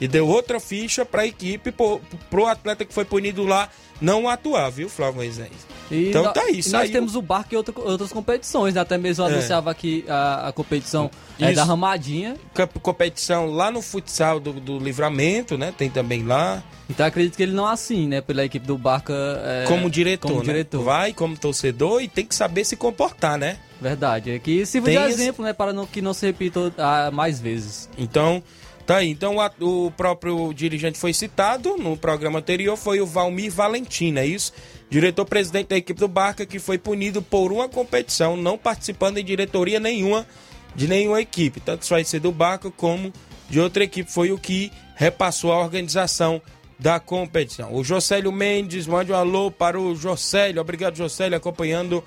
E 0.01 0.07
deu 0.09 0.27
outra 0.29 0.61
ficha 0.61 1.05
para 1.05 1.23
a 1.23 1.27
equipe, 1.27 1.73
pro, 1.73 2.01
pro 2.31 2.47
atleta 2.47 2.85
que 2.85 2.95
foi 2.95 3.05
punido 3.05 3.45
lá 3.45 3.69
não 4.01 4.29
atuar, 4.29 4.71
viu, 4.71 4.89
Flávio 4.89 5.17
Moisés? 5.17 5.51
E 5.91 6.11
então 6.11 6.23
nó- 6.23 6.33
tá 6.33 6.49
isso. 6.51 6.71
nós 6.71 6.89
temos 6.91 7.17
o 7.17 7.23
Barca 7.23 7.49
e 7.53 7.57
outra- 7.57 7.75
outras 7.81 8.13
competições, 8.13 8.75
né? 8.75 8.81
Até 8.81 8.97
mesmo 8.99 9.25
É. 9.25 9.29
anunciava 9.33 9.71
aqui 9.71 10.05
a, 10.09 10.49
a 10.49 10.53
competição 10.53 11.11
é, 11.41 11.53
da 11.53 11.65
Ramadinha. 11.65 12.37
Competição 12.83 13.47
lá 13.47 13.71
no 13.71 13.83
futsal 13.83 14.39
do, 14.39 14.53
do 14.53 14.79
livramento, 14.79 15.57
né? 15.59 15.73
Tem 15.77 15.91
também 15.91 16.23
lá. 16.25 16.63
Então 16.89 17.05
acredito 17.07 17.37
que 17.37 17.43
ele 17.43 17.53
não 17.53 17.67
assim, 17.67 18.07
né? 18.07 18.21
Pela 18.21 18.45
equipe 18.45 18.67
do 18.67 18.79
Barca. 18.79 19.13
é, 19.45 19.65
como 19.67 19.91
diretor, 19.91 20.29
Como 20.29 20.41
né? 20.41 20.45
diretor. 20.47 20.83
Vai 20.85 21.13
como 21.13 21.37
torcedor 21.37 22.03
e 22.03 22.09
tem 22.09 22.25
que 22.25 22.35
saber 22.35 22.65
se 22.65 22.77
comportar, 22.77 23.37
né? 23.39 23.59
Verdade. 23.81 24.31
É 24.31 24.39
que 24.39 24.65
sirva 24.67 24.89
de 24.91 24.97
Tem 24.97 25.05
esse- 25.07 25.21
exemplo, 25.23 25.45
né? 25.45 25.53
Para 25.53 25.73
não, 25.73 25.87
que 25.87 26.01
não 26.03 26.13
se 26.15 26.27
repita 26.27 26.73
ah, 26.79 27.11
mais 27.11 27.41
vezes. 27.41 27.89
Então, 27.99 28.43
tá 28.89 28.97
aí. 28.97 29.11
Então, 29.11 29.37
o 29.61 29.91
próprio 29.91 30.53
dirigente 30.55 30.99
foi 30.99 31.13
citado 31.13 31.77
no 31.77 31.95
programa 31.95 32.39
anterior, 32.39 32.75
foi 32.75 33.01
o 33.03 33.07
Valmir 33.07 33.53
Valentina, 33.53 34.21
é 34.21 34.27
isso? 34.27 34.53
Diretor-presidente 34.89 35.69
da 35.69 35.77
equipe 35.77 36.01
do 36.01 36.09
Barca, 36.09 36.47
que 36.47 36.59
foi 36.59 36.79
punido 36.79 37.21
por 37.21 37.53
uma 37.53 37.69
competição, 37.69 38.35
não 38.35 38.57
participando 38.57 39.19
em 39.19 39.25
diretoria 39.25 39.79
nenhuma 39.79 40.27
de 40.75 40.89
nenhuma 40.89 41.21
equipe. 41.21 41.61
Tanto 41.61 41.87
vai 41.87 42.03
ser 42.03 42.21
do 42.21 42.33
Barca 42.33 42.71
como 42.71 43.13
de 43.51 43.61
outra 43.61 43.85
equipe. 43.85 44.11
Foi 44.11 44.33
o 44.33 44.39
que 44.39 44.73
repassou 44.95 45.53
a 45.53 45.59
organização 45.59 46.41
da 46.79 46.99
competição. 46.99 47.75
O 47.75 47.85
Jocélio 47.85 48.33
Mendes, 48.33 48.87
mande 48.87 49.13
um 49.13 49.17
alô 49.17 49.51
para 49.51 49.79
o 49.79 49.95
Jocélio. 49.95 50.61
Obrigado, 50.61 50.97
Jocélio, 50.97 51.37
acompanhando 51.37 51.97
o 51.99 52.05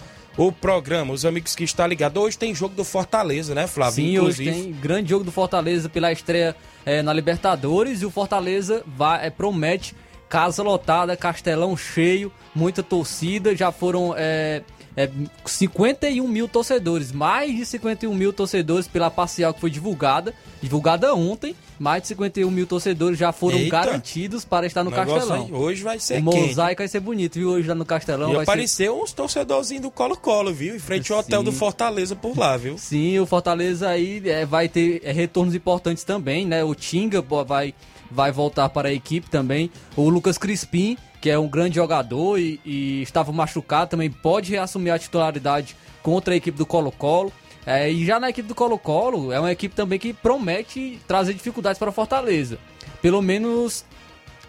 programa. 0.59 1.13
Os 1.13 1.25
amigos 1.25 1.55
que 1.55 1.63
estão 1.63 1.85
ligados. 1.85 2.21
Hoje 2.21 2.37
tem 2.37 2.53
jogo 2.53 2.75
do 2.75 2.83
Fortaleza, 2.83 3.53
né, 3.53 3.67
Flávio? 3.67 3.95
Sim, 3.95 4.19
hoje 4.19 4.43
tem 4.45 4.71
grande 4.71 5.09
jogo 5.09 5.23
do 5.23 5.31
Fortaleza 5.31 5.89
pela 5.89 6.11
estreia 6.11 6.55
eh, 6.85 7.01
na 7.01 7.13
Libertadores 7.13 8.01
e 8.01 8.05
o 8.05 8.09
Fortaleza 8.09 8.83
vai, 8.85 9.27
eh, 9.27 9.29
promete 9.29 9.95
casa 10.29 10.63
lotada, 10.63 11.17
castelão 11.17 11.75
cheio, 11.75 12.31
muita 12.55 12.81
torcida. 12.81 13.55
Já 13.55 13.71
foram 13.71 14.13
eh, 14.17 14.61
eh, 14.95 15.09
51 15.45 16.27
mil 16.27 16.47
torcedores, 16.47 17.11
mais 17.11 17.55
de 17.55 17.65
51 17.65 18.13
mil 18.13 18.33
torcedores 18.33 18.87
pela 18.87 19.09
parcial 19.09 19.53
que 19.53 19.61
foi 19.61 19.69
divulgada, 19.69 20.33
divulgada 20.61 21.13
ontem. 21.15 21.55
Mais 21.79 22.03
de 22.03 22.09
51 22.09 22.51
mil 22.51 22.67
torcedores 22.67 23.17
já 23.17 23.31
foram 23.31 23.57
Eita. 23.57 23.71
garantidos 23.71 24.45
para 24.45 24.67
estar 24.67 24.83
no 24.83 24.91
Castelão. 24.91 25.45
aí 25.45 25.51
hoje 25.51 25.81
vai 25.81 25.99
ser 25.99 26.21
o 26.21 26.25
quente. 26.29 26.47
mosaico 26.47 26.81
vai 26.81 26.87
ser 26.87 26.99
bonito, 26.99 27.35
viu? 27.39 27.49
Hoje 27.49 27.67
lá 27.67 27.73
no 27.73 27.85
Castelão 27.85 28.29
E 28.29 28.35
vai 28.35 28.45
ser 28.45 28.51
apareceu 28.51 29.01
uns 29.01 29.11
torcedorzinhos 29.11 29.81
do 29.81 29.89
Colo-Colo, 29.89 30.53
viu? 30.53 30.75
Em 30.75 30.79
frente 30.79 31.11
ao 31.11 31.19
hotel 31.19 31.39
Sim. 31.39 31.45
do 31.45 31.51
Fortaleza 31.51 32.15
por 32.15 32.37
lá, 32.37 32.55
viu? 32.55 32.77
Sim, 32.77 33.17
o 33.17 33.25
Fortaleza 33.25 33.89
aí 33.89 34.21
é, 34.25 34.45
vai 34.45 34.69
ter 34.69 35.01
é, 35.03 35.11
retornos 35.11 35.55
importantes 35.55 36.03
também, 36.03 36.45
né? 36.45 36.63
O 36.63 36.75
Tinga 36.75 37.19
vai, 37.21 37.73
vai 38.11 38.31
voltar 38.31 38.69
para 38.69 38.89
a 38.89 38.93
equipe 38.93 39.27
também. 39.27 39.71
O 39.95 40.07
Lucas 40.07 40.37
Crispim, 40.37 40.97
que 41.21 41.29
é 41.29 41.37
um 41.37 41.47
grande 41.47 41.75
jogador 41.75 42.39
e, 42.39 42.59
e 42.65 43.01
estava 43.03 43.31
machucado, 43.31 43.91
também 43.91 44.09
pode 44.09 44.51
reassumir 44.51 44.91
a 44.91 44.99
titularidade 44.99 45.77
contra 46.01 46.33
a 46.33 46.37
equipe 46.37 46.57
do 46.57 46.65
Colo-Colo. 46.65 47.31
É, 47.63 47.91
e 47.91 48.03
já 48.03 48.19
na 48.19 48.31
equipe 48.31 48.47
do 48.47 48.55
Colo-Colo, 48.55 49.31
é 49.31 49.39
uma 49.39 49.51
equipe 49.51 49.75
também 49.75 49.99
que 49.99 50.13
promete 50.13 50.99
trazer 51.07 51.35
dificuldades 51.35 51.77
para 51.77 51.89
o 51.89 51.93
Fortaleza. 51.93 52.57
Pelo 53.03 53.21
menos 53.21 53.85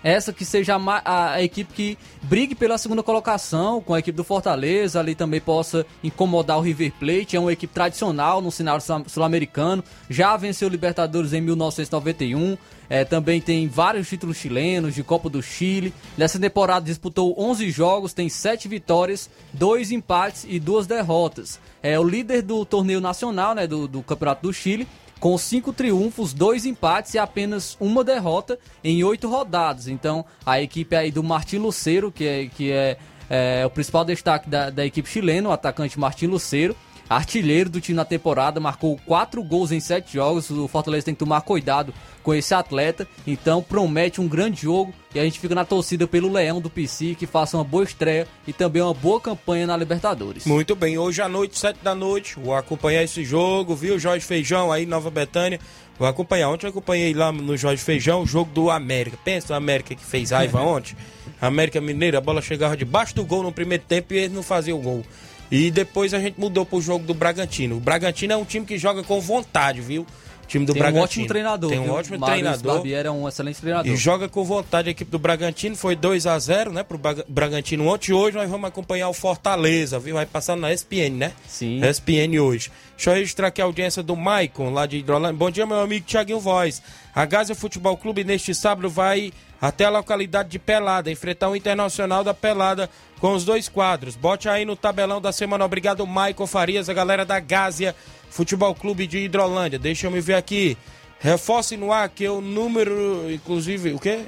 essa 0.03 0.32
que 0.32 0.44
seja 0.44 0.76
a, 0.76 1.32
a, 1.34 1.42
equipe 1.42 1.72
que 1.72 1.98
brigue 2.22 2.55
pela 2.55 2.78
segunda 2.78 3.03
colocação 3.03 3.80
com 3.80 3.94
a 3.94 3.98
equipe 3.98 4.16
do 4.16 4.24
Fortaleza, 4.24 4.98
ali 4.98 5.14
também 5.14 5.40
possa 5.40 5.86
incomodar 6.03 6.59
o 6.59 6.61
River 6.61 6.92
Plate, 6.98 7.36
é 7.36 7.40
uma 7.40 7.53
equipe 7.53 7.72
tradicional 7.72 8.40
no 8.40 8.50
cenário 8.50 8.82
sul-americano, 9.07 9.84
já 10.09 10.36
venceu 10.36 10.68
o 10.68 10.70
Libertadores 10.70 11.32
em 11.32 11.40
1991, 11.40 12.57
é, 12.92 13.07
também 13.07 13.40
tem 13.40 13.66
vários 13.68 14.07
títulos 14.07 14.36
chilenos 14.36 14.94
de 14.94 15.03
Copa 15.03 15.30
do 15.30 15.42
Chile. 15.42 15.94
Nessa 16.14 16.38
temporada 16.38 16.84
disputou 16.84 17.34
11 17.38 17.70
jogos, 17.70 18.12
tem 18.12 18.28
7 18.28 18.68
vitórias, 18.68 19.30
2 19.55 19.92
empates 19.92 20.44
e 20.46 20.61
2 20.61 20.86
derrotas. 20.86 21.59
É 21.82 21.98
o 21.98 22.05
líder 22.05 22.42
do 22.42 22.66
torneio 22.66 23.00
nacional, 23.00 23.55
né, 23.55 23.66
do, 23.66 23.88
do 23.88 24.03
Campeonato 24.03 24.42
do 24.42 24.53
Chile, 24.53 24.86
com 25.23 25.39
cinco 25.39 25.73
triunfos, 25.73 26.33
dois 26.33 26.66
empates 26.66 27.14
e 27.14 27.18
apenas 27.18 27.77
uma 27.79 28.03
derrota 28.03 28.59
em 28.83 29.05
oito 29.05 29.29
rodadas. 29.29 29.87
Então, 29.87 30.25
a 30.45 30.61
equipe 30.61 30.97
aí 30.97 31.12
do 31.12 31.23
Martin 31.23 31.59
Luceiro, 31.59 32.11
que 32.11 32.27
é, 32.27 32.47
que 32.49 32.73
é, 32.73 32.99
é 33.31 33.64
o 33.64 33.70
principal 33.70 34.05
destaque 34.05 34.51
da, 34.51 34.68
da 34.68 34.85
equipe 34.85 35.09
chilena, 35.09 35.49
o 35.49 35.53
atacante 35.53 35.97
Martin 35.97 36.27
Luceiro, 36.27 36.75
artilheiro 37.09 37.68
do 37.68 37.80
time 37.80 37.96
na 37.96 38.05
temporada, 38.05 38.61
marcou 38.61 38.98
quatro 39.05 39.42
gols 39.42 39.72
em 39.72 39.80
sete 39.80 40.14
jogos. 40.14 40.50
O 40.50 40.68
Fortaleza 40.68 41.07
tem 41.07 41.14
que 41.14 41.18
tomar 41.18 41.40
cuidado 41.42 41.92
com 42.22 42.32
esse 42.32 42.55
atleta. 42.55 43.07
Então 43.26 43.62
promete 43.62 44.20
um 44.20 44.28
grande 44.28 44.62
jogo 44.62 44.94
e 45.14 45.20
a 45.20 45.24
gente 45.24 45.38
fica 45.38 45.55
na 45.55 45.64
torcida 45.64 46.07
pelo 46.07 46.32
Leão 46.32 46.61
do 46.61 46.70
PC 46.70 47.14
que 47.14 47.26
faça 47.26 47.57
uma 47.57 47.64
boa 47.64 47.84
estreia 47.84 48.26
e 48.46 48.53
também 48.53 48.82
uma 48.82 48.94
boa 48.94 49.20
campanha 49.20 49.66
na 49.66 49.76
Libertadores. 49.76 50.46
Muito 50.46 50.74
bem, 50.74 50.96
hoje 50.96 51.20
à 51.20 51.28
noite, 51.28 51.59
sete 51.59 51.78
da 51.82 51.94
noite, 51.94 52.38
vou 52.38 52.55
acompanhar 52.55 53.03
esse 53.03 53.24
jogo, 53.24 53.74
viu? 53.74 53.98
Jorge 53.98 54.24
Feijão 54.24 54.72
aí, 54.72 54.86
Nova 54.86 55.11
Betânia. 55.11 55.61
Vou 55.98 56.09
acompanhar. 56.09 56.48
Ontem 56.48 56.66
eu 56.66 56.70
acompanhei 56.70 57.12
lá 57.12 57.30
no 57.30 57.57
Jorge 57.57 57.82
Feijão 57.82 58.22
o 58.22 58.26
jogo 58.26 58.50
do 58.53 58.70
América. 58.70 59.18
Pensa 59.22 59.53
o 59.53 59.57
América 59.57 59.94
que 59.94 60.05
fez 60.05 60.30
raiva 60.30 60.61
ontem. 60.62 60.96
América 61.40 61.80
Mineira, 61.80 62.18
a 62.18 62.20
bola 62.20 62.40
chegava 62.40 62.76
debaixo 62.76 63.14
do 63.14 63.24
gol 63.24 63.42
no 63.42 63.53
primeiro 63.53 63.84
tempo 63.86 64.14
e 64.14 64.18
ele 64.18 64.34
não 64.34 64.42
fazia 64.42 64.74
o 64.74 64.78
gol. 64.78 65.05
E 65.53 65.70
depois 65.70 66.14
a 66.14 66.18
gente 66.18 66.40
mudou 66.40 66.64
pro 66.64 66.80
jogo 66.80 67.05
do 67.07 67.12
Bragantino. 67.12 67.76
O 67.76 67.80
Bragantino 67.80 68.32
é 68.32 68.36
um 68.36 68.44
time 68.44 68.64
que 68.64 68.78
joga 68.78 69.03
com 69.03 69.20
vontade, 69.20 69.80
viu? 69.82 70.07
time 70.48 70.66
do 70.66 70.72
Tem 70.74 70.80
Bragantino. 70.82 71.00
um 71.00 71.05
ótimo 71.05 71.26
treinador. 71.28 71.70
Tem 71.70 71.78
um 71.78 71.84
viu? 71.84 71.92
ótimo 71.94 72.18
Marius 72.18 72.40
treinador. 72.40 72.74
Barbieri 72.74 73.09
é 73.09 73.11
um 73.11 73.26
excelente 73.26 73.59
treinador. 73.61 73.90
E 73.90 73.96
joga 73.96 74.28
com 74.28 74.44
vontade 74.44 74.88
a 74.88 74.90
equipe 74.90 75.11
do 75.11 75.18
Bragantino. 75.18 75.74
Foi 75.76 75.96
2 75.96 76.26
a 76.26 76.38
0 76.38 76.72
né, 76.72 76.82
pro 76.82 76.98
Bra- 76.98 77.24
Bragantino 77.26 77.86
ontem. 77.86 78.12
Hoje 78.12 78.36
nós 78.36 78.50
vamos 78.50 78.68
acompanhar 78.68 79.09
o 79.09 79.14
Fortaleza, 79.14 79.98
viu? 79.98 80.14
Vai 80.16 80.26
passar 80.26 80.55
na 80.57 80.70
SPN, 80.70 81.16
né? 81.16 81.32
Sim. 81.48 81.80
SPN 81.84 82.38
hoje. 82.38 82.70
Deixa 82.96 83.11
eu 83.11 83.14
registrar 83.14 83.46
aqui 83.48 83.62
a 83.62 83.64
audiência 83.64 84.03
do 84.03 84.14
Maicon, 84.14 84.70
lá 84.70 84.84
de 84.84 84.98
Hidrolândia. 84.98 85.38
Bom 85.38 85.50
dia, 85.50 85.64
meu 85.64 85.80
amigo 85.80 86.05
Thiaguinho 86.07 86.40
Voz. 86.40 86.82
A 87.14 87.24
Gaza 87.24 87.55
Futebol 87.55 87.96
Clube 87.96 88.22
neste 88.22 88.55
sábado 88.55 88.90
vai 88.90 89.32
até 89.62 89.84
a 89.84 89.90
localidade 89.90 90.48
de 90.48 90.58
Pelada, 90.58 91.08
enfrentar 91.08 91.48
o 91.48 91.54
Internacional 91.54 92.24
da 92.24 92.34
Pelada 92.34 92.90
com 93.20 93.32
os 93.32 93.44
dois 93.44 93.68
quadros. 93.68 94.16
Bote 94.16 94.48
aí 94.48 94.64
no 94.64 94.74
tabelão 94.74 95.20
da 95.20 95.30
semana. 95.30 95.64
Obrigado, 95.64 96.04
Maicon 96.04 96.48
Farias, 96.48 96.88
a 96.88 96.92
galera 96.92 97.24
da 97.24 97.38
Gásia 97.38 97.94
Futebol 98.28 98.74
Clube 98.74 99.06
de 99.06 99.18
Hidrolândia. 99.18 99.78
Deixa 99.78 100.08
eu 100.08 100.10
me 100.10 100.20
ver 100.20 100.34
aqui. 100.34 100.76
Reforce 101.20 101.76
no 101.76 101.92
ar 101.92 102.08
que 102.08 102.28
o 102.28 102.40
número, 102.40 103.32
inclusive, 103.32 103.92
o 103.92 104.00
quê? 104.00 104.24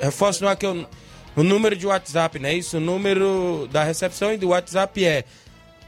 Reforce 0.00 0.40
no 0.40 0.46
ar 0.46 0.54
que 0.54 0.64
é 0.64 0.68
o, 0.68 0.86
o 1.34 1.42
número 1.42 1.74
de 1.74 1.84
WhatsApp, 1.84 2.38
não 2.38 2.48
é 2.48 2.54
isso? 2.54 2.76
O 2.76 2.80
número 2.80 3.68
da 3.72 3.82
recepção 3.82 4.32
e 4.32 4.36
do 4.36 4.50
WhatsApp 4.50 5.04
é 5.04 5.24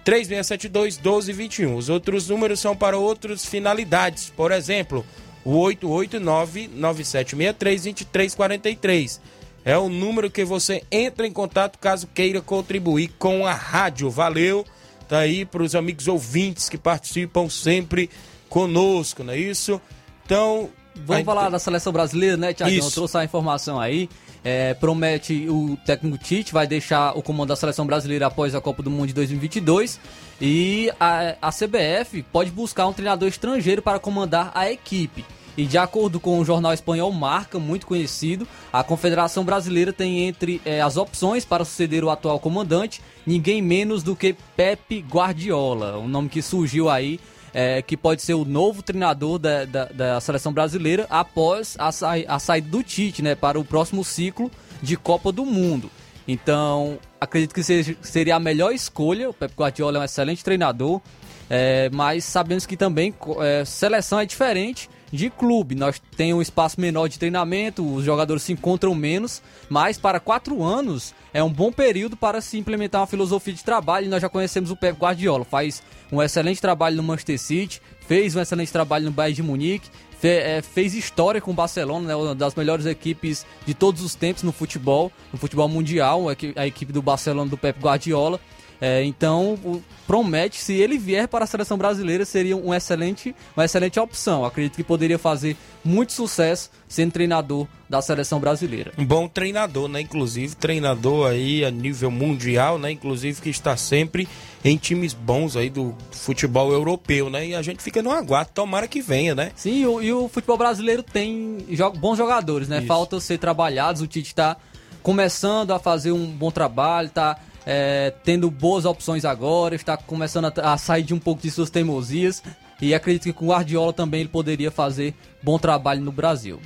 3672 0.05 0.97
1221. 0.97 1.77
Os 1.77 1.89
outros 1.89 2.29
números 2.29 2.59
são 2.59 2.75
para 2.75 2.99
outras 2.99 3.47
finalidades. 3.47 4.33
Por 4.37 4.51
exemplo, 4.51 5.07
o 5.45 5.57
889 5.57 6.69
9763 6.69 7.83
2343. 7.83 9.21
É 9.65 9.77
o 9.77 9.89
número 9.89 10.31
que 10.31 10.45
você 10.45 10.83
entra 10.91 11.27
em 11.27 11.33
contato 11.33 11.79
caso 11.79 12.09
queira 12.15 12.41
contribuir 12.41 13.13
com 13.19 13.47
a 13.47 13.53
rádio. 13.53 14.11
Valeu. 14.11 14.65
Tá 15.09 15.19
aí 15.19 15.45
para 15.45 15.63
os 15.63 15.75
amigos 15.75 16.09
ouvintes 16.09 16.69
que 16.69 16.79
participam 16.79 17.49
sempre 17.49 18.09
conosco, 18.49 19.25
não 19.25 19.33
é 19.33 19.39
isso? 19.39 19.81
Então, 20.25 20.71
Vamos 20.95 21.25
falar 21.25 21.49
da 21.49 21.59
seleção 21.59 21.93
brasileira, 21.93 22.37
né, 22.37 22.55
Isso. 22.69 22.93
trouxe 22.93 23.17
a 23.17 23.25
informação 23.25 23.81
aí. 23.81 24.09
É, 24.43 24.73
promete 24.75 25.49
o 25.49 25.77
técnico 25.85 26.17
Tite 26.17 26.53
vai 26.53 26.67
deixar 26.67 27.17
o 27.17 27.23
comando 27.23 27.49
da 27.49 27.57
seleção 27.57 27.87
brasileira 27.87 28.27
após 28.27 28.55
a 28.55 28.61
Copa 28.61 28.83
do 28.83 28.91
Mundo 28.91 29.09
de 29.09 29.15
2022 29.15 30.01
e 30.41 30.91
a, 30.99 31.37
a 31.43 31.51
CBF 31.51 32.23
pode 32.33 32.51
buscar 32.51 32.87
um 32.87 32.93
treinador 32.93 33.29
estrangeiro 33.29 33.83
para 33.83 33.99
comandar 33.99 34.51
a 34.55 34.71
equipe. 34.71 35.25
E 35.57 35.67
de 35.67 35.77
acordo 35.77 36.19
com 36.19 36.39
o 36.39 36.45
jornal 36.45 36.73
espanhol 36.73 37.13
Marca, 37.13 37.59
muito 37.59 37.87
conhecido, 37.87 38.49
a 38.73 38.83
Confederação 38.83 39.45
Brasileira 39.45 39.93
tem 39.93 40.23
entre 40.27 40.61
eh, 40.65 40.81
as 40.81 40.97
opções 40.97 41.45
para 41.45 41.65
suceder 41.65 42.03
o 42.03 42.09
atual 42.09 42.39
comandante 42.39 43.03
ninguém 43.27 43.61
menos 43.61 44.03
do 44.03 44.17
que 44.17 44.35
Pepe 44.57 45.01
Guardiola, 45.01 45.99
um 45.99 46.09
nome 46.09 46.29
que 46.31 46.41
surgiu 46.41 46.89
aí 46.89 47.21
é, 47.53 47.83
que 47.83 47.97
pode 47.97 48.23
ser 48.23 48.35
o 48.35 48.45
novo 48.45 48.83
treinador 48.83 49.39
da, 49.39 49.65
da, 49.65 49.85
da 49.87 50.21
seleção 50.21 50.53
brasileira 50.53 51.07
após 51.11 51.77
a, 51.79 51.91
sai- 51.93 52.25
a 52.29 52.39
saída 52.39 52.69
do 52.69 52.83
Tite, 52.83 53.23
né, 53.23 53.35
para 53.35 53.59
o 53.59 53.65
próximo 53.65 54.05
ciclo 54.05 54.51
de 54.83 54.97
Copa 54.97 55.31
do 55.33 55.45
Mundo. 55.45 55.91
Então, 56.29 56.99
acredito 57.21 57.55
que 57.55 57.63
seja- 57.63 57.97
seria 58.03 58.37
a 58.37 58.41
melhor 58.41 58.73
escolha. 58.73 59.29
O 59.31 59.35
Pep 59.35 59.53
Guardiola 59.57 59.99
é 59.99 60.01
um 60.01 60.05
excelente 60.05 60.45
treinador, 60.45 61.01
é, 61.49 61.91
mas 61.93 62.25
sabemos 62.25 62.67
que 62.67 62.77
também 62.77 63.13
é, 63.41 63.65
seleção 63.65 64.21
é 64.21 64.25
diferente 64.27 64.89
de 65.13 65.29
clube. 65.29 65.75
Nós 65.75 66.01
temos 66.17 66.39
um 66.39 66.43
espaço 66.43 66.81
menor 66.81 67.09
de 67.09 67.19
treinamento, 67.19 67.85
os 67.85 68.05
jogadores 68.05 68.45
se 68.45 68.53
encontram 68.53 68.95
menos, 68.95 69.43
mas 69.69 69.99
para 69.99 70.21
quatro 70.21 70.63
anos 70.63 71.13
é 71.33 71.43
um 71.43 71.53
bom 71.53 71.73
período 71.73 72.17
para 72.17 72.41
se 72.41 72.59
implementar 72.59 73.01
uma 73.01 73.07
filosofia 73.07 73.55
de 73.55 73.65
trabalho. 73.65 74.07
E 74.07 74.09
nós 74.09 74.23
já 74.23 74.29
conhecemos 74.29 74.71
o 74.71 74.77
Pep 74.77 74.99
Guardiola, 74.99 75.45
faz 75.45 75.83
um 76.11 76.23
excelente 76.23 76.61
trabalho 76.61 76.97
no 76.97 77.03
Manchester 77.03 77.39
City, 77.39 77.83
fez 78.07 78.35
um 78.35 78.41
excelente 78.41 78.73
trabalho 78.73 79.05
no 79.05 79.11
Bayern 79.11 79.37
de 79.37 79.43
Munique, 79.43 79.89
é, 80.23 80.61
fez 80.61 80.95
história 80.95 81.41
com 81.41 81.51
o 81.51 81.55
Barcelona, 81.55 82.09
né, 82.09 82.17
uma 82.17 82.35
das 82.35 82.55
melhores 82.55 82.85
equipes 82.85 83.47
de 83.65 83.73
todos 83.73 84.03
os 84.03 84.15
tempos 84.15 84.43
no 84.43 84.53
futebol, 84.53 85.11
no 85.33 85.39
futebol 85.39 85.69
mundial, 85.69 86.27
a 86.57 86.67
equipe 86.67 86.93
do 86.93 87.01
Barcelona 87.01 87.49
do 87.49 87.57
Pep 87.57 87.81
Guardiola. 87.81 88.41
É, 88.81 89.05
então, 89.05 89.55
o- 89.65 89.83
promete, 90.07 90.59
se 90.61 90.73
ele 90.73 90.97
vier 90.99 91.29
para 91.29 91.45
a 91.45 91.47
seleção 91.47 91.77
brasileira, 91.77 92.25
seria 92.25 92.57
um 92.57 92.73
excelente, 92.75 93.35
uma 93.57 93.65
excelente 93.65 94.01
opção. 94.01 94.45
Acredito 94.45 94.75
que 94.77 94.83
poderia 94.83 95.19
fazer 95.19 95.57
muito 95.85 96.13
sucesso 96.13 96.71
sendo 96.89 97.13
treinador 97.13 97.67
da 97.89 98.01
seleção 98.03 98.41
brasileira. 98.41 98.93
Um 98.99 99.05
bom 99.05 99.29
treinador, 99.29 99.87
né? 99.89 100.01
Inclusive, 100.01 100.57
treinador 100.57 101.29
aí 101.31 101.65
a 101.65 101.71
nível 101.71 102.11
mundial, 102.11 102.79
né? 102.79 102.91
Inclusive 102.91 103.41
que 103.41 103.51
está 103.51 103.77
sempre 103.77 104.27
em 104.65 104.77
times 104.77 105.13
bons 105.13 105.57
aí 105.57 105.69
do 105.71 105.95
futebol 106.11 106.73
europeu, 106.73 107.29
né? 107.31 107.49
E 107.49 107.55
a 107.55 107.63
gente 107.63 107.83
fica 107.83 108.03
no 108.03 108.11
aguardo, 108.11 108.51
tomara 108.55 108.89
que 108.89 109.01
venha, 109.03 109.35
né? 109.35 109.53
Sim, 109.55 109.81
e 109.83 109.87
o, 109.87 110.03
e 110.03 110.13
o 110.13 110.29
futebol 110.29 110.57
brasileiro 110.57 111.03
tem 111.03 111.59
jo- 111.71 111.93
bons 111.93 112.17
jogadores, 112.17 112.67
né? 112.69 112.79
Isso. 112.79 112.87
Falta 112.87 113.21
ser 113.21 113.39
trabalhados. 113.39 114.01
O 114.03 114.07
Tite 114.07 114.29
está 114.29 114.57
começando 115.03 115.71
a 115.73 115.79
fazer 115.79 116.13
um 116.13 116.27
bom 116.27 116.51
trabalho, 116.51 117.09
está 117.09 117.39
é, 117.67 118.13
tendo 118.25 118.51
boas 118.51 118.85
opções 118.85 119.25
agora, 119.25 119.75
está 119.75 119.97
começando 119.97 120.47
a, 120.47 120.73
a 120.73 120.79
sair 120.79 121.03
de 121.03 121.15
um 121.15 121.19
pouco 121.19 121.43
de 121.43 121.51
suas 121.51 121.71
teimosias. 121.71 122.43
E 122.81 122.95
acredito 122.95 123.25
que 123.25 123.33
com 123.33 123.47
o 123.47 123.49
Guardiola 123.49 123.93
também 123.93 124.21
ele 124.21 124.29
poderia 124.29 124.71
fazer 124.71 125.15
bom 125.43 125.59
trabalho 125.59 126.01
no 126.01 126.13
Brasil. 126.13 126.61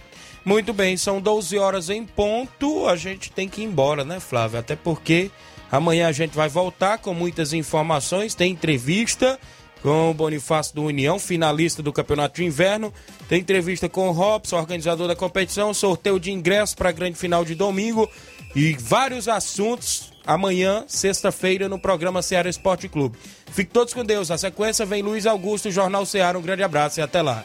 Muito 0.44 0.72
bem, 0.72 0.96
são 0.96 1.20
12 1.20 1.58
horas 1.58 1.88
em 1.88 2.04
ponto. 2.04 2.86
A 2.86 2.96
gente 2.96 3.32
tem 3.32 3.48
que 3.48 3.62
ir 3.62 3.64
embora, 3.64 4.04
né, 4.04 4.20
Flávio? 4.20 4.58
Até 4.58 4.76
porque 4.76 5.30
amanhã 5.72 6.06
a 6.06 6.12
gente 6.12 6.36
vai 6.36 6.48
voltar 6.48 6.98
com 6.98 7.14
muitas 7.14 7.52
informações. 7.52 8.34
Tem 8.34 8.52
entrevista 8.52 9.38
com 9.82 10.10
o 10.10 10.14
Bonifácio 10.14 10.74
do 10.74 10.82
União, 10.84 11.18
finalista 11.18 11.82
do 11.82 11.92
Campeonato 11.92 12.36
de 12.36 12.44
Inverno. 12.44 12.92
Tem 13.28 13.40
entrevista 13.40 13.88
com 13.88 14.08
o 14.08 14.12
Robson, 14.12 14.56
organizador 14.56 15.08
da 15.08 15.16
competição. 15.16 15.74
Sorteio 15.74 16.20
de 16.20 16.30
ingressos 16.30 16.74
para 16.74 16.90
a 16.90 16.92
grande 16.92 17.18
final 17.18 17.44
de 17.44 17.54
domingo. 17.54 18.08
E 18.54 18.74
vários 18.74 19.28
assuntos 19.28 20.12
amanhã, 20.26 20.84
sexta-feira, 20.86 21.68
no 21.68 21.78
programa 21.78 22.22
Ceará 22.22 22.48
Esporte 22.48 22.88
Clube. 22.88 23.18
Fique 23.52 23.70
todos 23.70 23.92
com 23.92 24.04
Deus. 24.04 24.28
Na 24.28 24.38
sequência 24.38 24.86
vem 24.86 25.02
Luiz 25.02 25.26
Augusto, 25.26 25.70
Jornal 25.70 26.06
Ceará. 26.06 26.38
Um 26.38 26.42
grande 26.42 26.62
abraço 26.62 27.00
e 27.00 27.02
até 27.02 27.20
lá. 27.20 27.44